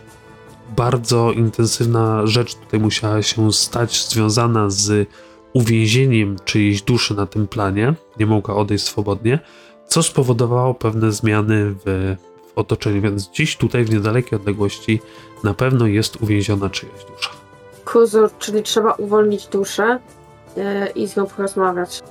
bardzo 0.77 1.33
intensywna 1.33 2.27
rzecz 2.27 2.55
tutaj 2.55 2.81
musiała 2.81 3.23
się 3.23 3.53
stać 3.53 4.09
związana 4.09 4.71
z 4.71 5.09
uwięzieniem 5.53 6.37
czyjejś 6.45 6.83
duszy 6.83 7.15
na 7.15 7.27
tym 7.27 7.49
planie, 7.49 7.95
nie 8.19 8.27
mogła 8.27 8.57
odejść 8.57 8.85
swobodnie, 8.85 9.39
co 9.87 10.03
spowodowało 10.03 10.75
pewne 10.75 11.13
zmiany 11.13 11.75
w, 11.85 12.17
w 12.55 12.59
otoczeniu, 12.59 13.03
więc 13.03 13.29
gdzieś 13.29 13.57
tutaj 13.57 13.85
w 13.85 13.91
niedalekiej 13.91 14.39
odległości 14.39 15.01
na 15.45 15.55
pewno 15.55 15.87
jest 15.87 16.23
uwięziona 16.23 16.71
czyjaś 16.71 17.05
dusza. 17.05 17.31
Kuzu, 17.85 18.19
czyli 18.39 18.63
trzeba 18.63 18.93
uwolnić 18.93 19.47
duszę 19.47 19.99
e, 20.57 20.91
i 20.91 21.09
z 21.09 21.17
nią 21.17 21.27
porozmawiać. 21.27 22.03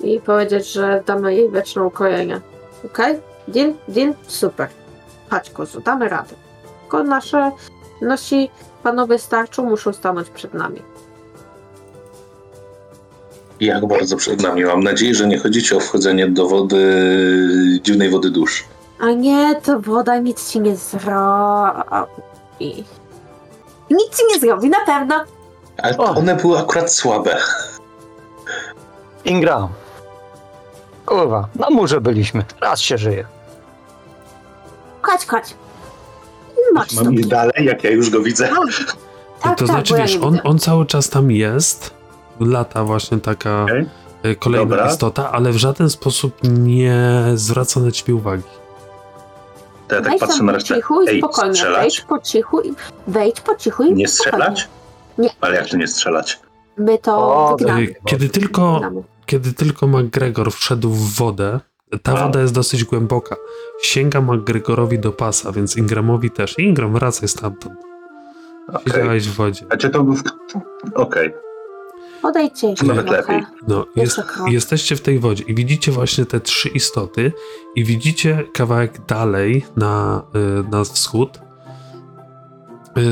I 0.00 0.20
powiedzieć, 0.20 0.72
że 0.72 1.02
damy 1.06 1.34
jej 1.34 1.50
wieczne 1.50 1.82
ukojenie. 1.82 2.40
Okej? 2.84 3.18
Deal? 3.48 3.74
Deal? 3.88 4.14
Super. 4.26 4.68
Chodź, 5.30 5.50
Kuzu, 5.50 5.80
damy 5.80 6.08
radę. 6.08 6.41
Tylko 6.92 7.04
nasze 7.04 7.52
nasi 8.00 8.50
panowie 8.82 9.18
starczą 9.18 9.64
muszą 9.64 9.92
stanąć 9.92 10.30
przed 10.30 10.54
nami. 10.54 10.82
Jak 13.60 13.86
bardzo 13.86 14.16
przed 14.16 14.42
nami. 14.42 14.64
Mam 14.64 14.82
nadzieję, 14.82 15.14
że 15.14 15.26
nie 15.26 15.38
chodzicie 15.38 15.76
o 15.76 15.80
wchodzenie 15.80 16.28
do 16.28 16.48
wody, 16.48 16.80
dziwnej 17.82 18.10
wody 18.10 18.30
dusz. 18.30 18.64
A 19.00 19.10
nie, 19.10 19.60
to 19.60 19.80
woda 19.80 20.18
nic 20.18 20.50
ci 20.50 20.60
nie 20.60 20.76
zrobi. 20.76 21.04
Nic 23.90 24.16
ci 24.16 24.22
nie 24.34 24.40
zrobi, 24.40 24.68
na 24.70 24.80
pewno. 24.86 25.24
Ale 25.82 25.98
O. 25.98 26.04
one 26.14 26.34
były 26.36 26.58
akurat 26.58 26.92
słabe. 26.92 27.36
Ingram. 29.24 29.68
Kurwa, 31.06 31.48
na 31.54 31.70
murze 31.70 32.00
byliśmy. 32.00 32.44
Raz 32.60 32.80
się 32.80 32.98
żyje. 32.98 33.24
Chodź, 35.02 35.26
chodź. 35.26 35.54
Chodź 36.76 36.94
Mam 36.94 37.14
iść 37.14 37.28
dalej, 37.28 37.64
jak 37.64 37.84
ja 37.84 37.90
już 37.90 38.10
go 38.10 38.20
widzę. 38.20 38.48
Tak, 39.40 39.58
to 39.58 39.66
tak, 39.66 39.66
znaczy, 39.66 39.94
ja 39.94 39.98
wiesz, 40.02 40.14
nie 40.14 40.20
on, 40.22 40.40
on 40.44 40.58
cały 40.58 40.86
czas 40.86 41.08
tam 41.10 41.30
jest, 41.30 41.94
lata 42.40 42.84
właśnie 42.84 43.18
taka 43.18 43.62
Okej. 43.64 43.86
y, 44.26 44.36
kolejna 44.36 44.66
Dobra. 44.76 44.90
istota, 44.92 45.32
ale 45.32 45.52
w 45.52 45.56
żaden 45.56 45.90
sposób 45.90 46.34
nie 46.42 47.22
zwraca 47.34 47.80
na 47.80 47.90
ciebie 47.90 48.14
uwagi. 48.14 48.42
To 49.88 49.94
ja 49.94 50.00
tak 50.00 50.10
Wejdź 50.10 50.20
patrzę 50.20 50.42
na 50.42 50.52
po 50.52 50.58
resztę. 50.58 50.74
cichu 50.74 51.02
i 51.02 51.08
Ej, 51.08 51.18
spokojnie. 51.18 51.48
Wejdź 51.52 51.58
strzelać? 51.58 52.00
po 52.00 52.18
cichu 52.18 52.60
i 52.60 52.72
wejdź 53.06 53.40
po 53.40 53.56
cichu 53.56 53.82
i 53.82 53.92
Nie 53.94 54.08
strzelać? 54.08 54.68
Nie. 55.18 55.30
Ale 55.40 55.54
jak 55.56 55.68
to 55.68 55.76
nie 55.76 55.88
strzelać? 55.88 56.40
My 56.78 56.98
to 56.98 57.16
O, 57.16 57.56
wygnamy. 57.58 57.80
Y, 57.82 57.94
Kiedy 58.04 58.28
tylko, 58.28 58.72
wygnamy. 58.72 59.02
kiedy 59.26 59.52
tylko 59.52 59.86
McGregor 59.86 60.52
wszedł 60.52 60.90
w 60.90 61.14
wodę, 61.16 61.60
ta 62.02 62.16
woda 62.16 62.40
jest 62.40 62.54
dosyć 62.54 62.84
głęboka. 62.84 63.36
Sięga 63.82 64.20
McGregorowi 64.20 64.98
do 64.98 65.12
pasa, 65.12 65.52
więc 65.52 65.76
Ingramowi 65.76 66.30
też. 66.30 66.58
Ingram, 66.58 66.92
wracaj 66.92 67.28
stamtąd. 67.28 67.74
Siedziałeś 68.86 69.28
w 69.28 69.34
wodzie. 69.34 69.66
A 69.70 69.76
czy 69.76 69.90
to... 69.90 70.06
Okej. 70.94 71.34
Odejdźcie 72.22 72.68
jeszcze 72.68 72.86
Nawet 72.86 73.06
trochę. 73.06 73.32
lepiej. 73.32 73.46
No, 73.68 73.86
jest, 73.96 74.20
jesteście 74.48 74.96
w 74.96 75.00
tej 75.00 75.18
wodzie 75.18 75.44
i 75.44 75.54
widzicie 75.54 75.92
właśnie 75.92 76.26
te 76.26 76.40
trzy 76.40 76.68
istoty 76.68 77.32
i 77.76 77.84
widzicie 77.84 78.44
kawałek 78.54 79.06
dalej 79.06 79.66
na, 79.76 80.22
y, 80.60 80.70
na 80.70 80.84
wschód 80.84 81.40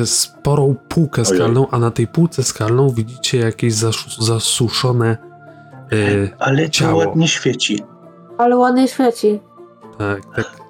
y, 0.03 0.07
sporą 0.07 0.77
półkę 0.89 1.23
Ojej. 1.23 1.35
skalną, 1.37 1.67
a 1.71 1.79
na 1.79 1.91
tej 1.91 2.07
półce 2.07 2.43
skalną 2.43 2.91
widzicie 2.91 3.39
jakieś 3.39 3.75
zasu- 3.75 4.23
zasuszone 4.25 5.17
y, 5.93 6.31
Ale 6.39 6.65
to 6.65 6.71
Ciało. 6.71 6.99
ładnie 6.99 7.29
świeci. 7.29 7.83
Ale 8.41 8.57
ładnie 8.57 8.89
świeci. 8.89 9.41
tak, 9.99 10.21
tak, 10.37 10.61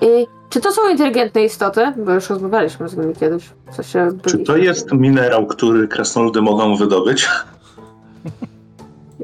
I 0.00 0.26
czy 0.50 0.60
to 0.60 0.72
są 0.72 0.88
inteligentne 0.90 1.44
istoty? 1.44 1.92
Bo 2.06 2.12
już 2.12 2.30
rozmawialiśmy 2.30 2.88
z 2.88 2.96
nimi 2.96 3.14
kiedyś. 3.14 3.50
Co 3.76 3.82
się 3.82 4.08
Czy 4.26 4.38
to 4.38 4.56
jest 4.56 4.92
minerał, 4.92 5.46
który 5.46 5.88
krasnoludy 5.88 6.42
mogą 6.42 6.76
wydobyć? 6.76 7.28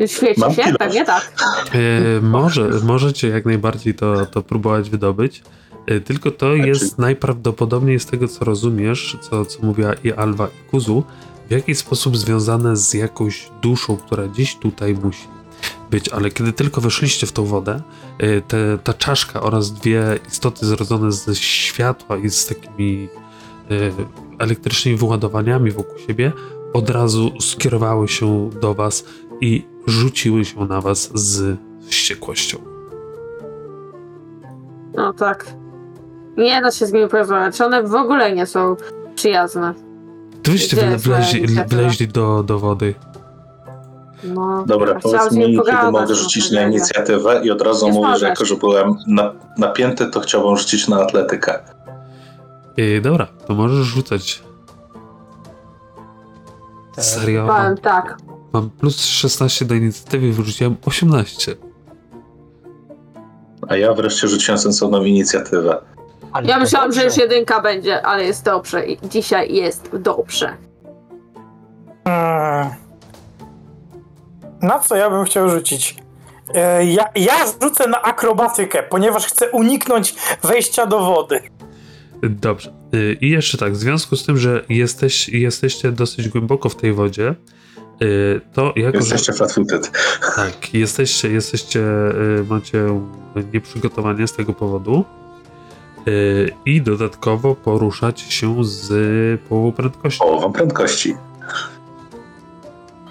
Świeci 0.07 0.41
Mam 0.41 0.55
się? 0.55 0.63
Pewnie 0.79 1.05
tak. 1.05 1.33
E, 1.75 2.21
może, 2.21 2.71
możecie 2.85 3.29
jak 3.29 3.45
najbardziej 3.47 3.95
to, 3.95 4.27
to 4.27 4.43
próbować 4.43 4.91
wydobyć. 4.91 5.43
E, 5.87 6.01
Tylko 6.01 6.31
to 6.31 6.55
jest 6.55 6.99
najprawdopodobniej 6.99 8.01
z 8.01 8.07
tego, 8.07 8.29
co 8.29 8.45
rozumiesz, 8.45 9.17
co, 9.21 9.45
co 9.45 9.63
mówiła 9.63 9.93
i 10.05 10.13
Alwa 10.13 10.47
i 10.47 10.71
Kuzu, 10.71 11.03
w 11.49 11.51
jakiś 11.51 11.79
sposób 11.79 12.17
związane 12.17 12.77
z 12.77 12.95
jakąś 12.95 13.51
duszą, 13.63 13.97
która 13.97 14.27
gdzieś 14.27 14.57
tutaj 14.57 14.95
musi 14.95 15.38
być. 15.91 16.09
Ale 16.09 16.31
kiedy 16.31 16.53
tylko 16.53 16.81
weszliście 16.81 17.27
w 17.27 17.33
tą 17.33 17.45
wodę, 17.45 17.83
e, 18.19 18.41
te, 18.41 18.79
ta 18.85 18.95
czaszka 18.95 19.41
oraz 19.41 19.73
dwie 19.73 20.19
istoty 20.29 20.67
zrodzone 20.67 21.13
ze 21.13 21.35
światła 21.35 22.17
i 22.17 22.31
z 22.31 22.47
takimi 22.47 23.09
e, 23.71 23.75
elektrycznymi 24.39 24.99
wyładowaniami 24.99 25.71
wokół 25.71 25.99
siebie 25.99 26.33
od 26.73 26.91
razu 26.91 27.33
skierowały 27.41 28.09
się 28.09 28.51
do 28.61 28.75
was 28.75 29.05
i 29.41 29.67
rzuciły 29.87 30.45
się 30.45 30.65
na 30.65 30.81
was 30.81 31.11
z 31.15 31.59
wściekłością. 31.87 32.59
No 34.95 35.13
tak. 35.13 35.47
Nie 36.37 36.63
da 36.63 36.71
się 36.71 36.87
z 36.87 36.93
nimi 36.93 37.09
porozmawiać. 37.09 37.61
One 37.61 37.83
w 37.83 37.95
ogóle 37.95 38.35
nie 38.35 38.47
są 38.47 38.77
przyjazne. 39.15 39.75
Moja 40.77 40.99
wleźli, 40.99 41.47
wleźli 41.69 42.09
do, 42.09 42.43
do 42.43 42.59
wody. 42.59 42.95
No, 44.25 44.65
Dobra, 44.67 44.95
powiedz 45.03 45.33
mi, 45.33 45.45
kiedy 45.67 45.91
mogę 45.93 46.07
no, 46.09 46.15
rzucić 46.15 46.51
na 46.51 46.63
inicjatywę 46.63 47.41
i 47.45 47.51
od 47.51 47.63
razu 47.63 47.89
mówię, 47.89 48.17
że 48.17 48.29
jako, 48.29 48.45
że 48.45 48.57
byłem 48.57 48.95
na, 49.07 49.33
napięty, 49.59 50.07
to 50.07 50.21
chciałbym 50.21 50.57
rzucić 50.57 50.89
na 50.89 51.01
atletykę. 51.01 51.59
Yy, 52.77 53.01
dobra, 53.01 53.27
to 53.47 53.55
możesz 53.55 53.87
rzucać. 53.87 54.43
Serio? 56.99 57.47
Mam, 57.47 57.77
tak. 57.77 58.17
mam 58.53 58.71
plus 58.71 59.05
16 59.05 59.65
do 59.65 59.75
inicjatywy, 59.75 60.33
wyrzuciłem 60.33 60.77
18. 60.87 61.57
A 63.69 63.77
ja 63.77 63.95
wreszcie 63.95 64.29
rzuciłem 64.29 64.59
sensowną 64.59 65.05
inicjatywę. 65.05 65.79
Ale 66.33 66.49
Ja 66.49 66.59
myślałam, 66.59 66.93
że 66.93 67.01
dobrze. 67.01 67.21
już 67.21 67.31
jedynka 67.31 67.61
będzie, 67.61 68.07
ale 68.07 68.25
jest 68.25 68.45
dobrze. 68.45 68.87
I 68.87 69.09
dzisiaj 69.09 69.55
jest 69.55 69.91
dobrze. 69.99 70.57
Hmm. 72.05 72.88
Na 74.63 74.79
co 74.79 74.97
ja 74.97 75.11
bym 75.11 75.25
chciał 75.25 75.51
rzucić? 75.51 75.97
E, 76.55 76.85
Ja, 76.85 77.05
ja 77.15 77.35
rzucę 77.63 77.89
na 77.89 78.03
akrobatykę, 78.03 78.83
ponieważ 78.83 79.27
chcę 79.27 79.51
uniknąć 79.51 80.15
wejścia 80.43 80.87
do 80.87 80.99
wody. 81.01 81.41
Dobrze. 82.23 82.73
Yy, 82.93 83.17
I 83.21 83.31
jeszcze 83.31 83.59
tak, 83.59 83.73
w 83.73 83.77
związku 83.77 84.17
z 84.17 84.27
tym, 84.27 84.37
że 84.39 84.65
jesteś, 84.69 85.29
jesteście 85.29 85.93
dosyć 85.93 86.29
głęboko 86.29 86.69
w 86.69 86.77
tej 86.77 86.93
wodzie, 86.93 87.35
yy, 88.01 88.41
to 88.53 88.73
jako, 88.77 89.03
że 89.03 89.15
Jesteście 89.15 89.33
flat-footed. 89.33 89.91
tak, 90.37 90.75
jesteście, 90.75 91.29
jesteście, 91.31 91.79
yy, 91.79 92.45
macie 92.49 93.01
nieprzygotowanie 93.53 94.27
z 94.27 94.33
tego 94.33 94.53
powodu 94.55 95.05
i 96.67 96.83
dodatkowo 96.83 97.55
poruszać 97.55 98.21
się 98.21 98.65
z 98.65 98.91
połową 99.49 99.73
prędkości. 99.73 100.19
Połową 100.19 100.53
prędkości. 100.53 101.17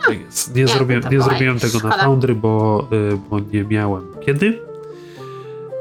Tak 0.08 0.20
jest. 0.22 0.56
Nie, 0.56 0.62
Nie, 0.62 0.68
zrobiłem, 0.68 1.04
nie 1.12 1.22
zrobiłem 1.22 1.60
tego 1.60 1.80
na. 1.88 1.98
Foundry, 1.98 2.36
bo, 2.36 2.88
y, 3.14 3.18
bo 3.30 3.40
nie 3.40 3.64
miałem 3.64 4.08
kiedy. 4.26 4.60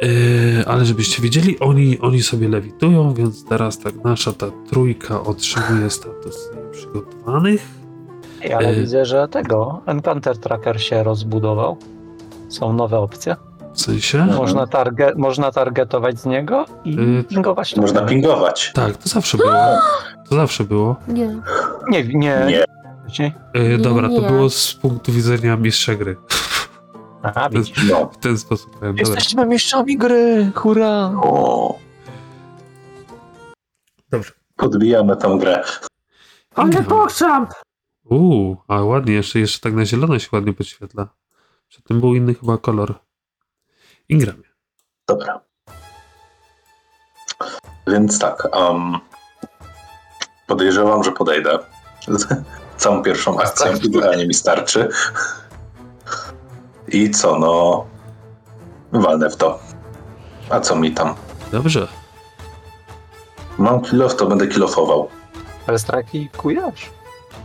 Y, 0.04 0.64
ale 0.66 0.84
żebyście 0.84 1.22
wiedzieli, 1.22 1.58
oni, 1.60 1.98
oni 2.00 2.22
sobie 2.22 2.48
lewitują, 2.48 3.14
więc 3.14 3.44
teraz 3.44 3.78
tak 3.78 3.94
nasza 4.04 4.32
ta 4.32 4.46
trójka 4.70 5.22
otrzymuje 5.22 5.90
status 5.90 6.50
nieprzygotowanych. 6.56 7.66
Ej, 8.42 8.52
ale 8.52 8.70
Y- 8.72 8.80
widzę, 8.80 9.04
że 9.04 9.28
tego 9.28 9.80
Encounter 9.86 10.38
Tracker 10.38 10.82
się 10.82 11.02
rozbudował. 11.02 11.76
Są 12.48 12.72
nowe 12.72 12.98
opcje. 12.98 13.36
W 13.74 13.80
sensie? 13.80 14.26
Można, 14.36 14.66
targe, 14.66 15.12
można 15.16 15.52
targetować 15.52 16.20
z 16.20 16.26
niego 16.26 16.64
i 16.84 16.98
Y, 17.20 17.24
pingować. 17.24 17.76
Można 17.76 18.02
pingować. 18.02 18.72
Tak, 18.74 18.96
to 18.96 19.08
zawsze 19.08 19.36
było. 19.38 19.52
To 20.28 20.34
zawsze 20.36 20.64
było. 20.64 20.96
Nie. 21.08 21.36
Nie, 21.90 22.04
nie. 22.04 22.14
Nie. 22.48 22.64
Wcześniej? 23.06 23.32
Y, 23.56 23.78
dobra, 23.78 24.08
to 24.08 24.14
Nie. 24.20 24.28
było 24.28 24.50
z 24.50 24.74
punktu 24.74 25.12
widzenia 25.12 25.56
mistrza 25.56 25.94
gry. 25.94 26.16
Aha, 27.22 27.48
widzisz. 27.50 27.90
No. 27.90 28.06
W 28.12 28.16
ten 28.16 28.38
sposób 28.38 28.78
powiem. 28.78 28.96
Dobra. 28.96 29.14
Jesteśmy 29.14 29.46
mistrzami 29.46 29.96
gry, 29.98 30.52
hurra! 30.54 31.12
O. 31.22 31.78
Dobrze. 34.10 34.32
Podbijamy 34.56 35.16
tą 35.16 35.38
grę. 35.38 35.64
Ale 36.54 36.66
Mhm. 36.68 36.84
pokrzam! 36.84 37.46
Uuu, 38.04 38.56
a 38.68 38.82
ładnie, 38.82 39.14
jeszcze, 39.14 39.38
jeszcze 39.38 39.60
tak 39.60 39.72
na 39.74 39.86
zielono 39.86 40.18
się 40.18 40.28
ładnie 40.32 40.52
podświetla. 40.52 41.08
Przedtem 41.68 42.00
był 42.00 42.14
inny 42.14 42.34
chyba 42.34 42.58
kolor. 42.58 42.94
Ingramie. 44.08 44.42
Dobra. 45.08 45.40
Więc 47.86 48.18
tak. 48.18 48.48
Um, 48.56 48.98
podejrzewam, 50.46 51.04
że 51.04 51.12
podejdę. 51.12 51.58
Całą 52.76 53.02
pierwszą 53.02 53.38
akcją 53.38 53.72
idealnie 53.82 54.26
mi 54.26 54.34
starczy. 54.34 54.88
I 56.88 57.10
co, 57.10 57.38
no. 57.38 57.86
Walnę 58.92 59.30
w 59.30 59.36
to. 59.36 59.58
A 60.50 60.60
co 60.60 60.76
mi 60.76 60.92
tam? 60.92 61.14
Dobrze. 61.52 61.88
Mam 63.58 63.80
kilof, 63.80 64.16
to 64.16 64.26
będę 64.26 64.48
kilofował. 64.48 65.08
Ale 65.66 65.78
straki 65.78 66.28
kujesz. 66.36 66.90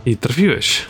I 0.06 0.16
trafiłeś. 0.16 0.86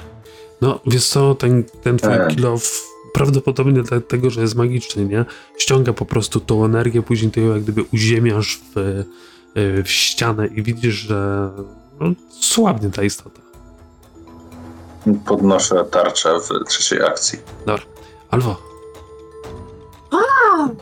No, 0.61 0.81
wiesz 0.87 1.09
co, 1.09 1.35
ten, 1.35 1.65
ten 1.83 1.99
twój 1.99 2.13
E. 2.13 2.29
kill 2.31 2.47
off 2.47 2.93
prawdopodobnie 3.13 3.83
dlatego, 3.83 4.31
że 4.31 4.41
jest 4.41 4.55
magiczny, 4.55 5.05
nie? 5.05 5.25
Ściąga 5.59 5.93
po 5.93 6.05
prostu 6.05 6.41
tą 6.41 6.65
energię, 6.65 7.03
później 7.03 7.31
ty 7.31 7.41
ją 7.41 7.55
jak 7.55 7.63
gdyby 7.63 7.85
uziemiasz 7.93 8.61
w, 8.75 8.79
y, 8.79 9.83
w 9.83 9.91
ścianę 9.91 10.47
i 10.47 10.63
widzisz, 10.63 10.95
że 10.95 11.51
no, 12.01 12.13
słabnie 12.41 12.91
ta 12.91 13.03
istota. 13.03 13.41
Podnoszę 15.27 15.85
tarczę 15.85 16.39
w 16.41 16.69
trzeciej 16.69 17.03
akcji. 17.03 17.39
Albo, 18.31 18.57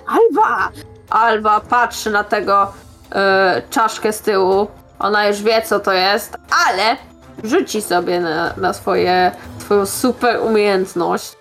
Alwa! 0.06 0.70
Alwa 1.10 1.60
patrzy 1.60 2.10
na 2.10 2.24
tego 2.24 2.72
e, 3.12 3.62
czaszkę 3.70 4.12
z 4.12 4.20
tyłu. 4.20 4.68
Ona 4.98 5.26
już 5.28 5.42
wie, 5.42 5.62
co 5.62 5.80
to 5.80 5.92
jest, 5.92 6.36
ale 6.66 6.96
rzuci 7.44 7.82
sobie 7.82 8.20
na, 8.20 8.54
na 8.56 8.72
swoje, 8.72 9.32
swoją 9.58 9.86
super 9.86 10.40
umiejętność. 10.42 11.36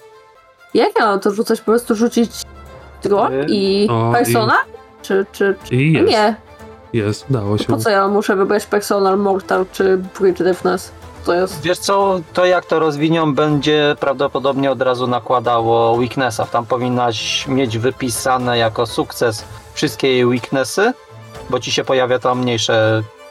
Jak 0.74 1.00
ja 1.00 1.06
mam 1.06 1.20
to 1.20 1.32
rzucać? 1.32 1.60
Po 1.60 1.66
prostu 1.66 1.96
rzucić 1.96 2.32
dron 3.04 3.34
Y, 3.34 3.46
i 3.50 3.88
o, 3.90 4.12
persona? 4.14 4.58
Czy, 5.02 5.26
czy, 5.32 5.56
czy... 5.64 5.76
i 5.76 5.94
jest, 5.94 6.08
Nie. 6.10 6.36
jest, 6.94 7.30
udało 7.30 7.58
się. 7.58 7.66
Po 7.66 7.78
co 7.78 7.90
ja 7.90 8.08
muszę 8.08 8.36
wybrać 8.36 8.66
personal, 8.66 9.18
mortal 9.18 9.66
czy 9.72 9.98
bridge 10.20 10.44
deafness? 10.44 10.92
To 11.26 11.34
jest... 11.34 11.61
Wiesz 11.61 11.78
co, 11.78 12.20
to 12.34 12.45
jak 12.45 12.65
to 12.65 12.80
rozwinią, 12.80 13.34
będzie 13.34 13.95
prawdopodobnie 13.99 14.72
od 14.72 14.82
razu 14.82 15.07
nakładało 15.07 15.95
weaknessa. 15.97 16.45
Tam 16.45 16.65
powinnaś 16.65 17.47
mieć 17.47 17.78
wypisane 17.78 18.57
jako 18.57 18.86
sukces 18.86 19.45
wszystkie 19.74 20.07
jej 20.07 20.26
weaknessy, 20.26 20.93
bo 21.49 21.59
ci 21.59 21.72
się 21.72 21.84
pojawia 21.84 22.20
tam 22.20 22.39
mniejszy 22.39 22.74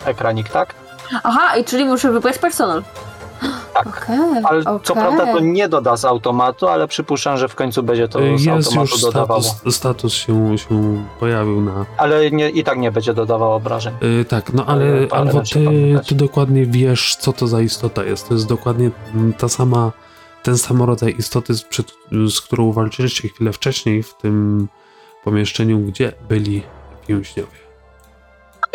ekranik, 0.05 0.49
tak? 0.49 0.75
Aha, 1.23 1.57
i 1.57 1.65
czyli 1.65 1.85
muszę 1.85 2.13
wybrać 2.13 2.39
personal. 2.39 2.83
Tak. 3.75 3.87
Okej, 3.87 4.19
Ale 4.45 4.63
co 4.65 4.71
okej. 4.75 4.97
prawda 5.03 5.33
to 5.33 5.41
nie 5.41 5.69
doda 5.69 5.97
z 5.97 6.05
automatu, 6.05 6.69
ale 6.69 6.89
przypuszczam, 6.89 7.37
że 7.37 7.49
w 7.49 7.55
końcu 7.55 7.83
będzie 7.83 8.09
to 8.09 8.21
Y, 8.23 8.39
z 8.39 8.45
Jest 8.45 8.69
automatu 8.69 8.93
już 8.93 9.01
dodawało. 9.01 9.43
status, 9.43 9.75
status 9.77 10.13
się, 10.13 10.59
się 10.59 11.05
pojawił 11.21 11.61
na. 11.61 11.87
Ale 11.97 12.31
nie, 12.31 12.51
i 12.51 12.65
tak 12.65 12.79
nie 12.79 12.91
będzie 12.93 13.15
dodawał 13.15 13.53
obrażeń. 13.53 13.95
Y, 14.21 14.25
tak, 14.25 14.53
no 14.53 14.65
Ale 14.67 15.07
parę 15.07 15.23
Alwo, 15.23 15.41
ty, 15.41 16.01
ty 16.09 16.15
dokładnie 16.15 16.67
wiesz, 16.67 17.17
co 17.17 17.33
to 17.33 17.47
za 17.47 17.61
istota 17.61 18.05
jest. 18.05 18.29
To 18.29 18.35
jest 18.35 18.47
dokładnie 18.47 18.91
ta 19.39 19.49
sama, 19.49 19.93
ten 20.43 20.59
sam 20.59 20.83
rodzaj 20.83 21.15
istoty, 21.19 21.55
z, 21.55 21.63
przed, 21.63 21.93
z 22.29 22.41
którą 22.41 22.73
walczyliście 22.73 23.29
chwilę 23.29 23.53
wcześniej 23.53 24.03
w 24.03 24.15
tym 24.15 24.69
pomieszczeniu, 25.25 25.79
gdzie 25.79 26.13
byli 26.29 26.63
więźniowie. 27.09 27.59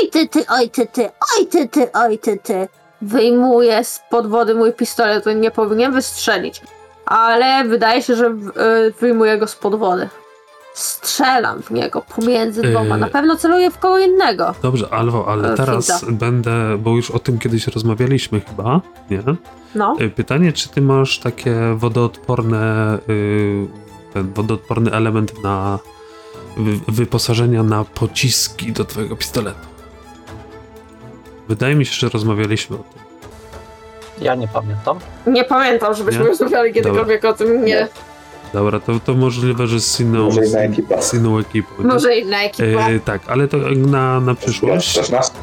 Oj 0.02 0.10
ty, 0.10 0.28
ty, 0.28 0.46
oj 0.50 0.70
ty, 0.70 0.88
ty, 0.88 1.10
oj 1.40 1.48
ty, 1.48 1.68
ty, 1.70 1.92
oj 1.94 2.20
ty, 2.20 2.38
ty. 2.44 2.68
Wyjmuję 3.08 3.84
spod 3.84 4.28
wody 4.28 4.56
mój 4.56 4.74
pistolet, 4.74 5.26
nie 5.36 5.52
powinien 5.52 5.92
wystrzelić. 5.94 6.62
Ale 7.06 7.64
wydaje 7.70 8.02
się, 8.02 8.16
że 8.16 8.30
w- 8.30 8.58
y, 8.58 8.94
wyjmuję 9.02 9.38
go 9.38 9.48
spod 9.48 9.76
wody. 9.76 10.10
Strzelam 10.74 11.62
w 11.62 11.72
niego 11.72 12.02
pomiędzy 12.16 12.62
dwoma. 12.62 12.96
Yy. 12.96 13.02
Na 13.02 13.08
pewno 13.08 13.36
celuję 13.38 13.72
w 13.72 13.78
kogo 13.78 14.00
innego. 14.00 14.56
Dobrze, 14.62 14.88
Alwo, 14.94 15.28
ale 15.28 15.54
E, 15.54 15.56
teraz 15.56 16.00
finta. 16.02 16.16
będę, 16.26 16.78
bo 16.78 16.90
już 16.96 17.12
o 17.12 17.20
tym 17.20 17.40
kiedyś 17.40 17.68
rozmawialiśmy 17.68 18.42
chyba, 18.42 18.82
nie? 19.10 19.24
No. 19.76 19.96
Pytanie, 20.16 20.54
czy 20.54 20.70
ty 20.70 20.82
masz 20.82 21.20
takie 21.20 21.56
wodoodporne, 21.76 22.98
y, 23.10 23.68
ten 24.14 24.34
wodoodporny 24.34 24.92
element 24.92 25.44
na 25.44 25.80
wy, 26.58 26.80
wyposażenia 26.88 27.64
na 27.64 27.84
pociski 27.84 28.72
do 28.72 28.86
twojego 28.86 29.16
pistoletu? 29.16 29.73
Wydaje 31.48 31.76
mi 31.76 31.86
się, 31.86 31.94
że 31.94 32.10
rozmawialiśmy 32.10 32.76
o 32.76 32.80
tym. 32.80 33.02
Ja 34.22 34.36
nie 34.36 34.48
pamiętam. 34.48 35.00
Nie 35.28 35.44
pamiętam, 35.44 35.94
żebyśmy 35.94 36.22
Nie? 36.24 36.28
rozmawiali 36.28 36.74
kiedykolwiek 36.74 37.26
o 37.26 37.34
tym. 37.34 37.66
Nie. 37.66 37.88
Dobra, 38.54 38.80
to, 38.80 39.00
to 39.00 39.14
możliwe, 39.14 39.68
że 39.68 39.80
z 39.80 40.00
inną, 40.00 40.24
Może 40.26 40.40
inna 40.42 40.50
z, 40.50 40.56
ekipa. 40.56 41.02
z 41.02 41.14
inną 41.14 41.40
ekipą. 41.40 41.70
nie? 41.80 41.86
Może 41.86 42.18
inna 42.18 42.42
ekipa. 42.44 42.90
Y, 42.92 43.00
tak, 43.00 43.22
ale 43.30 43.48
to 43.48 43.58
na, 43.76 44.20
na 44.20 44.36
przyszłość. 44.36 45.10
Nas? 45.12 45.34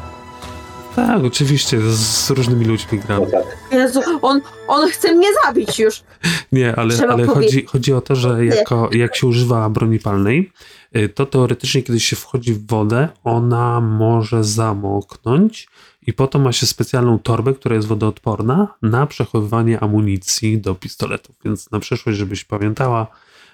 Tak, 0.95 1.23
oczywiście, 1.23 1.77
z 1.81 2.29
różnymi 2.29 2.65
ludźmi 2.65 2.99
No 2.99 3.05
gram. 3.19 3.31
tak. 3.31 3.43
Jezu, 3.71 4.01
on, 4.21 4.41
on 4.67 4.89
chce 4.89 5.13
mnie 5.15 5.27
zabić 5.45 5.79
już. 5.79 6.03
Nie, 6.51 6.75
ale, 6.75 6.93
Trzeba 6.93 7.13
ale 7.13 7.25
powiedzieć. 7.25 7.51
chodzi, 7.55 7.65
chodzi 7.65 7.93
o 7.93 8.01
to, 8.01 8.15
że 8.15 8.45
jako, 8.45 8.89
jak 8.91 9.15
się 9.15 9.27
używa 9.27 9.69
broni 9.69 9.99
palnej, 9.99 10.51
y, 10.95 11.09
to 11.09 11.25
teoretycznie, 11.25 11.83
kiedy 11.83 11.99
się 11.99 12.15
wchodzi 12.15 12.53
w 12.53 12.67
wodę, 12.67 13.09
ona 13.23 13.81
może 13.81 14.43
zamoknąć 14.43 15.67
i 16.07 16.13
po 16.13 16.27
to 16.27 16.39
ma 16.39 16.51
się 16.51 16.67
specjalną 16.67 17.19
torbę, 17.19 17.53
która 17.53 17.75
jest 17.75 17.87
wodoodporna 17.87 18.67
na 18.81 19.07
przechowywanie 19.07 19.79
amunicji 19.79 20.57
do 20.61 20.75
pistoletów. 20.75 21.35
Więc 21.45 21.71
na 21.71 21.79
przyszłość, 21.79 22.17
żebyś 22.17 22.43
pamiętała, 22.43 23.07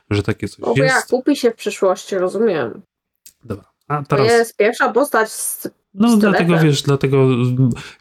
że 0.09 0.23
takie 0.23 0.47
coś 0.47 0.59
O, 0.59 0.73
bo 0.75 0.83
ja 0.83 0.95
jest. 0.95 1.09
kupi 1.09 1.35
się 1.35 1.51
w 1.51 1.55
przyszłości, 1.55 2.17
rozumiem. 2.17 2.81
Dobra. 3.43 3.65
A 3.87 3.97
To 3.97 4.03
teraz. 4.15 4.27
jest 4.27 4.57
pierwsza 4.57 4.91
postać 4.93 5.31
z 5.31 5.67
No 5.93 6.07
pistoletem. 6.07 6.45
dlatego 6.47 6.65
wiesz, 6.65 6.81
dlatego 6.81 7.17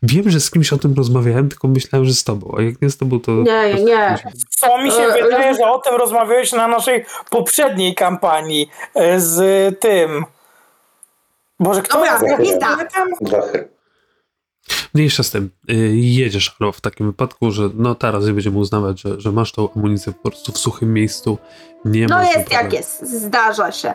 wiem, 0.03 0.31
że 0.31 0.41
z 0.41 0.51
kimś 0.51 0.73
o 0.73 0.79
tym 0.79 0.95
rozmawiałem, 0.95 1.49
tylko 1.49 1.69
myślałem, 1.69 2.07
że 2.07 2.15
z 2.15 2.25
tobą, 2.25 2.55
a 2.59 2.63
jak 2.63 2.83
nie 2.83 2.91
z 2.91 2.97
tobą, 2.97 3.21
to. 3.21 3.33
Nie, 3.33 3.75
to- 3.77 3.83
nie. 3.83 4.19
Co 4.51 4.83
mi 4.83 4.91
się 4.91 4.97
E, 4.97 5.23
wydaje, 5.25 5.51
e, 5.51 5.55
że 5.55 5.63
o 5.71 5.79
tym 5.79 5.95
rozmawiałeś 5.95 6.53
na 6.53 6.69
naszej 6.69 7.05
poprzedniej 7.31 7.95
kampanii 7.95 8.71
e, 8.95 9.21
z 9.21 9.41
tym. 9.81 10.25
Boże, 11.61 11.83
kto 11.83 11.95
Dobra, 11.99 12.13
nazywa 12.13 12.37
lista. 12.37 12.77
Mniejsza 14.95 15.23
z 15.23 15.31
tym. 15.31 15.51
Y, 15.71 15.75
Jedziesz, 15.97 16.57
albo 16.61 16.73
w 16.73 16.81
takim 16.81 17.07
wypadku, 17.07 17.51
że 17.51 17.71
no 17.75 17.95
teraz 17.95 18.25
nie 18.27 18.33
będziemy 18.33 18.59
uznawać, 18.59 19.01
że, 19.01 19.21
że 19.21 19.33
masz 19.33 19.53
tą 19.53 19.69
amunicję 19.77 20.13
po 20.13 20.31
prostu 20.31 20.53
w 20.53 20.59
suchym 20.59 20.93
miejscu. 20.95 21.39
Nie 21.85 22.07
No 22.07 22.21
jest 22.23 22.33
problemu. 22.35 22.63
jak 22.65 22.73
jest, 22.73 23.07
zdarza 23.23 23.73
się. 23.73 23.95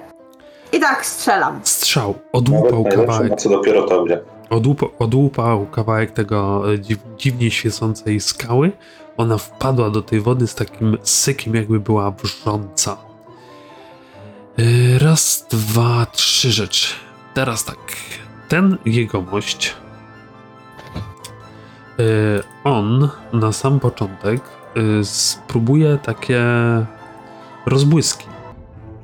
I 0.74 0.80
tak 0.80 1.06
strzelam. 1.06 1.60
Strzał. 1.64 2.16
Odłupał 2.34 2.84
kawałek. 2.84 3.36
co 3.40 3.50
dopiero 3.50 3.88
tobie. 3.88 4.20
Odłupał, 4.50 4.90
odłupał 5.00 5.66
kawałek 5.66 6.12
tego 6.12 6.64
e, 6.74 6.80
dziw, 6.80 7.00
dziwnie 7.18 7.52
świecącej 7.52 8.20
skały. 8.20 8.72
Ona 9.18 9.38
wpadła 9.38 9.90
do 9.90 10.02
tej 10.02 10.22
wody 10.22 10.48
z 10.48 10.56
takim 10.56 10.98
sykiem, 11.04 11.56
jakby 11.56 11.80
była 11.80 12.12
wrząca. 12.12 12.98
Y, 14.60 15.00
Raz, 15.00 15.46
dwa, 15.50 16.06
trzy 16.06 16.52
rzeczy. 16.52 16.88
Teraz 17.34 17.66
tak. 17.66 17.78
Ten 18.48 18.78
jegomość. 18.86 19.74
Y, 22.02 22.44
On 22.64 23.10
na 23.34 23.52
sam 23.52 23.80
początek 23.80 24.42
y, 24.78 25.06
spróbuje 25.06 25.98
takie 25.98 26.44
rozbłyski. 27.66 28.28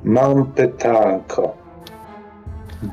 Mam 0.04 0.46
pytanko. 0.46 1.54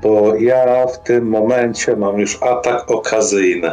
Bo 0.03 0.35
ja 0.35 0.87
w 0.87 0.99
tym 0.99 1.29
momencie 1.29 1.97
mam 1.97 2.19
już 2.19 2.43
atak 2.43 2.91
okazyjny. 2.91 3.69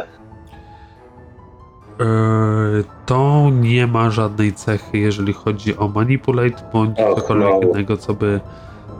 Eee, 2.00 2.84
To 3.06 3.50
nie 3.52 3.86
ma 3.86 4.10
żadnej 4.10 4.52
cechy, 4.52 4.98
jeżeli 4.98 5.32
chodzi 5.32 5.76
o 5.76 5.88
manipulate 5.88 6.62
bądź 6.72 7.00
Och, 7.00 7.20
cokolwiek 7.20 7.62
innego, 7.62 7.96
co 7.96 8.14
by, 8.14 8.40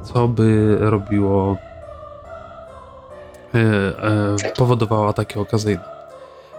co 0.02 0.28
by 0.28 0.76
robiło, 0.80 1.56
powodowało 4.56 5.12
takie 5.12 5.40
okazyjne. 5.40 6.01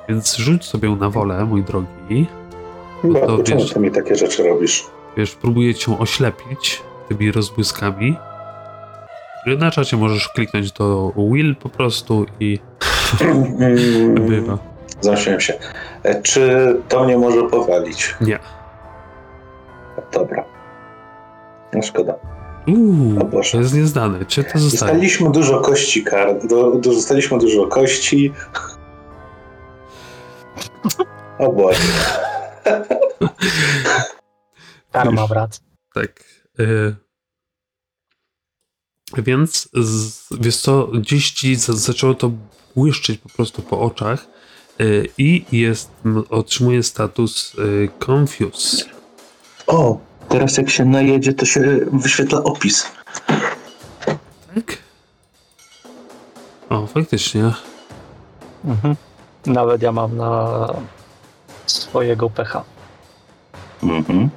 Więc 0.09 0.35
rzuć 0.35 0.65
sobie 0.65 0.89
na 0.95 1.09
wolę, 1.09 1.45
mój 1.45 1.63
drogi. 1.63 2.27
Bo 3.03 3.19
to 3.27 3.37
wiesz- 3.37 3.73
ty 3.73 3.79
mi 3.79 3.91
takie 3.91 4.15
rzeczy 4.15 4.43
robisz? 4.47 4.85
Wiesz, 5.17 5.35
próbuję 5.35 5.75
cię 5.75 5.99
oślepić 5.99 6.81
tymi 7.09 7.31
rozbłyskami. 7.31 8.17
Na 9.57 9.71
czacie 9.71 9.97
możesz 9.97 10.29
kliknąć 10.29 10.71
to 10.71 11.13
will 11.17 11.55
po 11.55 11.69
prostu 11.69 12.25
i 12.39 12.59
bywa. 14.15 14.57
Zamyśliłem 15.01 15.39
się. 15.41 15.53
E, 16.03 16.21
Czy 16.21 16.75
to 16.89 17.03
mnie 17.03 17.17
może 17.17 17.43
powalić? 17.43 18.15
Nie. 18.21 18.39
Dobra. 20.13 20.43
No 21.73 21.81
szkoda. 21.81 22.13
Uuu, 22.67 23.29
to 23.51 23.57
jest 23.57 23.73
nieznane. 23.73 24.25
Czy 24.25 24.43
to 24.43 24.59
zostaje? 24.59 24.91
Dostaliśmy 24.91 25.31
dużo 25.31 25.59
kości 25.61 26.03
kar. 26.03 26.47
Do, 26.47 26.71
do, 26.71 26.77
dostaliśmy 26.79 27.37
dużo 27.39 27.67
kości. 27.67 28.33
O 31.39 31.51
Boże. 31.51 31.79
Karma 34.91 35.27
wraca. 35.27 35.59
Tak. 35.93 36.23
y, 36.59 36.95
Więc 39.17 39.69
z, 39.73 40.19
wiesz 40.39 40.57
co, 40.57 40.87
gdzieś 40.87 41.31
ci 41.31 41.55
za- 41.55 41.73
zaczęło 41.73 42.13
to 42.13 42.31
błyszczeć 42.75 43.17
po 43.19 43.29
prostu 43.29 43.61
po 43.61 43.81
oczach 43.81 44.25
y, 44.81 45.07
i 45.17 45.45
jest, 45.51 45.91
m, 46.05 46.23
otrzymuje 46.29 46.83
status 46.83 47.55
y, 47.55 47.89
Confuse. 47.99 48.85
O, 49.67 49.97
teraz 50.29 50.57
jak 50.57 50.69
się 50.69 50.85
najedzie, 50.85 51.33
to 51.33 51.45
się 51.45 51.61
wyświetla 51.91 52.43
opis. 52.43 52.87
Tak? 54.55 54.77
O, 56.69 56.87
faktycznie. 56.87 57.53
Mhm. 58.65 58.95
Nawet 59.45 59.81
ja 59.81 59.91
mam 59.91 60.17
na 60.17 60.67
swojego 61.65 62.29
pecha. 62.29 62.63
Mhm. 63.83 64.29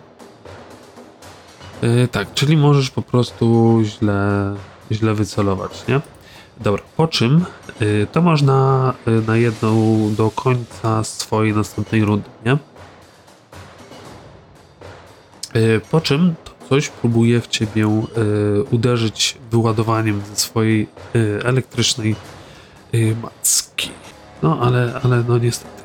Yy, 1.82 2.09
tak, 2.09 2.34
czyli 2.34 2.57
możesz 2.57 2.90
po 2.90 3.02
prostu 3.02 3.78
źle, 3.84 4.54
źle 4.92 5.14
wycelować, 5.14 5.84
nie? 5.88 6.00
Dobra, 6.61 6.82
po 6.96 7.09
czym 7.09 7.44
yy, 7.80 8.07
to 8.12 8.22
można 8.22 8.94
yy, 9.07 9.22
na 9.26 9.36
jedną 9.36 9.74
do 10.14 10.30
końca 10.30 11.04
swojej 11.04 11.54
następnej 11.54 12.04
rundy, 12.04 12.30
nie? 12.44 12.57
Yy, 15.54 15.80
po 15.90 16.00
czym 16.00 16.34
to 16.44 16.68
coś 16.68 16.88
próbuje 16.88 17.40
w 17.40 17.46
ciebie 17.46 17.82
yy, 17.82 18.64
uderzyć 18.70 19.38
wyładowaniem 19.50 20.22
ze 20.30 20.36
swojej 20.36 20.88
yy, 21.14 21.40
elektrycznej 21.44 22.16
yy, 22.92 23.16
macki. 23.22 23.90
No, 24.43 24.59
ale, 24.61 25.01
ale 25.05 25.24
no 25.28 25.39
niestety. 25.39 25.82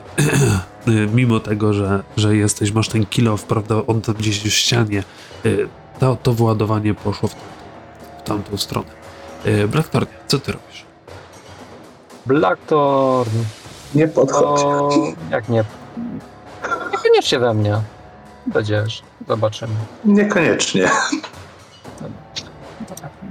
Mimo 1.13 1.39
tego, 1.39 1.73
że, 1.73 2.03
że 2.17 2.35
jesteś, 2.35 2.71
masz 2.71 2.89
ten 2.89 3.05
kill 3.05 3.27
off, 3.27 3.43
prawda, 3.43 3.75
on 3.87 4.01
tam 4.01 4.15
gdzieś 4.15 4.39
w 4.43 4.49
ścianie, 4.49 5.03
yy, 5.43 5.67
to, 5.99 6.17
to 6.23 6.33
wyładowanie 6.33 6.93
poszło 6.93 7.29
w, 7.29 7.35
w 8.19 8.23
tamtą 8.23 8.57
stronę. 8.57 8.87
Yy, 9.45 9.67
Blackthornie, 9.67 10.13
co 10.27 10.39
ty 10.39 10.51
robisz? 10.51 10.85
Blackthorn, 12.25 13.29
Nie 13.95 14.07
podchodź. 14.07 15.15
jak 15.31 15.49
nie... 15.49 15.63
Niekoniecznie 16.91 17.39
we 17.39 17.53
mnie. 17.53 17.81
Będziesz, 18.47 19.01
zobaczymy. 19.27 19.73
Niekoniecznie. 20.05 20.89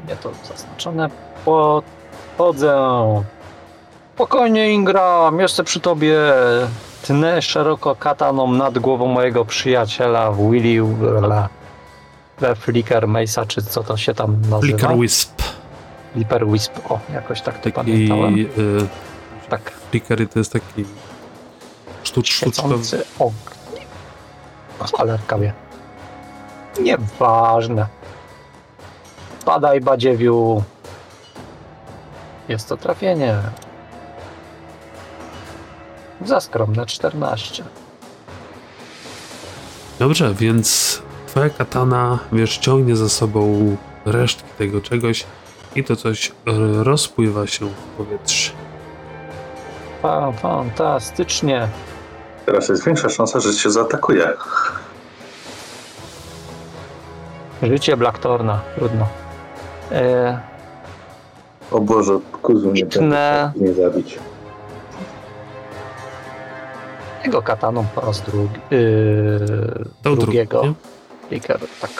Nie 0.09 0.16
to 0.16 0.31
zaznaczone. 0.49 1.11
Podchodzę. 1.45 2.75
Spokojnie 4.21 4.73
Ingram, 4.73 5.41
jeszcze 5.41 5.64
przy 5.64 5.81
tobie. 5.81 6.16
Tnę 7.03 7.43
szeroko 7.43 7.95
kataną 7.97 8.53
nad 8.53 8.79
głową 8.79 9.07
mojego 9.07 9.45
przyjaciela 9.45 10.33
w 10.33 10.51
Willy 10.51 10.83
we 12.39 12.57
Flicker 12.57 13.09
Mesa, 13.09 13.47
czy 13.47 13.62
co 13.62 13.83
to 13.83 13.97
się 13.97 14.14
tam 14.14 14.41
nazywa? 14.41 14.61
Flicker 14.61 14.97
Wisp. 14.99 15.43
Flipper 16.12 16.47
Wisp, 16.47 16.73
o, 16.89 16.99
jakoś 17.12 17.41
tak 17.41 17.55
to 17.59 17.62
Taki, 17.62 17.73
pamiętałem. 17.73 18.37
yy, 18.37 18.49
Tak, 19.49 19.71
flickery 19.91 20.27
to 20.27 20.39
jest 20.39 20.53
taki 20.53 20.85
sztuc, 22.03 22.27
świecący 22.27 23.05
ogień. 23.18 23.35
Cholerka 24.93 25.39
wie. 25.39 25.53
Nieważne. 26.81 27.87
Padaj, 29.45 29.81
badziewiu. 29.81 30.62
Jest 32.49 32.68
to 32.68 32.77
trafienie. 32.77 33.37
Za 36.27 36.41
skromne 36.41 36.87
14. 36.87 37.64
Dobrze, 39.99 40.35
więc 40.35 41.03
twoja 41.27 41.51
katana, 41.51 42.18
wiesz, 42.33 42.59
ciągnie 42.59 42.97
za 42.97 43.09
sobą 43.09 43.77
resztki 44.05 44.49
tego 44.59 44.81
czegoś 44.81 45.27
i 45.77 45.85
to 45.85 45.97
coś 45.97 46.33
rozpływa 46.83 47.47
się 47.47 47.66
w 47.66 47.75
powietrzu. 47.97 48.53
Fa- 50.03 50.33
Fantastycznie. 50.33 51.68
Teraz 52.47 52.68
jest 52.68 52.85
większa 52.85 53.09
szansa, 53.09 53.41
że 53.41 53.55
cię 53.55 53.71
zaatakuje. 53.71 54.33
Życie 57.62 57.97
Blacktorna. 57.97 58.61
Trudno. 58.77 59.07
E, 59.93 60.41
O 61.71 61.81
Boże, 61.81 62.18
kuzu 62.43 62.73
nie 62.73 62.83
nie 63.57 63.73
zabić. 63.75 64.18
Jego 67.25 67.43
kataną 67.43 67.87
po 67.95 68.01
raz 68.01 68.21
drugi. 68.21 68.61
Yy, 68.71 70.16
drugiego. 70.16 70.61
drugi, 70.61 71.41
tak. 71.81 71.91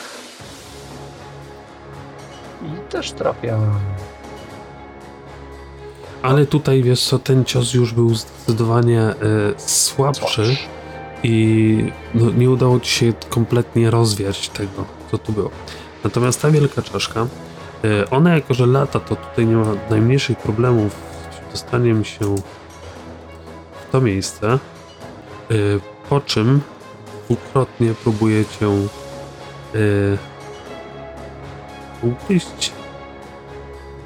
I 2.61 2.91
też 2.91 3.11
trafię. 3.11 3.57
Ale 6.21 6.45
tutaj, 6.45 6.83
wiesz 6.83 7.03
co, 7.03 7.19
ten 7.19 7.45
cios 7.45 7.73
już 7.73 7.93
był 7.93 8.15
zdecydowanie 8.15 9.01
e, 9.01 9.15
słabszy 9.57 10.55
i 11.23 11.77
no, 12.13 12.31
nie 12.31 12.49
udało 12.49 12.79
ci 12.79 12.91
się 12.91 13.13
kompletnie 13.29 13.91
rozwiać 13.91 14.49
tego, 14.49 14.85
co 15.11 15.17
tu 15.17 15.31
było. 15.31 15.49
Natomiast 16.03 16.41
ta 16.41 16.51
wielka 16.51 16.81
czaszka, 16.81 17.27
e, 17.83 18.09
ona 18.09 18.35
jako, 18.35 18.53
że 18.53 18.65
lata, 18.65 18.99
to 18.99 19.15
tutaj 19.15 19.45
nie 19.45 19.55
ma 19.55 19.65
najmniejszych 19.89 20.37
problemów 20.37 20.95
z 21.49 21.51
dostaniem 21.51 22.05
się 22.05 22.35
w 22.35 23.91
to 23.91 24.01
miejsce, 24.01 24.59
po 26.09 26.21
czym 26.21 26.61
dwukrotnie 27.25 27.93
próbuje 28.03 28.45
cię 28.45 28.67
e, 28.67 29.77
ugryźć 32.01 32.71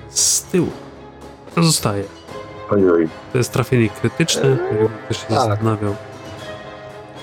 z 0.10 0.42
tyłu. 0.44 0.72
To 1.56 1.64
zostaje. 1.64 2.04
Ojoj. 2.70 3.10
To 3.32 3.38
jest 3.38 3.52
trafienie 3.52 3.90
krytyczne, 3.90 4.50
jakby 4.50 4.90
ktoś 5.06 5.18
się 5.18 5.26
tak. 5.26 5.38
zastanawiał. 5.38 5.96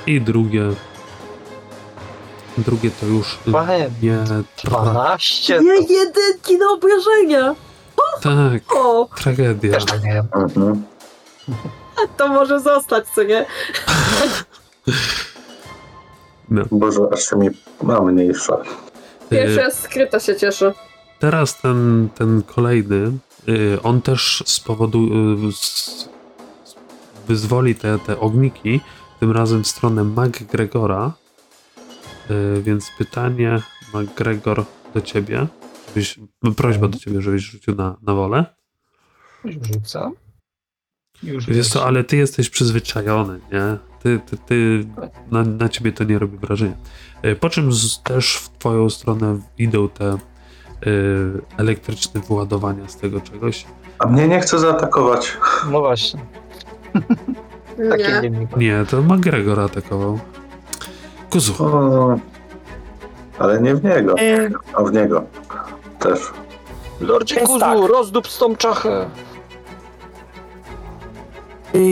I 0.06 0.20
drugie. 0.20 0.62
Drugie 2.58 2.90
to 2.90 3.06
już 3.06 3.38
Panie, 3.52 3.90
nie 4.02 4.18
trwa. 4.56 4.82
12? 4.82 5.60
Nie 5.60 5.74
jedynki 5.74 6.58
na 6.58 6.70
obrażenia! 6.70 7.54
Tak, 8.22 8.76
O, 8.76 9.08
tragedia. 9.16 9.72
Też 9.72 9.84
tak 9.84 10.04
nie 10.04 10.12
wiem. 10.12 10.28
Mhm. 10.34 10.82
to 12.16 12.28
może 12.28 12.60
zostać, 12.60 13.04
co 13.14 13.22
nie? 13.22 13.46
No. 16.48 16.62
Boże, 16.70 17.00
aż 17.12 17.28
się 17.28 17.36
mi 17.36 17.48
ma 17.82 18.00
mniejsza. 18.00 18.56
Pierwsza 19.30 19.70
skryta 19.70 20.20
się 20.20 20.36
cieszy. 20.36 20.72
Teraz 21.18 21.60
ten, 21.60 22.08
ten 22.14 22.42
kolejny, 22.42 23.12
y, 23.48 23.82
on 23.82 24.02
też 24.02 24.42
z 24.46 24.60
powodu 24.60 24.98
y, 24.98 25.52
wyzwoli 27.28 27.74
te, 27.74 27.98
te 27.98 28.20
ogniki, 28.20 28.80
tym 29.20 29.32
razem 29.32 29.64
w 29.64 29.66
stronę 29.66 30.04
MacGregora. 30.04 31.12
Y, 32.30 32.62
Więc 32.62 32.90
pytanie, 32.98 33.62
MacGregor, 33.94 34.64
do 34.94 35.00
ciebie. 35.00 35.46
Żebyś, 35.88 36.18
prośba 36.56 36.88
do 36.88 36.98
ciebie, 36.98 37.22
żebyś 37.22 37.42
rzucił 37.42 37.74
na, 37.74 37.96
na 38.02 38.14
wolę. 38.14 38.46
Rzucam. 39.44 40.12
Już 41.22 41.46
Wiesz 41.46 41.68
co, 41.68 41.84
ale 41.86 42.04
ty 42.04 42.16
jesteś 42.16 42.50
przyzwyczajony, 42.50 43.40
nie? 43.52 43.78
Ty, 44.02 44.20
ty, 44.26 44.36
ty 44.46 44.86
na, 45.30 45.42
na 45.42 45.68
ciebie 45.68 45.92
to 45.92 46.04
nie 46.04 46.18
robi 46.18 46.38
wrażenia. 46.38 46.74
Y, 47.24 47.36
Po 47.36 47.50
czym 47.50 47.72
z, 47.72 48.02
też 48.02 48.36
w 48.36 48.48
twoją 48.58 48.90
stronę 48.90 49.38
idą 49.58 49.88
te 49.88 50.14
y, 50.14 50.18
elektryczne 51.56 52.20
wyładowania 52.20 52.88
z 52.88 52.96
tego 52.96 53.20
czegoś. 53.20 53.66
A 53.98 54.06
mnie 54.06 54.28
nie 54.28 54.40
chce 54.40 54.58
zaatakować. 54.58 55.36
No 55.70 55.80
właśnie, 55.80 56.20
takie 57.90 58.30
Nie. 58.30 58.46
Nie, 58.56 58.84
to 58.90 59.02
McGregor 59.02 59.60
atakował. 59.60 60.18
Kuzu, 61.30 61.54
O, 61.58 62.18
ale 63.38 63.60
nie 63.60 63.74
w 63.74 63.84
niego, 63.84 64.18
E, 64.18 64.50
a 64.74 64.82
w 64.82 64.92
niego 64.92 65.24
też. 65.98 66.20
Lordzie 67.00 67.36
Kuzu, 67.40 67.58
tak. 67.60 67.78
rozdup 67.90 68.28
z 68.28 68.38
tą 68.38 68.56
czachę. 68.56 69.10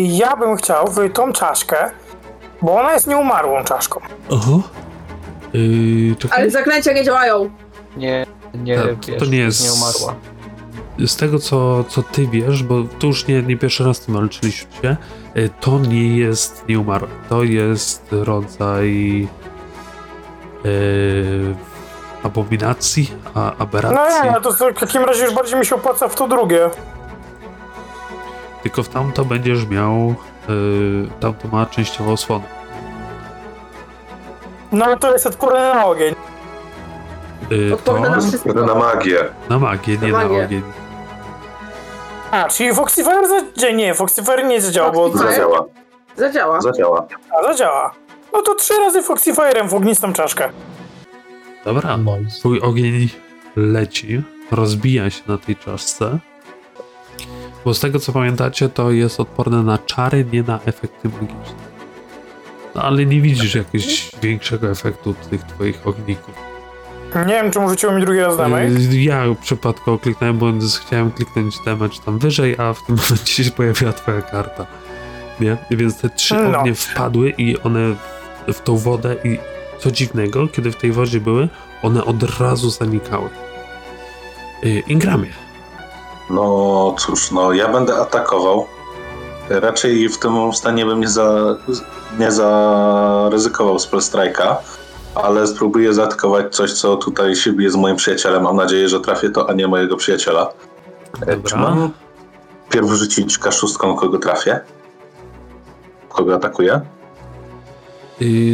Ja 0.03 0.37
bym 0.37 0.57
chciał 0.57 0.87
w 0.87 1.12
tą 1.12 1.33
czaszkę, 1.33 1.91
bo 2.62 2.81
ona 2.81 2.93
jest 2.93 3.07
nieumarłą 3.07 3.64
czaszką. 3.64 4.01
oho. 4.28 4.61
Yy, 5.53 6.16
czekaj, 6.16 6.41
Ale 6.43 6.51
zaklęcia 6.51 6.93
nie 6.93 7.05
działają. 7.05 7.51
Nie, 7.97 8.26
nie, 8.55 8.76
Tak, 8.78 8.87
to 9.07 9.12
wiesz, 9.12 9.28
nie 9.31 9.39
jest- 9.39 9.64
nie 9.64 9.72
umarła. 9.72 10.14
z 11.07 11.16
tego 11.16 11.39
co, 11.39 11.85
co 11.85 12.03
ty 12.03 12.26
wiesz, 12.26 12.62
bo 12.62 12.74
to 12.99 13.07
już 13.07 13.26
nie, 13.26 13.43
nie 13.43 13.57
pierwszy 13.57 13.85
raz 13.85 14.01
tym 14.01 14.14
walczyliście, 14.14 14.97
y, 15.37 15.51
to 15.61 15.78
nie 15.78 16.16
jest 16.16 16.64
nieumarłe. 16.68 17.09
To 17.28 17.43
jest 17.43 18.07
rodzaj 18.11 19.28
yy, 20.64 21.55
abominacji, 22.22 23.12
a, 23.35 23.41
No 23.41 23.53
aberracji. 23.59 24.24
nie, 24.24 24.31
no 24.31 24.41
to 24.41 24.53
w 24.53 24.59
takim 24.81 25.05
razie 25.05 25.24
już 25.24 25.35
bardziej 25.35 25.59
mi 25.59 25.66
się 25.66 25.74
opłaca 25.74 26.09
w 26.09 26.14
to 26.14 26.28
drugie. 26.28 26.70
Tylko 28.62 28.82
w 28.82 28.88
tamto 28.88 29.24
będziesz 29.24 29.66
miał. 29.66 30.14
Yy, 30.48 31.08
tamto 31.20 31.48
ma 31.48 31.66
częściowo 31.66 32.12
osłonę. 32.12 32.44
No 34.72 34.84
ale 34.84 34.96
to 34.96 35.12
jest 35.12 35.26
odporny 35.26 35.58
na 35.61 35.86
ogień. 35.86 36.14
Yy, 37.50 37.68
to 37.70 37.74
Odporne 37.74 38.11
na 38.11 38.20
wszystko. 38.20 38.52
Na 38.52 38.74
magię. 38.74 39.18
na 39.48 39.58
magię, 39.58 39.98
nie 40.02 40.08
Na 40.12 40.18
na 40.18 40.24
magię. 40.28 40.44
ogień. 40.44 40.62
A, 42.30 42.48
czyli 42.48 42.74
Foxy 42.74 43.04
Fire 43.04 43.28
za... 43.28 43.70
Nie, 43.70 43.94
Foxy 43.94 44.22
Fire 44.24 44.44
nie 44.44 44.61
zadziała, 44.61 44.90
bo... 44.90 45.18
Zadziała. 45.18 45.64
Zadziała. 46.16 46.61
Zadziała. 46.61 47.06
A, 47.38 47.42
zadziała. 47.42 47.90
No 48.32 48.42
to 48.42 48.54
trzy 48.54 48.74
razy 48.78 49.02
Foxy 49.02 49.32
Fire'em 49.34 49.68
w 49.68 49.74
ognistą 49.74 50.12
czaszkę. 50.12 50.48
Dobra. 51.64 51.98
Twój 52.38 52.61
ogień 52.61 53.08
leci, 53.56 54.22
rozbija 54.50 55.11
się 55.11 55.22
na 55.28 55.38
tej 55.38 55.56
czaszce. 55.56 56.18
Bo 57.64 57.74
z 57.74 57.80
tego 57.80 57.98
co 57.98 58.12
pamiętacie, 58.12 58.68
to 58.68 58.90
jest 58.90 59.20
odporne 59.20 59.62
na 59.62 59.78
czary, 59.78 60.24
nie 60.32 60.42
na 60.42 60.61
efekty 60.64 61.08
magiczne. 61.08 61.70
No, 62.74 62.82
ale 62.82 63.06
nie 63.06 63.20
widzisz 63.20 63.54
jakiegoś 63.54 64.11
większego 64.22 64.70
efektu 64.70 65.14
tych 65.30 65.42
twoich 65.42 65.86
ogników. 65.86 66.34
Nie 67.14 67.24
wiem, 67.32 67.50
czemu 67.50 67.68
rzuciło 67.70 67.92
mi 67.92 68.00
drugi 68.02 68.20
raz 68.20 68.36
damage. 68.36 68.66
Y, 68.66 69.00
Ja 69.00 69.24
przypadkowo 69.42 69.98
kliknąłem, 69.98 70.38
bo 70.38 70.46
chciałem 70.86 71.11
kliknąć 71.11 71.54
damage 71.64 71.94
tam 72.04 72.18
wyżej, 72.18 72.56
a 72.58 72.72
w 72.72 72.86
tym 72.86 72.96
momencie 73.02 73.44
się 73.44 73.50
pojawiła 73.50 73.92
twoja 73.92 74.22
karta. 74.22 74.66
Nie? 75.40 75.56
Więc 75.70 76.00
te 76.00 76.11
trzy 76.11 76.34
No. 76.34 76.58
ognie 76.58 76.74
wpadły 76.74 77.30
i 77.38 77.58
one 77.58 77.94
w, 78.48 78.52
w 78.52 78.61
tą 78.61 78.76
wodę 78.76 79.16
i 79.24 79.38
co 79.78 79.90
dziwnego, 79.90 80.48
kiedy 80.48 80.72
w 80.72 80.76
tej 80.76 80.92
wodzie 80.92 81.20
były, 81.20 81.48
one 81.82 82.04
od 82.04 82.40
razu 82.40 82.70
zanikały. 82.70 83.28
Y, 84.64 84.82
Ingramie. 84.88 85.28
No 86.31 86.95
cóż, 86.99 87.31
no 87.31 87.53
ja 87.53 87.68
będę 87.72 87.97
atakował. 87.97 88.66
Raczej 89.49 90.09
w 90.09 90.18
tym 90.18 90.53
stanie 90.53 90.87
bym 90.87 91.01
nie, 91.01 91.09
za, 91.09 91.57
nie 92.18 92.33
zaryzykował 92.33 93.78
spell 93.78 94.01
strike'a, 94.01 94.57
ale 95.14 95.47
spróbuję 95.47 95.95
zaatakować 95.95 96.55
coś, 96.57 96.72
co 96.72 96.97
tutaj 96.97 97.37
się 97.37 97.53
bije 97.53 97.70
z 97.70 97.76
moim 97.76 97.97
przyjacielem. 97.97 98.43
Mam 98.43 98.57
nadzieję, 98.57 98.89
że 98.89 99.01
trafię 99.01 99.31
to, 99.31 99.51
a 99.51 99.53
nie 99.53 99.68
mojego 99.68 99.97
przyjaciela. 99.97 100.49
E, 101.22 101.26
Czy 101.26 101.37
Dobra. 101.37 101.59
mam 101.59 101.91
pierw 102.70 102.89
rzucić 102.91 103.39
kaszustką, 103.39 103.97
kogo 103.97 104.18
trafię? 104.18 104.61
Kogo 106.09 106.35
atakuję? 106.35 106.81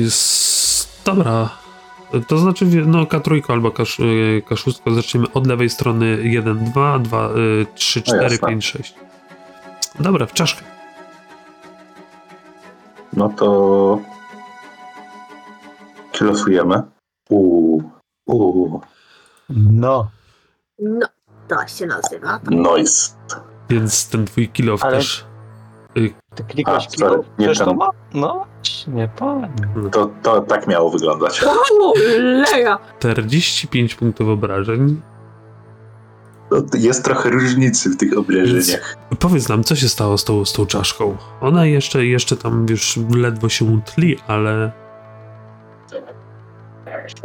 S- 0.07 0.89
dobra. 1.05 1.49
To 2.29 2.39
znaczy, 2.39 2.65
no 2.87 3.05
K3 3.05 3.53
albo 3.53 3.69
K6, 3.69 4.03
y, 4.05 4.43
K6 4.51 4.95
zaczniemy 4.95 5.27
od 5.35 5.47
lewej 5.47 5.71
strony 5.71 6.19
1, 6.23 6.65
2, 6.65 6.99
2, 6.99 7.29
3, 7.75 8.03
4, 8.03 8.23
jasne. 8.23 8.49
5, 8.49 8.67
6. 8.67 8.95
Dobra, 10.01 10.27
w 10.27 10.33
czaszkę. 10.33 10.65
No 13.13 13.29
to... 13.29 13.99
Kilofujemy. 16.13 16.83
Uuu, 17.31 17.91
uuu, 18.27 18.81
No. 19.49 20.11
No, 20.79 21.07
to 21.49 21.67
się 21.67 21.87
nazywa. 21.87 22.41
noise. 22.51 23.11
Więc 23.71 24.09
ten 24.09 24.25
twój 24.25 24.49
kill 24.49 24.71
off 24.73 24.85
Ale- 24.85 24.97
też. 24.97 25.25
Ty 26.35 26.45
klikłeś 26.45 26.87
A, 26.87 26.99
sorry, 26.99 27.23
nie 27.39 27.47
Też 27.47 27.59
to 27.59 27.75
ma? 27.75 27.89
No, 28.15 28.47
nie 28.89 29.09
powiem. 29.17 29.51
To, 29.93 30.11
to 30.23 30.41
tak 30.41 30.67
miało 30.67 30.91
wyglądać. 30.91 31.41
Cholera! 31.45 32.79
45 32.99 33.95
punktów 33.95 34.29
obrażeń. 34.29 35.01
No, 36.51 36.57
Jest 36.75 37.05
trochę 37.05 37.31
różnicy 37.31 37.91
w 37.91 37.97
tych 37.97 38.19
obrażeniach. 38.19 38.97
Powiedz 39.19 39.49
nam, 39.49 39.65
co 39.65 39.77
się 39.77 39.89
stało 39.89 40.19
z 40.19 40.25
tą, 40.25 40.45
z 40.45 40.53
tą 40.53 40.67
czaszką? 40.67 41.17
Ona 41.41 41.67
jeszcze, 41.67 42.07
jeszcze 42.07 42.37
tam 42.37 42.67
już 42.71 42.99
ledwo 43.17 43.49
się 43.49 43.81
tli, 43.83 44.17
ale 44.27 44.73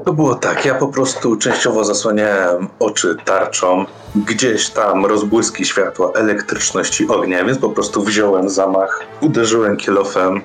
To 0.06 0.14
było 0.14 0.36
tak, 0.36 0.66
ja 0.66 0.76
po 0.76 0.88
prostu 0.88 1.36
częściowo 1.36 1.84
zasłaniałem 1.84 2.68
oczy 2.80 3.16
tarczą, 3.26 3.86
gdzieś 4.16 4.70
tam 4.70 5.06
rozbłyski 5.06 5.66
światła, 5.66 6.12
elektryczności 6.16 7.08
ognia, 7.08 7.46
więc 7.46 7.58
po 7.58 7.70
prostu 7.70 8.04
wziąłem 8.04 8.50
zamach, 8.50 9.06
uderzyłem 9.22 9.78
kielofem 9.78 10.42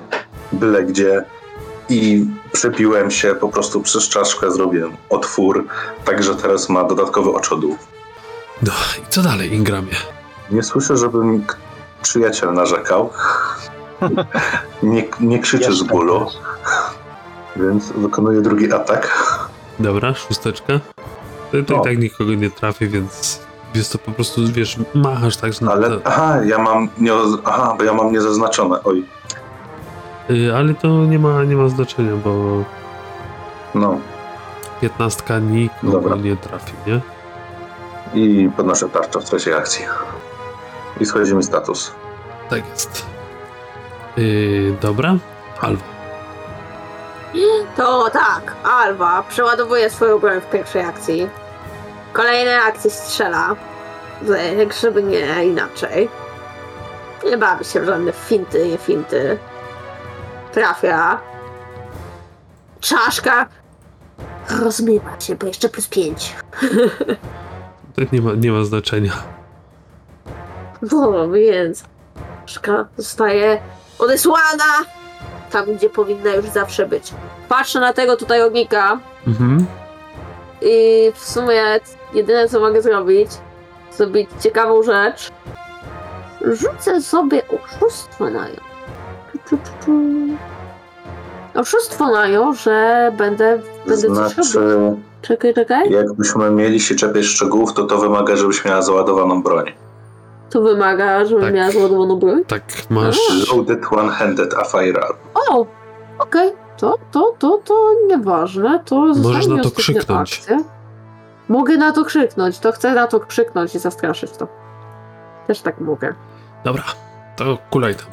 byle 0.51 0.83
gdzie 0.83 1.23
i 1.89 2.25
przebiłem 2.51 3.11
się 3.11 3.35
po 3.35 3.49
prostu 3.49 3.81
przez 3.81 4.09
czaszkę, 4.09 4.51
zrobiłem 4.51 4.97
otwór, 5.09 5.67
także 6.05 6.35
teraz 6.35 6.69
ma 6.69 6.83
dodatkowy 6.83 7.31
oczodół. 7.31 7.77
no 8.61 8.71
i 9.01 9.09
co 9.09 9.21
dalej, 9.21 9.53
Ingramie? 9.53 9.95
Nie 10.51 10.63
słyszę, 10.63 10.97
żeby 10.97 11.23
mi 11.23 11.45
przyjaciel 12.01 12.53
narzekał. 12.53 13.09
Nie, 14.83 15.03
nie 15.19 15.39
krzyczy 15.39 15.73
z 15.73 15.83
bólu, 15.83 16.25
więc 17.55 17.91
wykonuję 17.91 18.41
drugi 18.41 18.73
atak. 18.73 19.26
Dobra, 19.79 20.13
szósteczka. 20.13 20.79
To, 21.51 21.63
to 21.67 21.81
i 21.81 21.81
tak 21.83 21.97
nikogo 21.97 22.33
nie 22.33 22.51
trafi, 22.51 22.87
więc 22.87 23.41
jest 23.75 23.91
to 23.91 23.97
po 23.99 24.11
prostu, 24.11 24.41
wiesz, 24.47 24.77
machasz 24.93 25.37
tak, 25.37 25.53
że... 25.53 25.71
Ale 25.71 25.99
aha, 26.03 26.43
ja 26.45 26.57
mam 26.57 26.89
nie, 26.97 27.11
aha, 27.45 27.75
bo 27.77 27.83
ja 27.83 27.93
mam 27.93 28.11
niezaznaczone. 28.11 28.83
Oj, 28.83 29.05
Y, 30.29 30.55
ale 30.55 30.73
to 30.73 30.87
nie 30.87 31.19
ma, 31.19 31.43
nie 31.43 31.55
ma 31.55 31.69
znaczenia, 31.69 32.15
bo 32.15 32.63
no. 33.75 33.99
15 34.81 35.23
nikogo 35.41 35.91
Dobra. 35.91 36.15
nie 36.15 36.35
trafi, 36.35 36.73
nie? 36.87 37.01
I 38.13 38.49
podnoszę 38.57 38.89
tarczę 38.89 39.19
w 39.19 39.23
trzeciej 39.23 39.53
akcji. 39.53 39.85
I 40.99 41.05
schodzi 41.05 41.35
mi 41.35 41.43
status. 41.43 41.91
Tak 42.49 42.69
jest. 42.69 43.05
Yy, 44.17 44.75
dobra, 44.81 45.15
Alwa. 45.61 45.96
To 47.75 48.09
tak, 48.09 48.55
Alba 48.63 49.23
przeładowuje 49.23 49.89
swoją 49.89 50.19
broń 50.19 50.41
w 50.41 50.49
pierwszej 50.49 50.81
akcji. 50.81 51.29
W 52.09 52.13
kolejnej 52.13 52.55
akcji 52.55 52.91
strzela. 52.91 53.55
Jak 54.57 54.73
żeby 54.73 55.03
nie 55.03 55.45
inaczej. 55.45 56.09
Nie 57.25 57.37
bawi 57.37 57.65
się 57.65 57.81
w 57.81 57.85
żadne 57.85 58.11
finty, 58.11 58.67
nie 58.67 58.77
finty. 58.77 59.37
Trafia. 60.51 61.19
Czaszka 62.79 63.45
rozmywa 64.49 65.19
się, 65.19 65.35
bo 65.35 65.47
jeszcze 65.47 65.69
plus 65.69 65.87
pięć. 65.87 66.35
To 67.95 68.01
nie 68.11 68.21
ma, 68.21 68.31
nie 68.33 68.51
ma 68.51 68.63
znaczenia. 68.63 69.11
No, 70.91 71.29
więc 71.29 71.83
czaszka 72.45 72.85
zostaje 72.97 73.61
odesłana 73.99 74.63
tam, 75.51 75.65
gdzie 75.75 75.89
powinna 75.89 76.33
już 76.35 76.45
zawsze 76.45 76.85
być. 76.85 77.13
Patrzę 77.49 77.79
na 77.79 77.93
tego 77.93 78.17
tutaj 78.17 78.41
ognika 78.43 78.99
Mhm. 79.27 79.65
i 80.61 81.11
w 81.15 81.25
sumie 81.25 81.63
jedyne 82.13 82.47
co 82.49 82.59
mogę 82.59 82.81
zrobić, 82.81 83.29
zrobić 83.91 84.29
ciekawą 84.39 84.83
rzecz. 84.83 85.29
Rzucę 86.41 87.01
sobie 87.01 87.41
oszustwo 87.47 88.29
na 88.29 88.45
tu. 89.49 89.57
Oszustwo 91.55 92.11
na 92.11 92.27
nią, 92.27 92.53
że 92.53 93.11
będę, 93.17 93.59
będę 93.87 94.07
coś 94.35 94.53
robił. 94.53 94.79
Znaczy, 94.79 95.01
Czekaj, 95.21 95.53
czekaj. 95.53 95.91
jakbyśmy 95.91 96.51
mieli 96.51 96.79
się 96.79 96.95
czepiać 96.95 97.25
szczegółów, 97.25 97.73
to 97.73 97.83
to 97.83 97.97
wymaga, 97.97 98.35
żebyś 98.35 98.65
miała 98.65 98.81
załadowaną 98.81 99.43
broń. 99.43 99.65
To 100.49 100.61
wymaga, 100.61 101.25
żebym 101.25 101.43
Tak. 101.43 101.53
miała 101.53 101.71
załadowaną 101.71 102.15
broń. 102.19 102.45
Tak, 102.45 102.63
masz... 102.89 103.17
Loaded 103.53 103.79
one-handed 103.91 104.53
a 104.53 104.63
firearm. 104.63 105.17
O! 105.49 105.65
Okej, 106.19 106.51
to, 106.77 106.95
to, 107.11 107.33
to, 107.39 107.57
to 107.65 107.91
nieważne. 108.07 108.79
To 108.85 108.95
Możesz 108.95 109.47
na 109.47 109.63
to 109.63 109.71
krzyknąć. 109.71 110.33
akcja. 110.39 110.57
Mogę 111.49 111.77
na 111.77 111.91
to 111.91 112.05
krzyknąć, 112.05 112.59
to 112.59 112.71
chcę 112.71 112.93
na 112.93 113.07
to 113.07 113.19
krzyknąć 113.19 113.75
i 113.75 113.79
zastraszyć 113.79 114.31
to. 114.31 114.47
Też 115.47 115.61
tak 115.61 115.79
mogę. 115.81 116.13
Dobra, 116.63 116.83
to 117.35 117.57
kulaj 117.69 117.95
tam. 117.95 118.05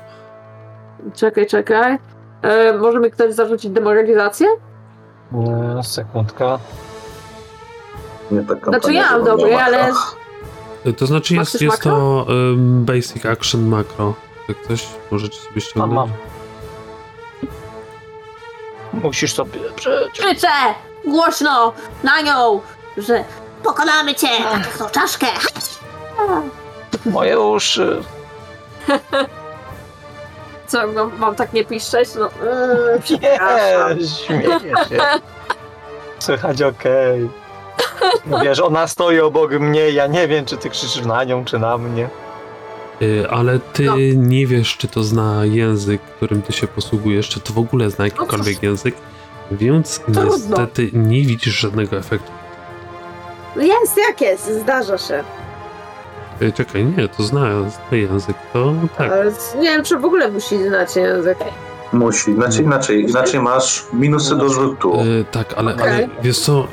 Czekaj, 1.15 1.47
czekaj. 1.47 1.99
E, 2.43 2.73
może 2.79 3.01
mi 3.01 3.11
ktoś 3.11 3.35
zarzucić 3.35 3.71
demoralizację? 3.73 4.47
Nie, 5.33 5.83
sekundka. 5.83 6.59
Nie 8.31 8.43
tak 8.43 8.65
Znaczy 8.65 8.93
ja 8.93 9.11
mam 9.11 9.25
dobry, 9.25 9.57
ale 9.57 9.93
To 10.93 11.07
znaczy 11.07 11.35
Masz 11.35 11.53
jest, 11.53 11.63
jest 11.63 11.77
makro? 11.77 12.25
to 12.27 12.33
ym, 12.33 12.85
basic 12.85 13.27
action 13.27 13.69
macro. 13.69 14.15
Jak 14.49 14.59
ktoś 14.63 14.87
możecie 15.11 15.39
sobie 15.41 15.61
ściągnąć. 15.61 15.93
mam. 15.95 16.09
Musisz 19.03 19.35
sobie 19.35 19.61
przejść. 19.77 20.21
krzyczę 20.21 20.49
głośno 21.05 21.73
na 22.03 22.21
nią, 22.21 22.61
że 22.97 23.25
pokonamy 23.63 24.15
cię 24.15 24.29
na 24.45 24.61
tą 24.79 24.91
czaszkę. 24.91 25.27
Moje 27.07 27.41
uszy. 27.41 28.03
Co, 30.67 30.87
mam, 30.87 31.19
mam 31.19 31.35
tak 31.35 31.53
nie 31.53 31.65
piszczeć? 31.65 32.09
No, 32.15 32.29
przepraszam. 33.05 33.99
Nie, 33.99 34.07
śmieję 34.09 34.61
się. 34.61 34.99
Słychać 36.19 36.63
okej. 36.63 37.21
No 37.21 37.44
wiesz, 38.45 38.61
ona 38.61 38.87
stoi 38.87 39.21
obok 39.21 39.51
mnie, 39.53 39.91
ja 39.91 40.07
nie 40.07 40.29
wiem, 40.29 40.45
czy 40.45 40.57
ty 40.57 40.71
krzyczysz 40.71 41.05
na 41.05 41.25
nią, 41.25 41.45
czy 41.45 41.59
na 41.59 41.79
mnie. 41.79 42.09
Y, 43.03 43.27
ale 43.31 43.59
ty 43.59 43.85
No. 43.85 43.95
nie 44.15 44.47
wiesz, 44.47 44.77
czy 44.77 44.89
to 44.89 45.03
zna 45.05 45.45
język, 45.45 46.03
którym 46.03 46.43
ty 46.43 46.53
się 46.53 46.67
posługujesz, 46.67 47.29
czy 47.29 47.41
to 47.41 47.53
w 47.53 47.59
ogóle 47.59 47.91
zna 47.91 48.05
jakikolwiek 48.05 48.63
język, 48.63 48.95
więc 49.51 49.99
Trudno. 49.99 50.25
niestety 50.25 50.91
nie 50.93 51.23
widzisz 51.23 51.55
żadnego 51.61 51.97
efektu. 51.97 52.31
Jest 53.57 53.97
jak 54.09 54.21
jest, 54.21 54.61
zdarza 54.61 54.99
się. 54.99 55.25
Y, 56.43 56.53
czekaj, 56.53 56.85
nie, 56.85 57.09
to 57.09 57.23
zna, 57.23 57.71
zna 57.71 57.97
język, 57.97 58.37
to 58.53 58.73
tak. 58.99 59.13
Ale 59.13 59.33
nie 59.57 59.63
wiem, 59.71 59.85
czy 59.85 59.99
w 59.99 60.05
ogóle 60.05 60.31
musi 60.31 60.69
znać 60.69 60.97
język. 60.97 61.39
Musi, 61.93 62.35
znaczy 62.35 62.63
inaczej, 62.63 63.03
inaczej 63.11 63.41
masz 63.41 63.85
minusy 63.93 64.37
do 64.37 64.49
rzutu. 64.49 65.01
Y, 65.01 65.25
tak, 65.31 65.55
ale, 65.57 65.73
ale 65.73 65.83
Okej. 65.95 66.09
wiesz 66.23 66.39
co, 66.41 66.61
y, 66.65 66.67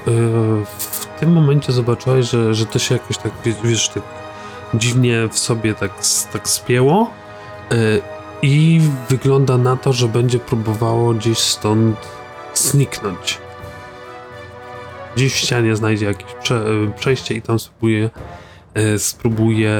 w 0.78 1.01
tym 1.22 1.34
momencie 1.34 1.72
zobaczyłeś, 1.72 2.30
że, 2.30 2.54
że 2.54 2.66
to 2.66 2.80
się 2.80 2.96
jakoś 2.96 3.18
tak, 3.18 3.32
wie- 3.46 3.56
wiesz, 3.64 3.90
tak 3.90 4.04
dziwnie 4.74 5.28
w 5.32 5.40
sobie 5.40 5.76
tak, 5.76 5.92
tak 6.34 6.50
spięło 6.50 7.10
y, 7.72 8.02
i 8.42 8.82
wygląda 9.10 9.58
na 9.58 9.78
to, 9.78 9.94
że 9.94 10.08
będzie 10.08 10.40
próbowało 10.40 11.14
gdzieś 11.14 11.38
stąd 11.38 11.98
zniknąć. 12.54 13.38
Gdzieś 15.16 15.34
w 15.34 15.38
ścianie 15.38 15.76
znajdzie 15.76 16.06
jakieś 16.06 16.34
prze, 16.34 16.66
przejście 16.96 17.34
i 17.36 17.42
tam 17.42 17.60
spróbuje, 17.60 18.10
e, 18.74 19.00
spróbuje 19.00 19.78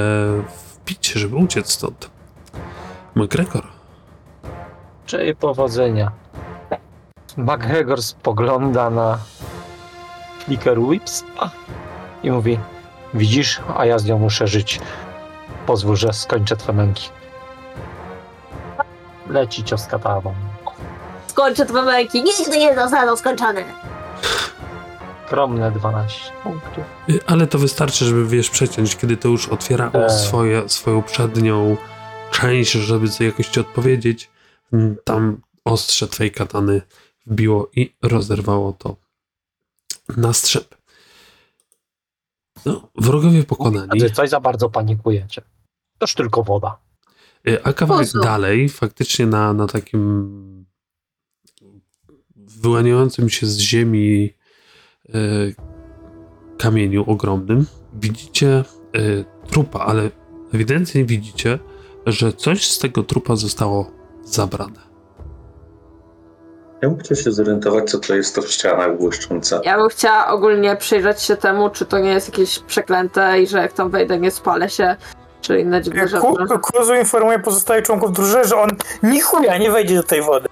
wbić 0.86 1.08
się, 1.08 1.20
żeby 1.20 1.36
uciec 1.36 1.72
stąd. 1.72 2.10
McGregor. 3.16 3.64
Czyli 5.06 5.36
powodzenia. 5.36 6.12
McGregor 7.38 8.02
spogląda 8.04 8.90
na 8.90 9.18
Flicker 10.46 10.80
Whips 10.80 11.24
i 12.24 12.32
mówi 12.32 12.58
Widzisz, 13.14 13.60
a 13.78 13.86
ja 13.86 14.00
z 14.00 14.06
nią 14.06 14.20
muszę 14.20 14.48
żyć. 14.48 14.80
Pozwól, 15.66 15.96
że 15.96 16.14
skończę 16.14 16.58
twe 16.58 16.74
męki. 16.74 17.10
Leci 19.30 19.64
cios 19.64 19.88
katawą. 19.88 20.34
Skończę 21.28 21.66
twoje 21.66 21.84
męki, 21.84 22.24
nigdy 22.24 22.58
nie 22.58 22.76
zostaną 22.76 23.16
skończone. 23.16 23.64
Skromne 25.26 25.72
12 25.72 26.32
punktów. 26.44 26.84
Y, 27.10 27.20
Ale 27.28 27.48
to 27.48 27.58
wystarczy, 27.58 28.06
żeby 28.06 28.26
wiesz 28.28 28.50
przeciąć, 28.50 28.96
kiedy 28.96 29.18
to 29.18 29.28
już 29.30 29.48
otwierało 29.50 29.92
Tak. 29.92 30.12
swoje, 30.12 30.70
swoją 30.70 31.04
przednią 31.04 31.78
część, 32.32 32.72
żeby 32.72 33.08
sobie 33.08 33.30
jakoś 33.30 33.48
ci 33.48 33.60
odpowiedzieć. 33.60 34.30
Tam 35.04 35.42
ostrze 35.66 36.08
twojej 36.08 36.32
katany 36.32 36.82
wbiło 37.26 37.70
i 37.76 37.96
rozerwało 38.02 38.74
to 38.74 38.96
na 40.18 40.34
strzep. 40.34 40.76
No, 42.66 42.90
wrogowie 42.96 43.44
pokonani. 43.44 44.12
Coś 44.14 44.30
za 44.30 44.40
bardzo 44.40 44.70
panikujecie. 44.70 45.42
Toż 45.98 46.14
tylko 46.14 46.44
woda. 46.44 46.78
Y, 47.48 47.64
A 47.64 47.74
kawałek 47.74 48.08
dalej, 48.24 48.70
faktycznie 48.70 49.26
na, 49.26 49.54
na 49.54 49.68
takim 49.68 50.66
wyłaniającym 52.36 53.30
się 53.30 53.48
z 53.48 53.58
ziemi 53.58 54.30
y, 55.10 55.56
kamieniu 56.58 57.04
ogromnym, 57.08 57.66
widzicie 57.94 58.64
y, 58.98 59.26
trupa, 59.48 59.80
ale 59.80 60.12
ewidentnie 60.54 61.06
widzicie, 61.06 61.60
że 62.06 62.34
coś 62.34 62.66
z 62.68 62.80
tego 62.80 63.04
trupa 63.04 63.36
zostało 63.36 63.92
zabrane. 64.24 64.91
Ja 66.82 66.90
bym 66.90 66.98
chciał 67.00 67.18
się 67.18 67.32
zorientować, 67.32 67.92
co 67.92 68.00
to 68.00 68.16
jest 68.16 68.36
to 68.36 68.42
w 68.42 68.52
ścianach 68.52 68.98
błyszczące. 68.98 69.62
Ja 69.64 69.78
bym 69.78 69.90
chciała 69.90 70.28
ogólnie 70.28 70.76
przyjrzeć 70.76 71.22
się 71.22 71.38
temu, 71.38 71.70
czy 71.70 71.86
to 71.86 72.00
nie 72.00 72.10
jest 72.10 72.28
jakieś 72.28 72.60
przeklęte 72.60 73.42
i 73.42 73.48
że 73.48 73.58
jak 73.58 73.74
tam 73.74 73.90
wejdę, 73.90 74.20
nie 74.20 74.32
spalę 74.32 74.70
się, 74.70 74.96
czy 75.42 75.60
inne 75.60 75.82
dziwne 75.82 76.08
rzeczy. 76.08 76.22
Ku- 76.22 76.60
Kuzu 76.74 76.96
informuje 76.96 77.40
pozostałych 77.40 77.86
członków 77.86 78.12
drużyny, 78.14 78.44
że 78.46 78.56
on 78.58 78.70
ni 79.04 79.22
chuja 79.22 79.58
nie 79.58 79.72
wejdzie 79.72 79.96
do 79.96 80.04
tej 80.04 80.22
wody. 80.22 80.48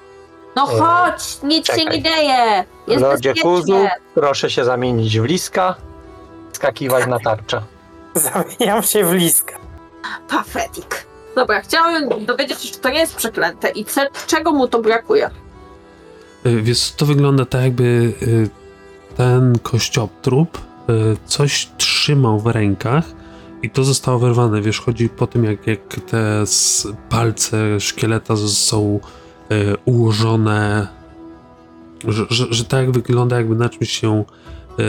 No 0.55 0.65
chodź, 0.65 1.37
nic 1.43 1.67
się 1.67 1.73
Czekaj. 1.73 1.97
nie 1.97 2.03
dzieje. 2.03 2.63
Jest 2.87 3.01
Lodzie 3.01 3.33
Kuzu, 3.41 3.87
proszę 4.15 4.49
się 4.49 4.65
zamienić 4.65 5.19
w 5.19 5.23
liska, 5.23 5.75
skakiwać 6.53 7.07
na 7.07 7.19
tarczę. 7.19 7.61
Zamieniam 8.59 8.83
się 8.83 9.03
w 9.05 9.13
liska. 9.13 9.55
Pathetic. 10.29 10.85
Dobra, 11.35 11.61
chciałabym 11.61 12.25
dowiedzieć 12.25 12.61
się, 12.61 12.73
czy 12.73 12.79
to 12.79 12.89
nie 12.89 12.99
jest 12.99 13.15
przeklęte 13.15 13.69
i 13.69 13.85
ce- 13.85 14.07
czego 14.27 14.51
mu 14.51 14.67
to 14.67 14.79
brakuje. 14.79 15.29
Y, 16.45 16.61
Więc 16.61 16.95
to 16.95 17.05
wygląda 17.05 17.45
tak, 17.45 17.63
jakby 17.63 18.13
y, 18.21 18.49
ten 19.15 19.59
kościotrup 19.59 20.57
y, 20.57 21.17
coś 21.25 21.69
trzymał 21.77 22.39
w 22.39 22.47
rękach 22.47 23.05
i 23.63 23.69
to 23.69 23.83
zostało 23.83 24.19
wyrwane. 24.19 24.61
Wiesz, 24.61 24.79
chodzi 24.79 25.09
po 25.09 25.27
tym, 25.27 25.43
jak, 25.43 25.67
jak 25.67 25.99
te 26.07 26.43
palce 27.09 27.79
szkieleta 27.79 28.35
są 28.37 28.99
ułożone, 29.85 30.87
że, 32.07 32.25
że, 32.29 32.47
że 32.49 32.65
tak 32.65 32.91
wygląda, 32.91 33.37
jakby 33.37 33.55
na 33.55 33.69
czymś 33.69 33.91
się 33.91 34.23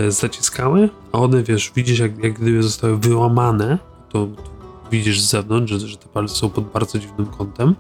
zaciskały, 0.08 0.88
a 1.12 1.18
one, 1.18 1.42
wiesz, 1.42 1.72
widzisz, 1.76 1.98
jak, 1.98 2.24
jak 2.24 2.32
gdyby 2.32 2.62
zostały 2.62 2.98
wyłamane, 2.98 3.78
to, 4.08 4.26
to 4.26 4.50
widzisz 4.90 5.20
z 5.20 5.30
zewnątrz, 5.30 5.72
że, 5.72 5.88
że 5.88 5.96
te 5.96 6.06
palce 6.06 6.34
są 6.34 6.50
pod 6.50 6.64
bardzo 6.64 6.98
dziwnym 6.98 7.26
kątem 7.26 7.74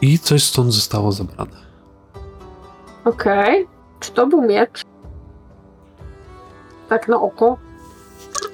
i 0.00 0.18
coś 0.18 0.42
stąd 0.42 0.72
zostało 0.72 1.12
zabrane. 1.12 1.65
Okej. 3.06 3.66
Czy 4.00 4.12
to 4.12 4.26
był 4.26 4.42
miecz? 4.42 4.82
Tak 6.88 7.08
na 7.08 7.20
oko. 7.20 7.58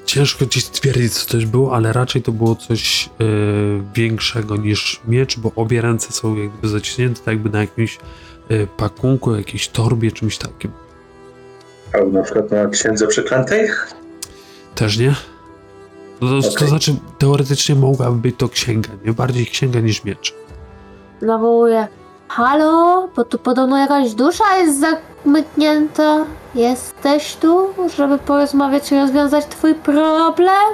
Ciężko 0.04 0.46
ci 0.46 0.60
stwierdzić, 0.60 1.12
co 1.12 1.38
to 1.38 1.46
było, 1.46 1.74
ale 1.76 1.92
raczej 1.92 2.22
to 2.22 2.32
było 2.32 2.54
coś 2.54 3.06
e, 3.06 3.24
większego 3.94 4.56
niż 4.56 5.00
miecz, 5.08 5.38
bo 5.38 5.52
obie 5.56 5.80
ręce 5.80 6.12
są 6.12 6.36
jakby 6.36 6.68
zaciśnięte, 6.68 7.20
tak 7.20 7.34
jakby 7.34 7.50
na 7.50 7.60
jakimś 7.60 7.98
e, 8.48 8.66
pakunku, 8.66 9.34
jakiejś 9.36 9.68
torbie, 9.68 10.12
czymś 10.12 10.38
takim. 10.38 10.70
Albo 11.92 12.10
na 12.10 12.22
przykład 12.22 12.50
na 12.50 12.66
księdze 12.66 13.06
przeklętej? 13.06 13.68
Też 14.74 14.98
nie? 14.98 15.14
No 16.20 16.28
to, 16.28 16.48
to 16.48 16.54
Okej. 16.54 16.68
znaczy, 16.68 16.94
teoretycznie 17.18 17.74
mogłaby 17.74 18.16
być 18.16 18.36
to 18.38 18.48
księga, 18.48 18.90
nie? 19.04 19.12
Bardziej 19.12 19.46
księga 19.46 19.80
niż 19.80 20.04
miecz. 20.04 20.34
Nawołuję. 21.22 21.88
Halo? 22.36 23.08
Bo 23.16 23.24
tu 23.24 23.38
podobno 23.38 23.78
jakaś 23.78 24.14
dusza 24.14 24.56
jest 24.56 24.80
zamknięta. 24.80 26.26
Jesteś 26.54 27.36
tu, 27.36 27.68
żeby 27.96 28.18
porozmawiać 28.18 28.92
i 28.92 28.94
rozwiązać 28.94 29.46
twój 29.46 29.74
problem? 29.74 30.72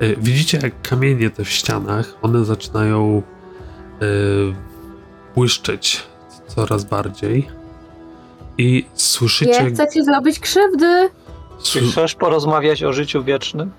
E, 0.00 0.16
widzicie, 0.16 0.58
jak 0.62 0.82
kamienie 0.82 1.30
te 1.30 1.44
w 1.44 1.50
ścianach, 1.50 2.14
one 2.22 2.44
zaczynają 2.44 3.22
e, 3.22 4.04
błyszczeć 5.34 6.02
coraz 6.46 6.84
bardziej 6.84 7.48
i 8.58 8.86
słyszycie... 8.94 9.64
Nie 9.64 9.70
chcę 9.70 9.88
ci 9.88 10.04
zrobić 10.04 10.40
krzywdy. 10.40 11.10
Czy 11.62 11.80
chcesz 11.80 12.14
porozmawiać 12.14 12.82
o 12.82 12.92
życiu 12.92 13.24
wiecznym? 13.24 13.70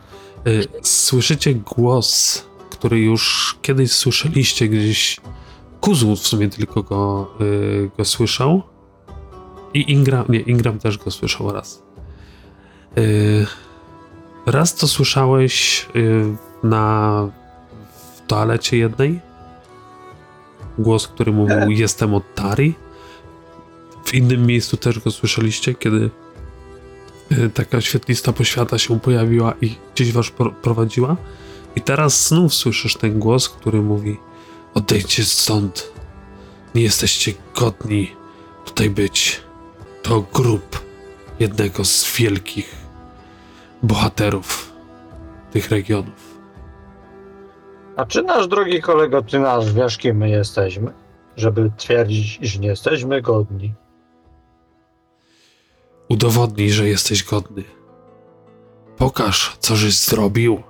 Y, 0.47 0.67
Słyszycie 0.81 1.53
głos, 1.53 2.43
który 2.69 2.99
już 2.99 3.55
kiedyś 3.61 3.91
słyszeliście 3.91 4.67
gdzieś. 4.67 5.19
Kuzu 5.81 6.15
w 6.15 6.27
sumie 6.27 6.49
tylko 6.49 6.83
go, 6.83 7.31
y, 7.41 7.89
go 7.97 8.05
słyszał. 8.05 8.61
I 9.73 9.91
Ingram, 9.91 10.25
nie, 10.29 10.39
Ingram 10.39 10.79
też 10.79 10.97
go 10.97 11.11
słyszał 11.11 11.51
raz. 11.51 11.83
Y, 12.97 13.45
raz 14.45 14.75
to 14.75 14.87
słyszałeś 14.87 15.85
y, 15.95 16.35
na 16.63 17.27
w 18.15 18.27
toalecie 18.27 18.77
jednej. 18.77 19.19
Głos, 20.79 21.07
który 21.07 21.31
mówił 21.31 21.71
jestem 21.71 22.13
od 22.13 22.35
Tari. 22.35 22.73
W 24.05 24.13
innym 24.13 24.45
miejscu 24.45 24.77
też 24.77 24.99
go 24.99 25.11
słyszeliście, 25.11 25.75
kiedy 25.75 26.09
taka 27.53 27.81
świetlista 27.81 28.33
poświata 28.33 28.77
się 28.77 28.99
pojawiła 28.99 29.53
i 29.61 29.75
gdzieś 29.95 30.11
was 30.11 30.29
pro- 30.29 30.51
prowadziła. 30.51 31.17
I 31.75 31.81
teraz 31.81 32.27
znów 32.27 32.53
słyszysz 32.53 32.95
ten 32.95 33.19
głos, 33.19 33.49
który 33.49 33.81
mówi: 33.81 34.17
Odejdźcie 34.77 35.23
stąd. 35.23 35.93
Nie 36.75 36.81
jesteście 36.81 37.33
godni 37.55 38.11
tutaj 38.65 38.89
być. 38.89 39.41
To 40.03 40.21
grób 40.33 40.85
jednego 41.39 41.85
z 41.85 42.17
wielkich 42.17 42.75
bohaterów 43.83 44.73
tych 45.51 45.69
regionów. 45.71 46.37
A 47.95 48.05
czy 48.05 48.23
nasz 48.23 48.47
drogi 48.47 48.81
kolego, 48.81 49.21
ty 49.21 49.39
nasz 49.39 49.73
wiesz, 49.73 49.97
kim 49.97 50.17
my 50.17 50.29
jesteśmy? 50.29 50.93
Żeby 51.35 51.71
twierdzić, 51.77 52.39
iż 52.41 52.59
nie 52.59 52.67
jesteśmy 52.67 53.21
godni. 53.21 53.73
Udowodnij, 56.09 56.69
że 56.69 56.87
jesteś 56.87 57.23
godny. 57.23 57.63
Pokaż, 58.97 59.57
co 59.59 59.75
żeś 59.75 59.97
zrobił. 59.99 60.63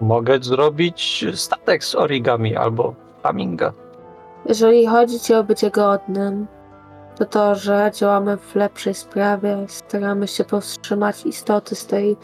Mogę 0.00 0.38
zrobić 0.42 1.24
statek 1.34 1.84
z 1.84 1.94
origami 1.94 2.56
albo 2.56 2.94
flaminga. 3.20 3.72
Jeżeli 4.46 4.86
chodzi 4.86 5.20
ci 5.20 5.34
o 5.34 5.44
bycie 5.44 5.70
godnym, 5.70 6.46
to 7.18 7.24
to, 7.24 7.54
że 7.54 7.90
działamy 7.94 8.36
w 8.36 8.54
lepszej 8.54 8.94
sprawie, 8.94 9.64
staramy 9.68 10.28
się 10.28 10.44
powstrzymać 10.44 11.26
istoty 11.26 11.74
z 11.74 11.86
tej 11.86 12.16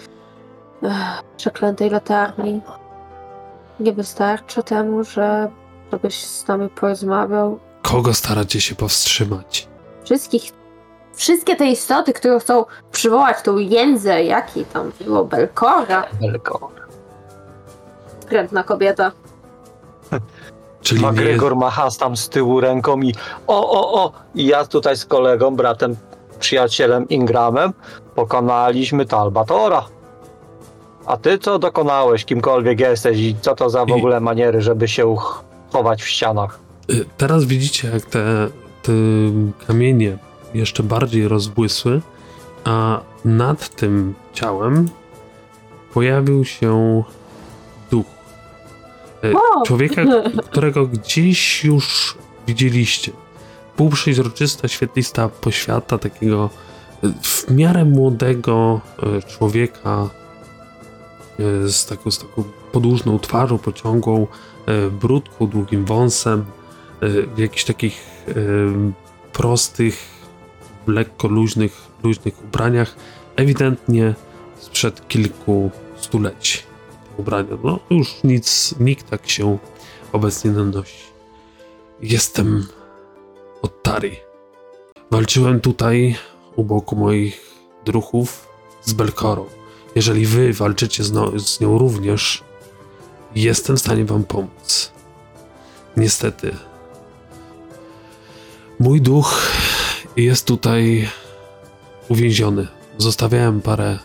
ech, 0.83 1.23
przeklętej 1.37 1.91
latarni, 1.91 2.61
nie 3.81 3.93
wystarczy 3.93 4.63
temu, 4.63 5.05
że 5.05 5.51
żebyś 5.93 6.25
z 6.25 6.49
nami 6.49 6.69
porozmawiał. 6.69 7.59
Kogo 7.83 8.15
staracie 8.15 8.61
się 8.61 8.75
powstrzymać? 8.75 9.69
Wszystkich, 10.05 10.43
wszystkie 11.15 11.57
te 11.57 11.67
istoty, 11.67 12.13
które 12.13 12.41
chcą 12.41 12.65
przywołać 12.93 13.43
tą 13.43 13.59
jędzę, 13.59 14.25
jaki 14.25 14.65
tam 14.65 14.93
było 15.01 15.25
Belkora, 15.25 16.05
Tylko. 16.21 16.71
Skrętna 18.33 18.63
kobieta. 18.63 19.13
Czyli 20.83 21.01
nie, 21.03 21.11
McGregor 21.13 21.57
macha 21.57 21.89
tam 21.99 22.17
z 22.17 22.29
tyłu 22.29 22.61
ręką 22.61 23.01
i 23.01 23.15
o, 23.47 23.71
o, 23.71 24.03
o! 24.05 24.13
I 24.35 24.47
ja 24.47 24.65
tutaj 24.67 24.97
z 24.97 25.05
kolegą, 25.05 25.57
bratem, 25.57 25.97
przyjacielem 26.41 27.09
Ingramem 27.09 27.73
pokonaliśmy 28.15 29.07
Talbatora. 29.07 29.85
A 31.07 31.17
ty 31.17 31.39
co 31.39 31.59
dokonałeś, 31.59 32.25
kimkolwiek 32.25 32.81
jesteś 32.81 33.19
i 33.19 33.37
co 33.41 33.55
to 33.55 33.71
za 33.71 33.85
w 33.85 33.89
I- 33.89 33.93
ogóle 33.93 34.21
maniery, 34.21 34.63
żeby 34.63 34.89
się 34.89 35.17
ch- 35.17 35.45
chować 35.73 36.03
w 36.03 36.09
ścianach? 36.09 36.59
Y, 36.91 37.05
Teraz 37.17 37.45
widzicie, 37.45 37.91
jak 37.91 38.03
te, 38.03 38.49
te 38.83 38.93
kamienie 39.67 40.19
jeszcze 40.55 40.83
bardziej 40.83 41.29
rozbłysły, 41.29 42.01
a 42.65 43.01
nad 43.25 43.69
tym 43.69 44.15
ciałem 44.33 44.89
pojawił 45.95 46.45
się 46.45 47.03
O! 49.35 49.63
Człowieka, 49.67 50.03
którego 50.51 50.87
gdzieś 50.87 51.65
już 51.65 52.15
widzieliście. 52.47 53.13
Półprzeźroczysta, 53.77 54.69
świetlista 54.69 55.29
poświata 55.29 55.99
takiego 55.99 56.51
y, 57.05 57.13
w 57.23 57.51
miarę 57.51 57.85
młodego 57.85 58.81
y, 59.19 59.23
człowieka 59.23 60.09
z 61.67 61.87
taką, 61.87 62.11
z 62.11 62.19
taką 62.19 62.45
podłużną 62.73 63.19
twarzą, 63.19 63.59
pociągłą, 63.59 64.27
brudką, 65.01 65.47
długim 65.47 65.85
wąsem, 65.85 66.45
w 67.35 67.39
jakichś 67.39 67.65
takich 67.65 68.25
prostych, 69.33 70.09
lekko 70.87 71.29
luźnych, 71.29 71.83
luźnych 72.03 72.45
ubraniach, 72.45 72.97
ewidentnie 73.37 74.15
sprzed 74.59 75.09
kilku 75.09 75.71
stuleci. 75.97 76.72
Ubrania, 77.23 77.59
no 77.65 77.79
już 77.91 78.25
nic, 78.25 78.75
nikt 78.81 79.11
tak 79.11 79.29
się 79.29 79.59
obecnie 80.13 80.51
nie 80.51 80.63
nosi. 80.63 81.05
Jestem 82.01 82.67
od 83.63 83.83
Tari. 83.83 84.17
Walczyłem 85.11 85.61
tutaj 85.61 86.17
u 86.57 86.65
boku 86.65 86.97
moich 86.97 87.41
druhów 87.85 88.49
z 88.83 88.93
Belkorą. 88.93 89.45
Jeżeli 89.95 90.27
wy 90.27 90.53
walczycie 90.53 91.05
z, 91.05 91.13
no, 91.13 91.39
z 91.39 91.61
nią 91.61 91.79
również, 91.79 92.45
jestem 93.35 93.77
w 93.77 93.81
stanie 93.81 94.05
wam 94.05 94.25
pomóc. 94.25 94.93
Niestety. 95.97 96.57
Mój 98.79 99.01
duch 99.01 99.51
jest 100.17 100.47
tutaj 100.47 101.09
uwięziony. 102.09 102.69
Zostawiałem 102.99 103.61
parę 103.61 103.99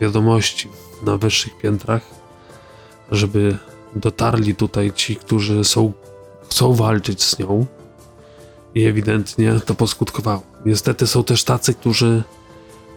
wiadomości 0.00 0.68
na 1.02 1.16
wyższych 1.16 1.58
piętrach, 1.58 2.19
żeby 3.10 3.58
dotarli 3.96 4.54
tutaj 4.54 4.92
ci, 4.92 5.16
którzy 5.16 5.64
są, 5.64 5.92
chcą 6.50 6.74
walczyć 6.74 7.22
z 7.22 7.38
nią. 7.38 7.66
I 8.74 8.84
ewidentnie 8.84 9.60
to 9.66 9.74
poskutkowało. 9.74 10.42
Niestety 10.66 11.06
są 11.06 11.24
też 11.24 11.44
tacy, 11.44 11.74
którzy 11.74 12.22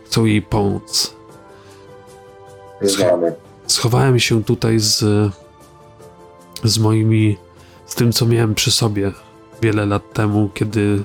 chcą 0.06 0.26
jej 0.26 0.42
pomóc. 0.42 1.16
Znamy. 2.82 3.34
Schowałem 3.68 4.20
się 4.20 4.44
tutaj 4.44 4.80
z, 4.80 5.04
z 6.64 6.78
moimi, 6.78 7.38
z 7.86 7.96
tym, 7.96 8.12
co 8.12 8.26
miałem 8.26 8.56
przy 8.56 8.72
sobie 8.72 9.12
wiele 9.62 9.86
lat 9.86 10.14
temu, 10.14 10.50
kiedy 10.54 11.04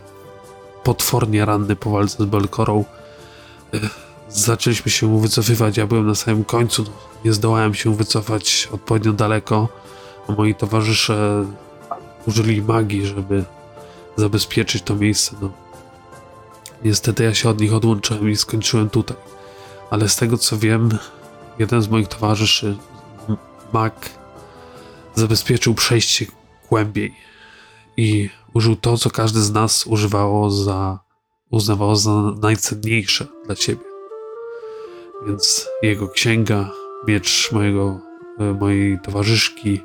potwornie 0.85 1.45
ranny 1.45 1.77
po 1.77 1.91
walce 1.91 2.25
z 2.25 2.27
Belkorą 2.27 2.85
y, 3.75 3.81
zaczęliśmy 4.29 4.91
się 4.91 5.21
wycofywać. 5.21 5.77
Ja 5.77 5.87
byłem 5.87 6.07
na 6.07 6.15
samym 6.15 6.45
końcu, 6.45 6.85
nie 7.25 7.33
zdołałem 7.33 7.75
się 7.75 7.97
wycofać 7.97 8.69
odpowiednio 8.73 9.13
daleko, 9.13 9.69
a 10.29 10.33
moi 10.33 10.55
towarzysze 10.55 11.45
użyli 12.27 12.63
magii, 12.63 13.07
żeby 13.07 13.45
zabezpieczyć 14.17 14.83
to 14.83 14.97
miejsce. 14.97 15.37
No. 15.41 15.51
Niestety 16.85 17.25
ja 17.25 17.35
się 17.35 17.49
od 17.49 17.61
nich 17.61 17.75
odłączyłem 17.75 18.31
i 18.31 18.37
skończyłem 18.37 18.91
tutaj. 18.91 19.17
Ale 19.91 20.09
z 20.09 20.17
tego 20.17 20.39
co 20.39 20.59
wiem, 20.59 20.99
jeden 21.59 21.83
z 21.83 21.89
moich 21.89 22.09
towarzyszy, 22.09 22.77
M- 23.29 23.37
Mac, 23.73 23.95
zabezpieczył 25.15 25.75
przejście 25.75 26.27
głębiej 26.69 27.15
i 27.97 28.31
użył 28.55 28.77
to, 28.77 28.99
co 28.99 29.11
każdy 29.11 29.41
z 29.41 29.53
nas 29.53 29.87
używało 29.87 30.51
za, 30.51 30.99
uznawało 31.51 31.97
za 31.97 32.11
najcenniejsze 32.43 33.27
dla 33.47 33.57
siebie. 33.57 33.85
Więc 35.27 35.69
jego 35.83 36.09
księga, 36.09 36.71
miecz 37.07 37.53
mojego, 37.53 38.01
e, 38.39 38.43
mojej 38.45 38.99
towarzyszki, 39.01 39.85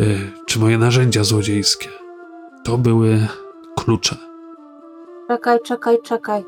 e, 0.00 0.04
czy 0.46 0.58
moje 0.58 0.78
narzędzia 0.78 1.24
złodziejskie, 1.24 1.88
to 2.64 2.78
były 2.78 3.26
klucze. 3.76 4.16
Czekaj, 5.28 5.58
czekaj, 5.64 5.96
czekaj. 6.02 6.44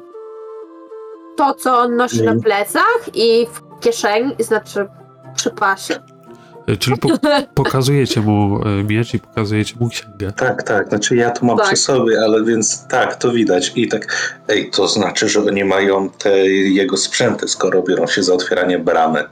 To, 1.36 1.54
co 1.54 1.78
on 1.78 1.96
nosi 1.96 2.22
na 2.22 2.30
Mm. 2.30 2.42
plecach 2.42 3.00
i 3.14 3.46
w 3.52 3.80
kieszeni, 3.80 4.32
znaczy 4.38 4.86
przy 5.36 5.50
pasie. 5.50 5.94
E, 6.66 6.76
Czyli 6.76 6.96
po, 6.98 7.08
pokazujecie 7.64 8.20
mu 8.20 8.60
miecz 8.88 9.14
i 9.14 9.18
pokazujecie 9.18 9.74
mu 9.80 9.88
księgę. 9.88 10.32
Tak, 10.36 10.62
tak, 10.62 10.88
znaczy 10.88 11.16
ja 11.16 11.30
to 11.30 11.46
mam 11.46 11.56
Tak. 11.58 11.66
przy 11.66 11.76
sobie, 11.76 12.20
ale 12.24 12.44
więc 12.44 12.86
tak, 12.88 13.16
to 13.16 13.32
widać. 13.32 13.72
I 13.76 13.88
tak, 13.88 14.34
ej, 14.48 14.70
to 14.70 14.88
znaczy, 14.88 15.28
że 15.28 15.40
oni 15.40 15.64
mają 15.64 16.10
te 16.10 16.38
jego 16.48 16.96
sprzęty, 16.96 17.48
skoro 17.48 17.82
biorą 17.82 18.06
się 18.06 18.22
za 18.22 18.34
otwieranie 18.34 18.78
bramy. 18.78 19.24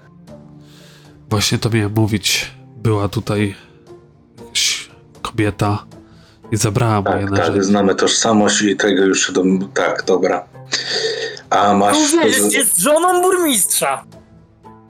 Właśnie 1.31 1.59
to 1.59 1.71
miałem 1.71 1.93
mówić. 1.93 2.51
Była 2.77 3.09
tutaj 3.09 3.55
jakaś 4.39 4.91
kobieta 5.23 5.85
i 6.53 6.57
zabrała 6.57 7.03
moje 7.03 7.21
Tak, 7.21 7.31
tak, 7.31 7.39
narzędzia. 7.39 7.63
znamy 7.63 7.95
tożsamość 7.95 8.63
i 8.63 8.77
tego 8.77 9.05
już, 9.05 9.33
do, 9.33 9.43
tak, 9.75 10.05
dobra. 10.07 10.45
A 11.51 11.75
masz... 11.75 11.97
Jest, 12.25 12.53
jest 12.53 12.79
żoną 12.79 13.23
burmistrza. 13.23 14.05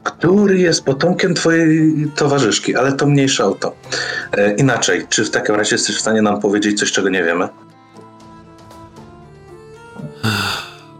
Który 0.02 0.58
jest 0.58 0.84
potomkiem 0.84 1.34
twojej 1.34 1.94
towarzyszki, 2.16 2.76
ale 2.76 2.92
to 2.92 3.06
mniejsza 3.06 3.44
o 3.44 3.52
to. 3.54 3.72
E, 4.32 4.54
inaczej, 4.54 5.06
czy 5.08 5.24
w 5.24 5.30
takim 5.30 5.54
razie 5.54 5.74
jesteś 5.74 5.96
w 5.96 6.00
stanie 6.00 6.22
nam 6.22 6.40
powiedzieć 6.40 6.78
coś, 6.78 6.92
czego 6.92 7.08
nie 7.08 7.24
wiemy? 7.24 7.48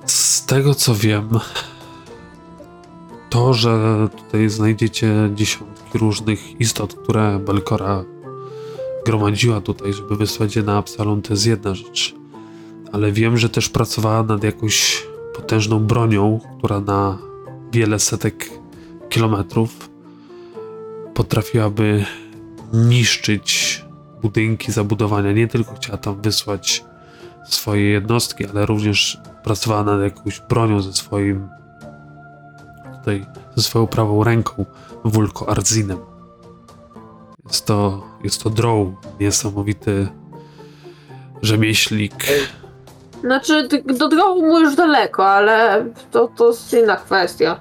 Z 0.07 0.47
tego 0.47 0.75
co 0.75 0.95
wiem, 0.95 1.29
to, 3.31 3.55
że 3.55 4.09
tutaj 4.17 4.49
znajdziecie 4.49 5.31
dziesiątki 5.35 5.99
różnych 5.99 6.61
istot, 6.61 6.95
które 6.95 7.39
Belkora 7.39 8.05
gromadziła 9.07 9.61
tutaj, 9.61 9.93
żeby 9.93 10.17
wysłać 10.17 10.57
je 10.57 10.63
na 10.63 10.77
Absalon, 10.77 11.23
to 11.23 11.33
jest 11.33 11.47
jedna 11.47 11.75
rzecz. 11.75 12.15
Ale 12.93 13.13
wiem, 13.13 13.39
że 13.39 13.49
też 13.49 13.69
pracowała 13.69 14.23
nad 14.23 14.45
jakąś 14.45 15.07
potężną 15.35 15.79
bronią, 15.79 16.41
która 16.59 16.81
na 16.81 17.19
wiele 17.73 17.99
setek 17.99 18.51
kilometrów 19.09 19.91
potrafiłaby 21.15 22.05
niszczyć 22.73 23.85
budynki, 24.23 24.73
zabudowania. 24.73 25.33
Nie 25.33 25.49
tylko 25.49 25.75
chciała 25.75 25.99
tam 25.99 26.23
wysłać 26.23 26.85
swoje 27.49 27.83
jednostki, 27.83 28.47
ale 28.47 28.67
również 28.67 29.19
pracowała 29.45 29.85
nad 29.85 30.01
jakąś 30.01 30.41
bronią 30.49 30.81
ze 30.81 30.93
swoim 30.93 31.49
tutaj, 33.07 33.27
ze 33.57 33.63
swoją 33.63 33.87
prawą 33.87 34.25
ręką 34.25 34.65
Wulko 35.05 35.49
Arzinem. 35.49 35.99
Jest 37.47 37.67
to, 37.67 38.07
jest 38.25 38.43
to 38.43 38.51
drow, 38.51 38.89
niesamowity 39.21 40.09
rzemieślnik. 41.43 42.15
Znaczy, 43.21 43.69
do 43.99 44.09
drogu 44.09 44.43
mu 44.43 44.61
już 44.61 44.77
daleko, 44.77 45.27
ale 45.27 45.87
to, 46.11 46.29
to 46.37 46.49
jest 46.49 46.73
inna 46.73 46.97
kwestia. 46.97 47.61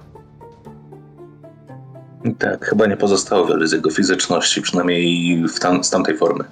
Tak, 2.39 2.65
chyba 2.65 2.87
nie 2.87 2.97
pozostało 2.97 3.45
wiele 3.45 3.67
z 3.67 3.71
jego 3.71 3.91
fizyczności, 3.91 4.61
przynajmniej 4.61 5.47
w 5.47 5.59
tam, 5.59 5.83
z 5.83 5.89
tamtej 5.89 6.17
formy. 6.17 6.43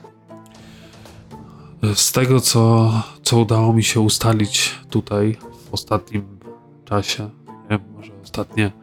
Z 1.96 2.12
tego, 2.12 2.40
co, 2.40 2.92
co 3.24 3.38
udało 3.38 3.74
mi 3.74 3.84
się 3.84 4.00
ustalić 4.00 4.80
tutaj 4.90 5.38
w 5.70 5.74
ostatnim 5.74 6.40
czasie, 6.86 7.24
nie 7.24 7.70
wiem, 7.70 7.82
może 7.96 8.12
ostatnie 8.24 8.83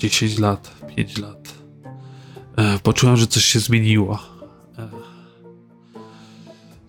10 0.00 0.38
lat, 0.38 0.70
5 0.96 1.18
lat, 1.18 1.54
e, 2.56 2.78
poczułem, 2.78 3.16
że 3.16 3.26
coś 3.26 3.44
się 3.44 3.60
zmieniło. 3.60 4.18
E, 4.78 4.88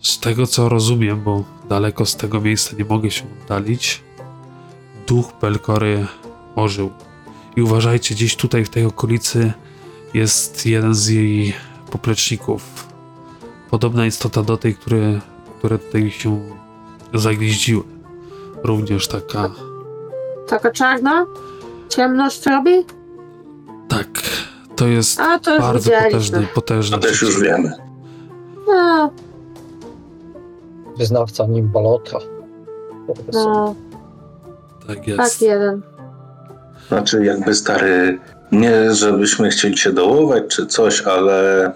z 0.02 0.20
tego, 0.20 0.48
co 0.48 0.70
rozumiem, 0.70 1.22
bo 1.24 1.44
daleko 1.70 2.06
z 2.06 2.16
tego 2.16 2.42
miejsca 2.42 2.76
nie 2.78 2.86
mogę 2.86 3.12
się 3.12 3.24
oddalić, 3.42 4.02
duch 5.08 5.26
Belkory 5.42 6.08
ożył. 6.56 6.92
I 7.56 7.62
uważajcie, 7.62 8.16
gdzieś 8.16 8.36
tutaj 8.36 8.66
w 8.66 8.70
tej 8.70 8.86
okolicy 8.86 9.54
jest 10.14 10.66
jeden 10.66 10.96
z 10.96 11.08
jej 11.08 11.54
popleczników 11.92 12.88
podobna 13.70 14.06
istota 14.06 14.44
do 14.44 14.58
tej, 14.58 14.76
które, 14.76 15.20
które 15.60 15.80
tutaj 15.80 16.12
się 16.12 16.42
zagnieździły. 17.14 17.84
Również 18.64 19.08
taka, 19.08 19.52
Taka 20.48 20.72
czarna? 20.72 21.26
Ciemność 21.90 22.46
robi? 22.46 22.72
To 24.82 24.88
jest 24.88 25.20
A, 25.20 25.40
to 25.40 25.52
już 25.54 25.62
bardzo 25.62 25.80
widzieliśmy. 25.80 26.12
potężny, 26.12 26.48
potężny 26.56 26.98
To 26.98 27.04
też 27.08 27.22
już 27.22 27.42
wiemy. 27.42 27.72
A, 28.76 29.10
Wyznawca 30.98 31.46
nim 31.46 31.68
balota. 31.68 32.18
Po 33.08 33.14
prostu. 33.14 33.32
no, 33.50 33.76
Tak 34.88 34.98
tak 34.98 35.08
jest. 35.08 35.42
jeden. 35.42 35.82
Znaczy, 36.88 37.26
jakby 37.26 37.56
stary 37.56 38.20
Nie, 38.52 38.94
żebyśmy 38.94 39.50
chcieli 39.50 39.78
się 39.78 39.92
dołować 39.94 40.44
czy 40.50 40.66
coś, 40.66 41.02
ale 41.02 41.72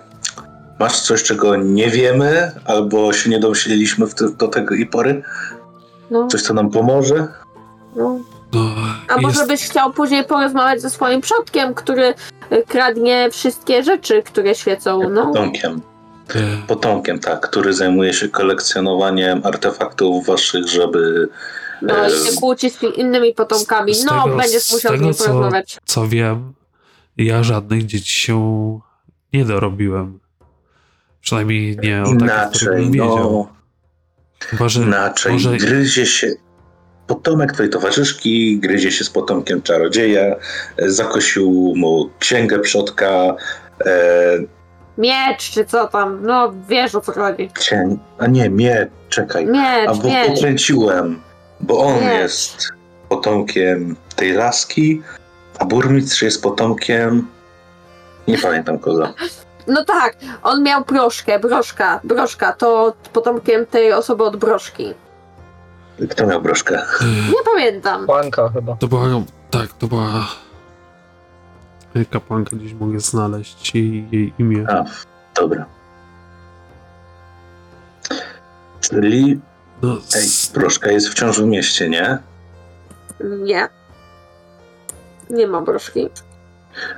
masz 0.79 1.01
coś, 1.01 1.23
czego 1.23 1.55
nie 1.55 1.89
wiemy, 1.89 2.51
albo 2.65 3.13
się 3.13 3.29
nie 3.29 3.39
domyśliliśmy 3.39 4.07
w 4.07 4.13
te, 4.15 4.29
do 4.29 4.47
tego 4.47 4.75
i 4.75 4.85
pory? 4.85 5.21
No, 6.11 6.27
Coś, 6.27 6.41
co 6.41 6.53
nam 6.53 6.69
pomoże? 6.69 7.27
no. 7.95 8.19
No, 8.53 8.61
A 9.07 9.15
może 9.21 9.39
jest, 9.39 9.47
byś 9.51 9.63
chciał 9.69 9.93
później 9.93 10.25
porozmawiać 10.25 10.81
ze 10.81 10.89
swoim 10.89 11.21
przodkiem, 11.21 11.73
który 11.73 12.13
kradnie 12.67 13.29
wszystkie 13.31 13.83
rzeczy, 13.83 14.23
które 14.23 14.55
świecą, 14.55 15.09
no. 15.09 15.25
Potomkiem. 15.25 15.81
Potomkiem, 16.67 17.19
tak, 17.19 17.49
który 17.49 17.73
zajmuje 17.73 18.13
się 18.13 18.29
kolekcjonowaniem 18.29 19.41
artefaktów 19.45 20.25
waszych, 20.25 20.67
żeby 20.67 21.27
No 21.81 22.05
e, 22.05 22.07
i 22.07 22.11
się 22.11 22.35
kłóci 22.37 22.69
z 22.69 22.83
innymi 22.83 23.33
potomkami. 23.33 23.95
z 23.95 24.05
No, 24.05 24.23
tego- 24.23 24.37
będziesz 24.37 24.63
z 24.63 24.73
musiał 24.73 24.91
z 24.91 24.93
tego, 24.93 25.05
nim 25.05 25.13
co- 25.13 25.25
porozmawiać. 25.25 25.77
co 25.85 26.07
wiem, 26.07 26.53
ja 27.17 27.43
żadnych 27.43 27.85
dzieci 27.85 28.13
się 28.21 28.79
nie 29.33 29.45
dorobiłem. 29.45 30.19
Przynajmniej 31.21 31.77
nie 31.77 32.01
o 32.01 32.05
takich, 32.05 32.21
inaczej, 32.21 32.91
wiedział. 32.91 33.07
no, 33.17 33.47
Chyba, 34.39 34.69
że 34.69 34.81
inaczej. 34.81 35.33
może- 35.33 35.57
Gryzie 35.57 36.05
się. 36.05 36.27
Potomek 37.07 37.51
twojej 37.53 37.71
towarzyszki 37.71 38.59
gryzie 38.59 38.91
się 38.91 39.03
z 39.03 39.09
potomkiem 39.09 39.61
czarodzieja, 39.61 40.21
e, 40.77 40.89
zakosił 40.89 41.73
mu 41.75 42.09
księgę 42.19 42.59
przodka, 42.59 43.35
e, 43.85 44.55
Miecz, 44.97 45.51
czy 45.51 45.65
co 45.65 45.87
tam, 45.87 46.19
no 46.25 46.53
wiesz 46.69 46.95
o 46.95 47.01
co 47.01 47.11
chodzi. 47.11 47.49
cień, 47.59 47.99
a 48.17 48.27
nie, 48.27 48.49
mnie, 48.49 48.87
czekaj, 49.09 49.45
Miecz, 49.45 49.89
albo 49.89 50.07
miecz. 50.07 50.27
pokręciłem, 50.27 51.21
bo 51.61 51.79
on 51.79 51.93
Miecz. 52.01 52.13
jest 52.19 52.67
potomkiem 53.09 53.95
tej 54.15 54.31
laski, 54.33 55.01
a 55.59 55.65
burmistrz 55.65 56.21
jest 56.21 56.43
potomkiem, 56.43 57.27
nie 58.27 58.37
pamiętam 58.37 58.79
kogo. 58.79 59.13
No 59.67 59.85
tak, 59.85 60.15
on 60.43 60.63
miał 60.63 60.85
broszkę, 60.85 61.39
broszka, 61.39 61.99
broszka, 62.03 62.53
to 62.53 62.93
potomkiem 63.13 63.65
tej 63.65 63.93
osoby 63.93 64.23
od 64.23 64.37
broszki. 64.37 64.93
Kto 66.09 66.27
miał 66.27 66.41
broszkę? 66.41 66.85
Nie 67.03 67.43
pamiętam. 67.53 68.05
Łanka 68.07 68.49
chyba. 68.49 68.75
to 68.75 68.87
była, 68.87 69.05
tak, 69.51 69.73
to 69.73 69.87
była 69.87 70.27
kapłanka, 72.11 72.55
gdzieś 72.55 72.73
mogę 72.73 72.99
znaleźć 72.99 73.75
jej, 73.75 74.07
jej 74.11 74.33
imię. 74.39 74.65
A, 74.69 74.83
dobra. 75.35 75.65
Czyli 78.79 79.39
No, 79.81 79.97
Ej, 80.15 80.27
broszka 80.53 80.91
jest 80.91 81.09
wciąż 81.09 81.39
w 81.39 81.45
mieście, 81.45 81.89
nie? 81.89 82.17
Nie. 83.19 83.67
Nie 85.29 85.47
ma 85.47 85.61
broszki. 85.61 86.09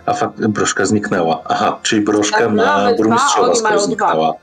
A 0.05 0.13
fakt, 0.13 0.47
broszka 0.47 0.85
zniknęła. 0.85 1.41
Aha, 1.45 1.79
czyli 1.81 2.01
broszka 2.01 2.37
Tak, 2.37 2.51
ma 2.51 2.93
burmistrzowa, 2.93 3.55
skoro 3.55 3.79
zniknęła. 3.79 4.33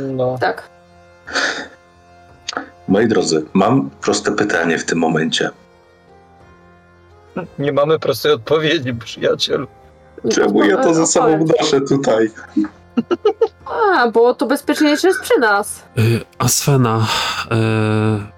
No. 0.00 0.38
Tak. 0.40 0.68
Moi 2.88 3.08
drodzy, 3.08 3.44
mam 3.52 3.90
proste 3.90 4.32
pytanie 4.32 4.78
w 4.78 4.84
tym 4.84 4.98
momencie. 4.98 5.50
Nie 7.58 7.72
mamy 7.72 7.98
prostej 7.98 8.32
odpowiedzi, 8.32 8.94
przyjacielu. 8.94 9.66
Czemu 10.34 10.64
ja 10.64 10.76
to 10.76 10.94
ze 10.94 11.06
sobą 11.06 11.44
noszę 11.60 11.80
tutaj? 11.80 12.30
A, 13.66 14.10
bo 14.10 14.34
to 14.34 14.46
bezpieczniejsze 14.46 15.08
jest 15.08 15.20
przy 15.20 15.38
nas. 15.40 15.82
e, 15.98 16.02
Asfena 16.38 17.06
e, 17.50 17.56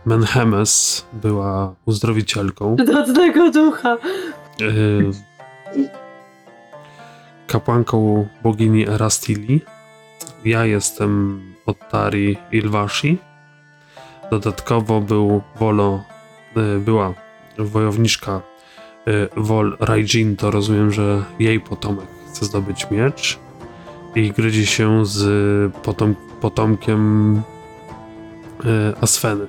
Menhemes 0.07 1.05
była 1.13 1.75
uzdrowicielką. 1.87 2.77
Przydatnego 2.77 3.51
ducha. 3.51 3.93
e, 3.95 3.97
kapłanką 7.47 8.27
bogini 8.43 8.89
Erastili. 8.89 9.61
Ja 10.45 10.65
jestem 10.65 11.43
od 11.67 11.77
Tari 11.91 12.37
Ilwashi. 12.53 13.19
Dodatkowo 14.31 15.01
był 15.01 15.43
Wolo, 15.59 16.03
e, 16.57 16.79
była 16.79 17.15
wojowniczka 17.59 18.41
Wol 19.37 19.77
Raijin, 19.81 20.37
to 20.37 20.51
rozumiem, 20.51 20.93
że 20.93 21.25
jej 21.39 21.61
potomek 21.61 22.07
chce 22.29 22.45
zdobyć 22.45 22.91
miecz 22.91 23.39
i 24.15 24.33
gryzie 24.33 24.67
się 24.67 25.07
z 25.07 25.75
potom, 25.83 26.15
potomkiem 26.41 27.43
e, 28.65 29.03
Asfeny. 29.03 29.47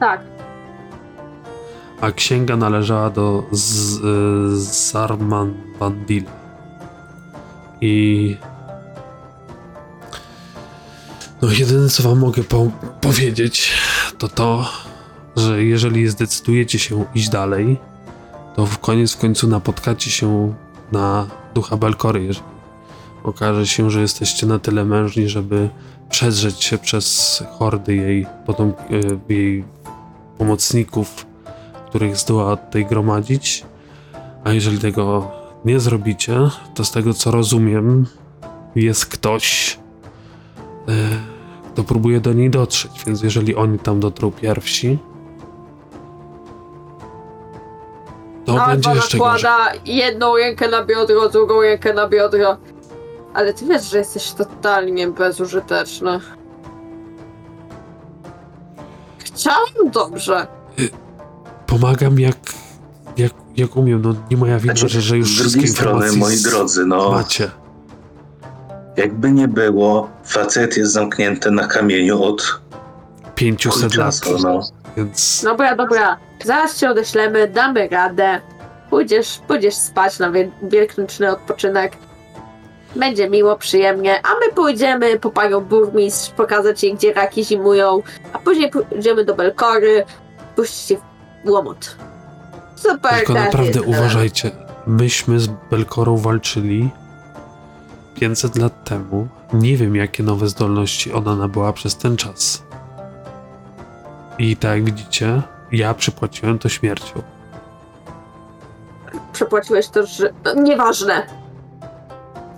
Tak. 0.00 0.20
a 2.02 2.12
księga 2.12 2.56
należała 2.56 3.10
do 3.10 3.44
y, 3.52 4.56
Zarman 4.56 5.54
Vandila. 5.78 6.30
I 7.80 8.36
no 11.42 11.52
jedyne 11.52 11.88
co 11.88 12.02
wam 12.02 12.18
mogę 12.18 12.44
po 12.44 12.70
powiedzieć 13.00 13.72
to 14.18 14.28
to, 14.28 14.68
że 15.36 15.64
jeżeli 15.64 16.08
zdecydujecie 16.08 16.78
się 16.78 17.04
iść 17.14 17.28
dalej, 17.28 17.76
to 18.56 18.66
w 18.66 18.78
koniec 18.78 19.12
w 19.12 19.18
końcu 19.18 19.48
napotkacie 19.48 20.10
się 20.10 20.54
na 20.92 21.26
ducha 21.54 21.76
Belkory, 21.76 22.24
jeżeli 22.24 22.52
okaże 23.24 23.66
się, 23.66 23.90
że 23.90 24.00
jesteście 24.00 24.46
na 24.46 24.58
tyle 24.58 24.84
mężni, 24.84 25.28
żeby 25.28 25.68
przedrzeć 26.10 26.64
się 26.64 26.78
przez 26.78 27.42
hordy 27.58 27.94
jej, 27.94 28.26
potem, 28.46 28.72
jej 29.28 29.64
pomocników, 30.38 31.26
których 31.88 32.16
zdoła 32.16 32.56
tutaj 32.56 32.86
gromadzić. 32.86 33.64
A 34.44 34.52
jeżeli 34.52 34.78
tego 34.78 35.30
nie 35.64 35.80
zrobicie, 35.80 36.38
to 36.74 36.84
z 36.84 36.90
tego 36.90 37.14
co 37.14 37.30
rozumiem, 37.30 38.06
jest 38.74 39.06
ktoś, 39.06 39.78
kto 41.72 41.84
próbuje 41.84 42.20
do 42.20 42.32
niej 42.32 42.50
dotrzeć. 42.50 43.04
Więc 43.06 43.22
jeżeli 43.22 43.56
oni 43.56 43.78
tam 43.78 44.00
dotrą 44.00 44.30
pierwsi, 44.32 44.98
to 48.44 48.66
będzie 48.66 48.90
jeszcze 48.90 49.18
gorzej. 49.18 49.50
nakłada 49.50 49.80
jedną 49.86 50.36
rękę 50.36 50.68
na 50.68 50.84
biodro, 50.84 51.28
drugą 51.28 51.60
rękę 51.62 51.94
na 51.94 52.08
biodro. 52.08 52.56
Ale 53.34 53.54
ty 53.54 53.66
wiesz, 53.66 53.90
że 53.90 53.98
jesteś 53.98 54.32
totalnie 54.32 55.08
bezużyteczny. 55.08 56.20
Chciałam 59.18 59.90
dobrze. 59.92 60.46
Pomagam 61.66 62.20
jak, 62.20 62.36
jak, 63.16 63.32
jak 63.56 63.76
umiem. 63.76 64.02
No 64.02 64.14
nie 64.30 64.36
moja 64.36 64.58
wina, 64.58 64.74
Znaczy, 64.74 64.88
że, 64.88 65.00
że 65.00 65.18
już 65.18 65.28
z 65.28 65.32
wszystkie 65.40 65.52
drugiej 65.52 65.74
strony, 65.74 66.06
informacje 66.06 66.18
moi 66.20 66.36
z- 66.36 66.42
drodzy, 66.42 66.86
no 66.86 67.10
macie. 67.10 67.50
Jakby 68.96 69.32
nie 69.32 69.48
było, 69.48 70.10
facet 70.24 70.76
jest 70.76 70.92
zamknięty 70.92 71.50
na 71.50 71.66
kamieniu 71.66 72.22
od 72.22 72.60
500 73.34 73.94
lat. 73.96 74.14
no. 74.42 74.60
Więc 74.96 75.42
Dobra, 75.44 75.76
dobra. 75.76 76.16
Zaraz 76.44 76.76
cię 76.78 76.90
odeślemy, 76.90 77.48
damy 77.48 77.88
radę. 77.88 78.40
Pójdziesz, 78.90 79.40
pójdziesz 79.48 79.74
spać 79.74 80.18
na 80.18 80.30
wie- 80.30 80.50
wielkanocny 80.62 81.30
odpoczynek. 81.30 81.92
Będzie 82.96 83.30
miło, 83.30 83.56
przyjemnie, 83.56 84.20
a 84.22 84.28
my 84.34 84.52
pójdziemy 84.54 85.18
po 85.18 85.30
panią 85.30 85.60
burmistrz, 85.60 86.30
pokazać 86.30 86.82
jej, 86.84 86.94
gdzie 86.94 87.12
raki 87.12 87.44
zimują, 87.44 88.02
a 88.32 88.38
później 88.38 88.70
pójdziemy 88.70 89.24
do 89.24 89.34
Belkory, 89.34 90.04
puścić 90.56 90.88
się 90.88 90.96
w 91.44 91.50
łomot. 91.50 91.96
Super, 92.76 93.14
Tylko 93.16 93.34
naprawdę 93.34 93.82
uważajcie. 93.82 94.50
Myśmy 94.86 95.40
z 95.40 95.46
Belkorą 95.70 96.16
walczyli 96.16 96.90
500 98.14 98.56
lat 98.56 98.84
temu. 98.84 99.28
Nie 99.52 99.76
wiem, 99.76 99.96
jakie 99.96 100.22
nowe 100.22 100.48
zdolności 100.48 101.12
ona 101.12 101.36
nabyła 101.36 101.72
przez 101.72 101.96
ten 101.96 102.16
czas. 102.16 102.62
I 104.38 104.56
tak 104.56 104.70
jak 104.70 104.84
widzicie, 104.84 105.42
ja 105.72 105.94
przypłaciłem 105.94 106.58
to 106.58 106.68
śmiercią. 106.68 107.22
Przepłaciłeś 109.32 109.88
to, 109.88 110.06
że... 110.06 110.30
no, 110.44 110.54
Nieważne. 110.54 111.26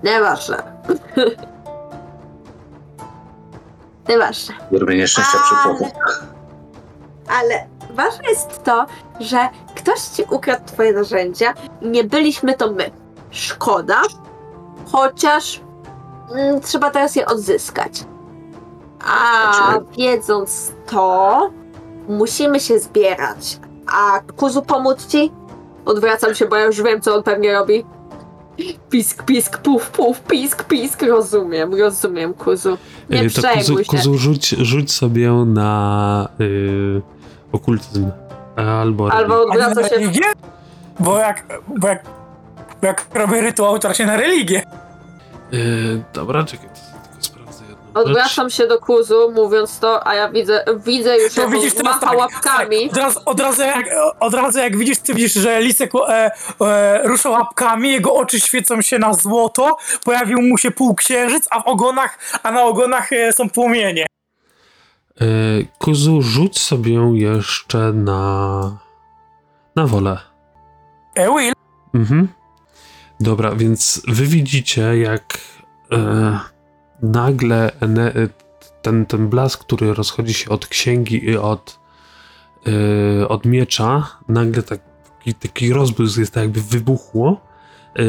Nieważne. 0.02 0.62
Nieważne. 4.08 4.54
Robię 4.72 4.96
nieszczęścia 4.96 5.38
przy 5.38 5.54
Ale- 5.64 5.92
Ale 7.40 7.66
ważne 7.90 8.28
jest 8.28 8.64
to, 8.64 8.86
że 9.20 9.48
ktoś 9.76 10.00
ci 10.00 10.22
ukradł 10.30 10.64
twoje 10.66 10.92
narzędzia 10.92 11.54
i 11.80 11.88
nie 11.88 12.04
byliśmy 12.04 12.54
to 12.54 12.72
my. 12.72 12.90
Szkoda, 13.30 14.02
chociaż 14.94 15.60
mm, 16.34 16.60
trzeba 16.60 16.90
teraz 16.90 17.16
je 17.16 17.26
odzyskać. 17.26 18.04
A 19.00 19.52
Znaczy- 19.52 19.86
wiedząc 19.98 20.72
to, 20.86 21.50
musimy 22.08 22.60
się 22.60 22.78
zbierać. 22.78 23.58
A 23.86 24.20
Kuzu 24.36 24.62
pomóc 24.62 25.06
ci? 25.06 25.32
Odwracam 25.84 26.34
się, 26.34 26.46
bo 26.46 26.56
ja 26.56 26.64
już 26.64 26.82
wiem, 26.82 27.00
co 27.00 27.14
on 27.14 27.22
pewnie 27.22 27.52
robi. 27.52 27.84
Pisk, 28.90 29.22
pisk, 29.22 29.58
puf, 29.58 29.90
puf, 29.90 30.20
pisk, 30.20 30.64
pisk. 30.64 31.02
Rozumiem, 31.02 31.74
rozumiem, 31.74 32.34
Kuzu. 32.34 32.78
Nie 33.10 33.20
E, 33.20 33.30
to 33.30 33.34
Kuzu, 33.34 33.42
przejmuj 33.42 33.84
się. 33.84 33.90
Kuzu 33.90 34.18
rzuć, 34.18 34.48
rzuć 34.48 34.92
sobie 34.92 35.30
na 35.32 36.28
y, 36.40 37.02
okultyzm. 37.52 38.10
Albo, 38.56 39.12
Albo 39.12 39.34
religię. 39.34 39.66
odwraca 39.66 39.88
się 39.88 40.08
Nie, 40.08 40.32
Bo 41.00 41.18
jak, 41.18 41.46
bo 41.78 41.88
jak 41.88 42.04
Bo 42.84 42.86
jak 42.86 43.06
robię 43.14 43.40
rytuał, 43.40 43.78
to 43.78 43.94
się 43.94 44.06
na 44.06 44.16
religię. 44.16 44.62
Yy, 45.52 46.02
dobra, 46.12 46.44
czekaj, 46.44 46.68
to 46.68 46.74
tylko 47.08 47.22
sprawdzę 47.24 47.64
jedną 47.64 47.84
rzecz. 47.86 47.94
Odwracam 48.06 48.50
się 48.50 48.66
do 48.66 48.78
kuzu, 48.78 49.32
mówiąc 49.34 49.78
to, 49.78 50.06
a 50.06 50.14
ja 50.14 50.28
widzę, 50.28 50.64
widzę 50.86 51.18
już, 51.18 51.34
To 51.34 51.40
jak 51.40 51.50
widzisz 51.50 51.72
on 51.72 51.76
teraz 51.76 51.94
macha 51.94 52.06
tak, 52.10 52.18
łapkami. 52.18 52.90
tak, 52.90 52.92
od, 52.92 52.98
razu, 52.98 53.20
od, 53.26 53.40
razu 53.40 53.62
jak, 53.62 53.86
od 54.20 54.34
razu 54.34 54.58
jak 54.58 54.76
widzisz, 54.76 54.98
ty 54.98 55.14
widzisz, 55.14 55.32
że 55.32 55.60
Lisek 55.62 55.90
e, 56.08 56.30
e, 56.60 57.00
rusza 57.04 57.30
łapkami, 57.30 57.92
jego 57.92 58.14
oczy 58.14 58.40
świecą 58.40 58.82
się 58.82 58.98
na 58.98 59.14
złoto, 59.14 59.76
pojawił 60.04 60.42
mu 60.42 60.58
się 60.58 60.70
półksiężyc, 60.70 61.46
a 61.50 61.60
w 61.62 61.66
ogonach, 61.66 62.18
a 62.42 62.50
na 62.52 62.62
ogonach 62.62 63.12
e, 63.12 63.32
są 63.32 63.50
płomienie. 63.50 64.06
Yy, 65.20 65.66
Kuzu, 65.78 66.22
rzuć 66.22 66.58
sobie 66.60 66.94
jeszcze 67.14 67.78
na... 67.78 68.78
na 69.76 69.86
wolę. 69.86 70.18
E, 71.14 71.28
Will, 71.38 71.52
Mhm. 71.94 72.28
Dobra, 73.24 73.54
więc 73.54 74.02
wy 74.08 74.26
widzicie, 74.26 74.98
jak 74.98 75.38
e, 75.92 76.38
nagle 77.02 77.72
e, 77.82 78.28
ten, 78.82 79.06
ten 79.06 79.28
blask, 79.28 79.60
który 79.60 79.94
rozchodzi 79.94 80.34
się 80.34 80.50
od 80.50 80.66
księgi 80.66 81.24
i 81.24 81.36
od, 81.36 81.78
e, 83.20 83.28
od 83.28 83.44
miecza, 83.44 84.06
nagle 84.28 84.62
taki, 84.62 85.34
taki 85.34 85.72
rozbłysk 85.72 86.18
jest 86.18 86.34
tak 86.34 86.42
jakby 86.42 86.60
wybuchło, 86.60 87.40
e, 87.98 88.02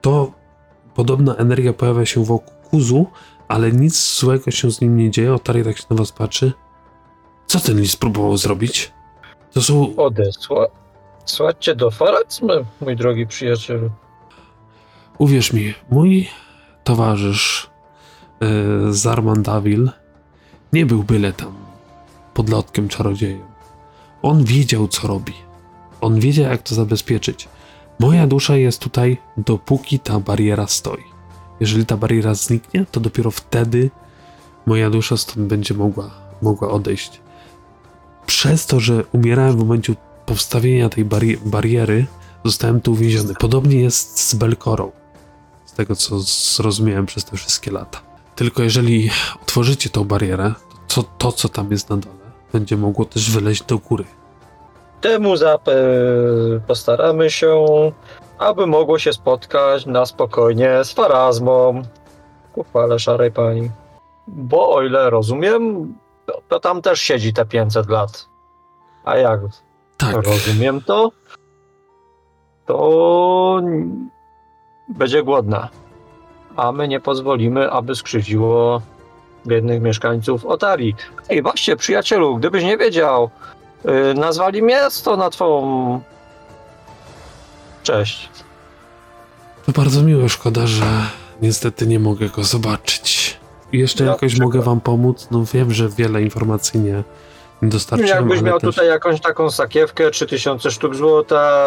to 0.00 0.32
podobna 0.94 1.34
energia 1.34 1.72
pojawia 1.72 2.06
się 2.06 2.24
wokół 2.24 2.54
Kuzu, 2.70 3.06
ale 3.48 3.72
nic 3.72 4.18
złego 4.18 4.50
się 4.50 4.70
z 4.70 4.80
nim 4.80 4.96
nie 4.96 5.10
dzieje. 5.10 5.34
Otari 5.34 5.64
tak 5.64 5.78
się 5.78 5.84
na 5.90 5.96
was 5.96 6.12
patrzy. 6.12 6.52
Co 7.46 7.60
ten 7.60 7.80
list 7.80 8.00
próbował 8.00 8.36
zrobić? 8.36 8.92
To 9.52 9.62
są 9.62 9.96
Odesła. 9.96 10.66
Słuchajcie 11.24 11.74
do 11.74 11.90
Farazmy, 11.90 12.64
mój 12.80 12.96
drogi 12.96 13.26
przyjacielu. 13.26 13.90
Uwierz 15.18 15.52
mi, 15.52 15.74
mój 15.90 16.28
towarzysz 16.84 17.70
yy, 18.40 18.94
Zarman 18.94 19.42
Davil 19.42 19.90
nie 20.72 20.86
był 20.86 21.02
byle 21.02 21.32
tam 21.32 21.54
podlotkiem 22.34 22.88
czarodziejem. 22.88 23.40
On 24.22 24.44
wiedział, 24.44 24.88
co 24.88 25.08
robi. 25.08 25.32
On 26.00 26.20
wiedział, 26.20 26.50
jak 26.50 26.62
to 26.62 26.74
zabezpieczyć. 26.74 27.48
Moja 28.00 28.26
dusza 28.26 28.56
jest 28.56 28.80
tutaj, 28.80 29.16
dopóki 29.36 29.98
ta 29.98 30.20
bariera 30.20 30.66
stoi. 30.66 31.02
Jeżeli 31.60 31.86
ta 31.86 31.96
bariera 31.96 32.34
zniknie, 32.34 32.86
to 32.90 33.00
dopiero 33.00 33.30
wtedy 33.30 33.90
moja 34.66 34.90
dusza 34.90 35.16
stąd 35.16 35.46
będzie 35.46 35.74
mogła, 35.74 36.10
mogła 36.42 36.70
odejść. 36.70 37.20
Przez 38.26 38.66
to, 38.66 38.80
że 38.80 39.04
umierałem 39.12 39.52
w 39.52 39.58
momencie 39.58 39.94
powstawienia 40.26 40.88
tej 40.88 41.04
bari- 41.04 41.38
bariery, 41.44 42.06
zostałem 42.44 42.80
tu 42.80 42.92
uwięziony. 42.92 43.34
Podobnie 43.34 43.80
jest 43.80 44.20
z 44.20 44.34
Belkorą. 44.34 44.92
Z 45.76 45.84
tego, 45.84 45.96
co 45.96 46.18
zrozumiałem 46.20 47.06
przez 47.06 47.24
te 47.24 47.36
wszystkie 47.36 47.70
lata. 47.70 48.00
Tylko 48.36 48.62
jeżeli 48.62 49.10
otworzycie 49.42 49.90
tą 49.90 50.04
barierę, 50.04 50.54
to 50.88 51.02
to, 51.18 51.32
co 51.32 51.48
tam 51.48 51.70
jest 51.70 51.90
na 51.90 51.96
dole, 51.96 52.14
będzie 52.52 52.76
mogło 52.76 53.04
też 53.04 53.30
wyleźć 53.30 53.62
do 53.62 53.78
góry. 53.78 54.04
Temu 55.00 55.36
zap 55.36 55.62
postaramy 56.66 57.30
się, 57.30 57.64
aby 58.38 58.66
mogło 58.66 58.98
się 58.98 59.12
spotkać 59.12 59.86
na 59.86 60.06
spokojnie 60.06 60.84
z 60.84 60.92
Farazmą. 60.92 61.82
Ku 62.54 62.64
chwale 62.64 62.98
szarej 62.98 63.32
pani. 63.32 63.70
Bo 64.26 64.74
o 64.74 64.82
ile 64.82 65.10
rozumiem, 65.10 65.94
to, 66.26 66.42
to 66.48 66.60
tam 66.60 66.82
też 66.82 67.00
siedzi 67.00 67.32
te 67.32 67.46
500 67.46 67.88
lat. 67.88 68.28
A 69.04 69.16
jak 69.16 69.40
Tak, 69.96 70.26
rozumiem 70.26 70.80
to, 70.80 71.12
to 72.66 73.60
będzie 74.88 75.22
głodna. 75.22 75.68
A 76.56 76.72
my 76.72 76.88
nie 76.88 77.00
pozwolimy, 77.00 77.70
aby 77.70 77.94
skrzywdziło 77.94 78.82
biednych 79.46 79.82
mieszkańców 79.82 80.44
Otari. 80.44 80.94
Ej, 81.28 81.42
właśnie, 81.42 81.76
przyjacielu, 81.76 82.36
gdybyś 82.36 82.64
nie 82.64 82.76
wiedział, 82.78 83.30
yy, 83.84 84.14
nazwali 84.14 84.62
miasto 84.62 85.16
na 85.16 85.30
twą 85.30 86.00
cześć. 87.82 88.28
to 89.66 89.72
bardzo 89.72 90.02
miło, 90.02 90.28
szkoda, 90.28 90.66
że 90.66 90.84
niestety 91.42 91.86
nie 91.86 91.98
mogę 92.00 92.28
go 92.28 92.44
zobaczyć. 92.44 93.36
I 93.72 93.78
jeszcze 93.78 94.04
Ja 94.04 94.10
jakoś 94.10 94.38
mogę 94.38 94.62
wam 94.62 94.80
pomóc? 94.80 95.28
No 95.30 95.44
wiem, 95.52 95.72
że 95.72 95.88
wiele 95.88 96.22
informacji 96.22 96.80
nie, 96.80 97.02
dostarczyłem, 97.62 98.16
Jakbyś 98.16 98.38
ale 98.38 98.48
miał 98.50 98.60
też... 98.60 98.74
tutaj 98.74 98.88
jakąś 98.88 99.20
taką 99.20 99.50
sakiewkę, 99.50 100.10
3000 100.10 100.70
sztuk 100.70 100.94
złota, 100.94 101.62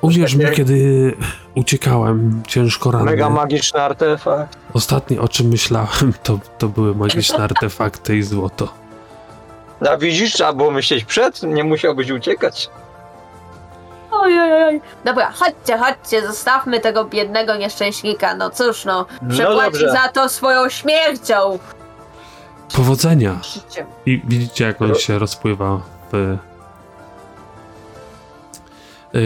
Uwierz 0.00 0.34
mi, 0.34 0.44
kiedy 0.56 1.14
uciekałem 1.54 2.42
ciężko 2.46 2.90
ranny, 2.90 3.10
mega 3.10 3.30
magiczny 3.30 3.80
artefakt. 3.82 4.58
ostatnie 4.74 5.20
o 5.20 5.28
czym 5.28 5.46
myślałem, 5.46 6.12
to, 6.22 6.38
to 6.58 6.68
były 6.68 6.94
magiczne 6.94 7.38
artefakty 7.44 8.16
i 8.16 8.22
złoto. 8.22 8.68
A 9.90 9.96
widzisz, 9.96 10.32
trzeba 10.32 10.52
było 10.52 10.70
myśleć 10.70 11.04
przed, 11.04 11.42
nie 11.42 11.64
musiałbyś 11.64 12.10
uciekać. 12.10 12.70
Ojej. 14.10 14.80
Dobra, 15.04 15.30
chodźcie, 15.30 15.78
chodźcie, 15.78 16.26
zostawmy 16.26 16.80
tego 16.80 17.04
biednego 17.04 17.56
nieszczęśnika. 17.56 18.34
No 18.34 18.50
cóż, 18.50 18.84
no, 18.84 19.06
No 19.22 19.30
przepłaci 19.34 19.62
dobrze. 19.72 19.92
za 19.92 20.08
to 20.08 20.28
swoją 20.28 20.68
śmiercią. 20.68 21.58
Powodzenia! 22.76 23.38
I 24.06 24.22
widzicie, 24.24 24.64
jak 24.64 24.82
on 24.82 24.94
się 24.94 25.18
rozpływa 25.18 25.80
w, 26.12 26.36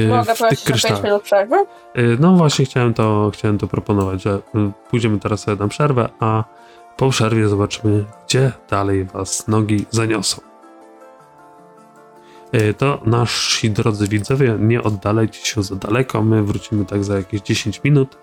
Mogę 0.08 0.34
w 0.34 0.38
tych 0.38 0.46
o 0.46 0.48
5 0.50 0.64
kryształach. 0.64 1.04
minut 1.04 1.22
przerwy? 1.22 1.56
Y, 1.98 2.16
No 2.20 2.32
właśnie 2.32 2.64
chciałem 2.64 2.94
to, 2.94 3.30
chciałem 3.34 3.58
to 3.58 3.66
proponować, 3.66 4.22
że 4.22 4.34
y, 4.34 4.40
pójdziemy 4.90 5.18
teraz 5.18 5.40
sobie 5.40 5.56
na 5.56 5.68
przerwę, 5.68 6.08
a 6.20 6.44
po 6.96 7.10
przerwie 7.10 7.48
zobaczymy, 7.48 8.04
gdzie 8.26 8.52
dalej 8.70 9.04
was 9.04 9.48
nogi 9.48 9.86
zaniosą. 9.90 10.40
Y, 12.54 12.74
To 12.74 13.00
nasi 13.06 13.70
drodzy 13.70 14.08
widzowie, 14.08 14.56
nie 14.58 14.82
oddalajcie 14.82 15.46
się 15.46 15.62
za 15.62 15.76
daleko, 15.76 16.22
my 16.22 16.42
wrócimy 16.42 16.84
tak 16.84 17.04
za 17.04 17.16
jakieś 17.16 17.40
10 17.40 17.80
minut, 17.84 18.14
y, 18.14 18.18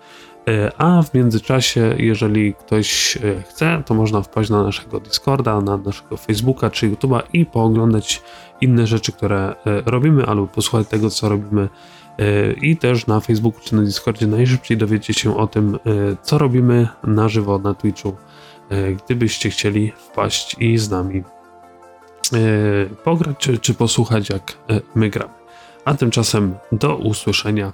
a 0.78 1.02
w 1.02 1.14
międzyczasie, 1.14 1.94
jeżeli 1.98 2.54
ktoś 2.54 3.16
y, 3.16 3.42
chce, 3.48 3.82
to 3.86 3.94
można 3.94 4.22
wpaść 4.22 4.50
na 4.50 4.62
naszego 4.62 5.00
Discorda, 5.00 5.60
na 5.60 5.76
naszego 5.76 6.16
Facebooka 6.16 6.70
czy 6.70 6.90
YouTube'a 6.90 7.22
i 7.32 7.46
pooglądać 7.46 8.22
inne 8.60 8.86
rzeczy, 8.86 9.12
które 9.12 9.52
y, 9.52 9.54
robimy, 9.86 10.26
albo 10.26 10.46
posłuchać 10.46 10.88
tego, 10.88 11.10
co 11.10 11.28
robimy 11.28 11.68
i 12.62 12.76
też 12.76 13.06
na 13.06 13.20
Facebooku 13.20 13.60
czy 13.60 13.74
na 13.74 13.82
Discordzie 13.82 14.26
najszybciej 14.26 14.76
dowiecie 14.76 15.14
się 15.14 15.36
o 15.36 15.46
tym, 15.46 15.78
co 16.22 16.38
robimy 16.38 16.88
na 17.04 17.28
żywo 17.28 17.58
na 17.58 17.74
Twitchu, 17.74 18.16
gdybyście 19.04 19.50
chcieli 19.50 19.92
wpaść 19.96 20.56
i 20.58 20.78
z 20.78 20.90
nami 20.90 21.22
pograć 23.04 23.36
czy, 23.38 23.58
czy 23.58 23.74
posłuchać, 23.74 24.30
jak 24.30 24.56
my 24.94 25.10
gramy. 25.10 25.34
A 25.84 25.94
tymczasem 25.94 26.54
do 26.72 26.96
usłyszenia 26.96 27.72